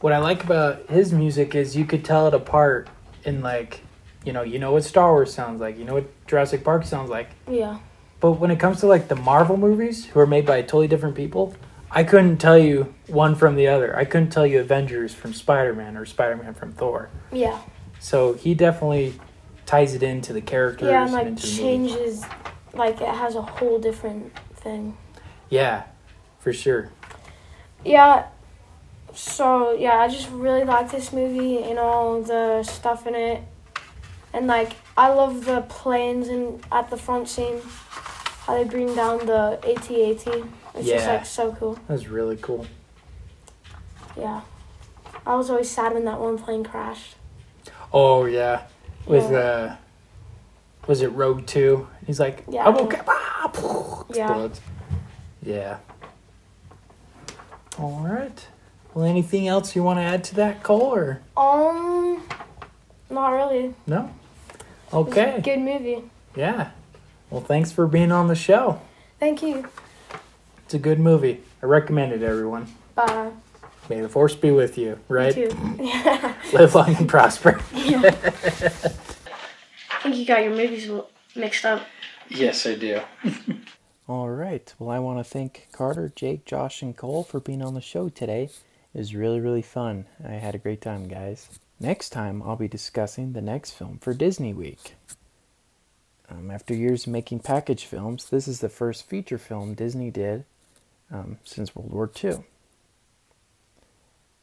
what 0.00 0.12
I 0.12 0.18
like 0.18 0.44
about 0.44 0.88
his 0.88 1.12
music 1.12 1.54
is 1.54 1.76
you 1.76 1.84
could 1.84 2.04
tell 2.04 2.26
it 2.26 2.34
apart 2.34 2.88
in 3.24 3.42
like, 3.42 3.80
you 4.24 4.32
know, 4.32 4.42
you 4.42 4.58
know 4.58 4.72
what 4.72 4.84
Star 4.84 5.12
Wars 5.12 5.32
sounds 5.32 5.60
like, 5.60 5.78
you 5.78 5.84
know 5.84 5.94
what 5.94 6.26
Jurassic 6.26 6.64
Park 6.64 6.84
sounds 6.84 7.10
like. 7.10 7.30
Yeah. 7.50 7.78
But 8.20 8.32
when 8.32 8.50
it 8.50 8.58
comes 8.58 8.80
to 8.80 8.86
like 8.86 9.08
the 9.08 9.16
Marvel 9.16 9.56
movies, 9.56 10.06
who 10.06 10.20
are 10.20 10.26
made 10.26 10.44
by 10.44 10.62
totally 10.62 10.88
different 10.88 11.14
people, 11.14 11.54
I 11.90 12.04
couldn't 12.04 12.38
tell 12.38 12.58
you 12.58 12.94
one 13.06 13.34
from 13.34 13.56
the 13.56 13.68
other. 13.68 13.96
I 13.96 14.04
couldn't 14.04 14.30
tell 14.30 14.46
you 14.46 14.60
Avengers 14.60 15.14
from 15.14 15.32
Spider 15.32 15.74
Man 15.74 15.96
or 15.96 16.04
Spider 16.04 16.36
Man 16.36 16.54
from 16.54 16.72
Thor. 16.72 17.08
Yeah. 17.32 17.58
So 17.98 18.34
he 18.34 18.54
definitely 18.54 19.14
ties 19.66 19.94
it 19.94 20.02
into 20.02 20.32
the 20.32 20.40
characters 20.40 20.88
Yeah, 20.90 21.04
and 21.04 21.12
like 21.12 21.26
movie. 21.28 21.40
changes. 21.56 22.24
Like 22.74 23.00
it 23.00 23.08
has 23.08 23.34
a 23.34 23.42
whole 23.42 23.78
different 23.78 24.32
thing. 24.54 24.96
Yeah, 25.48 25.84
for 26.38 26.52
sure. 26.52 26.90
Yeah. 27.84 28.26
So 29.14 29.72
yeah, 29.72 29.98
I 29.98 30.08
just 30.08 30.28
really 30.30 30.64
like 30.64 30.90
this 30.90 31.12
movie 31.12 31.62
and 31.62 31.78
all 31.78 32.20
the 32.22 32.62
stuff 32.62 33.06
in 33.06 33.14
it, 33.14 33.42
and 34.34 34.46
like 34.46 34.74
I 34.96 35.08
love 35.08 35.46
the 35.46 35.62
planes 35.62 36.28
and 36.28 36.64
at 36.70 36.90
the 36.90 36.96
front 36.98 37.28
scene, 37.28 37.60
how 38.42 38.54
they 38.56 38.64
bring 38.64 38.94
down 38.94 39.24
the 39.26 39.58
AT-AT. 39.64 40.44
It's 40.78 40.88
just 40.88 41.04
Yeah. 41.06 41.12
like 41.12 41.26
so 41.26 41.52
cool. 41.52 41.74
That 41.74 41.88
was 41.94 42.08
really 42.08 42.36
cool. 42.36 42.66
Yeah. 44.16 44.42
I 45.26 45.34
was 45.34 45.50
always 45.50 45.70
sad 45.70 45.92
when 45.94 46.04
that 46.04 46.20
one 46.20 46.38
plane 46.38 46.64
crashed. 46.64 47.16
Oh 47.92 48.24
yeah, 48.24 48.62
with 49.06 49.30
Yeah. 49.30 49.38
uh, 49.38 49.76
was 50.86 51.02
it 51.02 51.08
Rogue 51.08 51.46
Two? 51.46 51.88
He's 52.06 52.20
like, 52.20 52.44
Yeah. 52.48 52.66
I'm 52.66 52.76
okay. 52.76 53.00
Ah, 53.06 53.50
poof, 53.52 54.04
Yeah. 54.16 54.24
explodes. 54.26 54.60
Yeah. 55.42 55.78
All 57.78 58.00
right. 58.02 58.46
Well, 58.94 59.04
anything 59.04 59.46
else 59.46 59.76
you 59.76 59.82
want 59.82 59.98
to 59.98 60.02
add 60.02 60.24
to 60.24 60.34
that, 60.36 60.62
Cole, 60.62 60.80
or 60.82 61.20
Um, 61.36 62.22
not 63.10 63.30
really. 63.30 63.74
no? 63.86 64.10
It 64.88 64.92
was 64.92 65.06
a 65.06 65.10
Okay. 65.10 65.40
good 65.42 65.60
movie. 65.60 66.10
Yeah. 66.34 66.70
Well, 67.30 67.40
thanks 67.42 67.70
for 67.70 67.86
being 67.86 68.10
on 68.10 68.28
the 68.28 68.34
show. 68.34 68.80
Thank 69.20 69.42
you. 69.42 69.66
It's 70.68 70.74
a 70.74 70.78
good 70.78 71.00
movie. 71.00 71.40
I 71.62 71.64
recommend 71.64 72.12
it, 72.12 72.22
everyone. 72.22 72.66
Bye. 72.94 73.30
May 73.88 74.02
the 74.02 74.08
force 74.10 74.34
be 74.34 74.50
with 74.50 74.76
you. 74.76 74.98
Right. 75.08 75.34
You 75.34 75.48
too. 75.48 75.78
Yeah. 75.80 76.34
Live 76.52 76.74
long 76.74 76.94
and 76.94 77.08
prosper. 77.08 77.58
Yeah. 77.74 78.14
I 79.90 80.02
think 80.02 80.16
you 80.16 80.26
got 80.26 80.42
your 80.42 80.54
movies 80.54 80.90
mixed 81.34 81.64
up. 81.64 81.86
Yes, 82.28 82.66
I 82.66 82.74
do. 82.74 83.00
All 84.06 84.28
right. 84.28 84.74
Well, 84.78 84.90
I 84.90 84.98
want 84.98 85.20
to 85.20 85.24
thank 85.24 85.68
Carter, 85.72 86.12
Jake, 86.14 86.44
Josh, 86.44 86.82
and 86.82 86.94
Cole 86.94 87.24
for 87.24 87.40
being 87.40 87.62
on 87.62 87.72
the 87.72 87.80
show 87.80 88.10
today. 88.10 88.50
It 88.92 88.98
was 88.98 89.14
really, 89.14 89.40
really 89.40 89.62
fun. 89.62 90.04
I 90.22 90.32
had 90.32 90.54
a 90.54 90.58
great 90.58 90.82
time, 90.82 91.08
guys. 91.08 91.48
Next 91.80 92.10
time, 92.10 92.42
I'll 92.42 92.56
be 92.56 92.68
discussing 92.68 93.32
the 93.32 93.40
next 93.40 93.70
film 93.70 94.00
for 94.02 94.12
Disney 94.12 94.52
Week. 94.52 94.96
Um, 96.28 96.50
after 96.50 96.74
years 96.74 97.06
of 97.06 97.12
making 97.14 97.38
package 97.38 97.86
films, 97.86 98.28
this 98.28 98.46
is 98.46 98.60
the 98.60 98.68
first 98.68 99.06
feature 99.08 99.38
film 99.38 99.72
Disney 99.72 100.10
did 100.10 100.44
um, 101.12 101.38
since 101.44 101.74
World 101.74 101.92
War 101.92 102.10
II. 102.22 102.44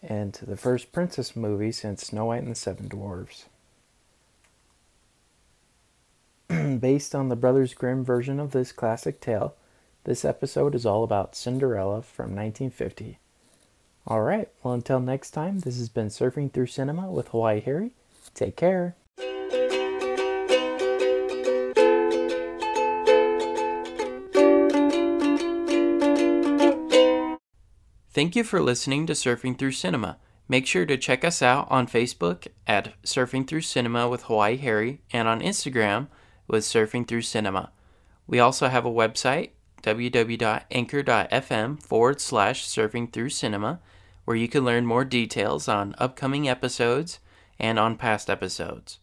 And 0.02 0.34
the 0.34 0.58
first 0.58 0.92
princess 0.92 1.36
movie 1.36 1.72
since 1.72 2.06
Snow 2.06 2.26
White 2.26 2.44
and 2.44 2.52
the 2.52 2.56
Seven 2.56 2.88
Dwarfs. 2.88 3.46
Based 6.80 7.16
on 7.16 7.30
the 7.30 7.36
Brothers 7.36 7.74
Grimm 7.74 8.06
version 8.06 8.40
of 8.40 8.52
this 8.52 8.72
classic 8.72 9.20
tale, 9.20 9.56
this 10.04 10.24
episode 10.24 10.76
is 10.76 10.86
all 10.86 11.04
about 11.04 11.36
Cinderella 11.36 12.04
from 12.04 12.36
1950. 12.36 13.18
Alright, 14.08 14.50
well, 14.62 14.76
until 14.76 15.00
next 15.00 15.32
time, 15.32 15.62
this 15.62 15.80
has 15.80 15.90
been 15.90 16.10
Surfing 16.10 16.52
Through 16.52 16.68
Cinema 16.68 17.10
with 17.10 17.30
Hawaii 17.30 17.60
Harry. 17.62 17.92
Take 18.36 18.56
care. 18.56 18.96
Thank 28.16 28.36
you 28.38 28.46
for 28.46 28.62
listening 28.62 29.06
to 29.08 29.14
Surfing 29.14 29.60
Through 29.60 29.74
Cinema. 29.74 30.18
Make 30.48 30.66
sure 30.66 30.86
to 30.86 30.96
check 30.96 31.26
us 31.26 31.42
out 31.42 31.68
on 31.70 31.86
Facebook 31.86 32.48
at 32.66 32.94
Surfing 33.04 33.46
Through 33.46 33.64
Cinema 33.64 34.08
with 34.08 34.24
Hawaii 34.24 34.56
Harry 34.56 35.02
and 35.12 35.28
on 35.28 35.42
Instagram 35.42 36.08
with 36.48 36.64
Surfing 36.64 37.06
Through 37.06 37.24
Cinema. 37.24 37.74
We 38.26 38.40
also 38.40 38.70
have 38.70 38.86
a 38.86 38.90
website, 38.90 39.50
www.anchor.fm 39.84 41.84
forward 41.84 42.22
slash 42.22 42.66
surfing 42.66 43.12
through 43.12 43.32
cinema, 43.32 43.82
where 44.24 44.38
you 44.38 44.48
can 44.48 44.64
learn 44.64 44.86
more 44.86 45.04
details 45.04 45.68
on 45.68 45.94
upcoming 45.98 46.48
episodes 46.48 47.20
and 47.60 47.78
on 47.78 47.98
past 47.98 48.30
episodes. 48.30 49.00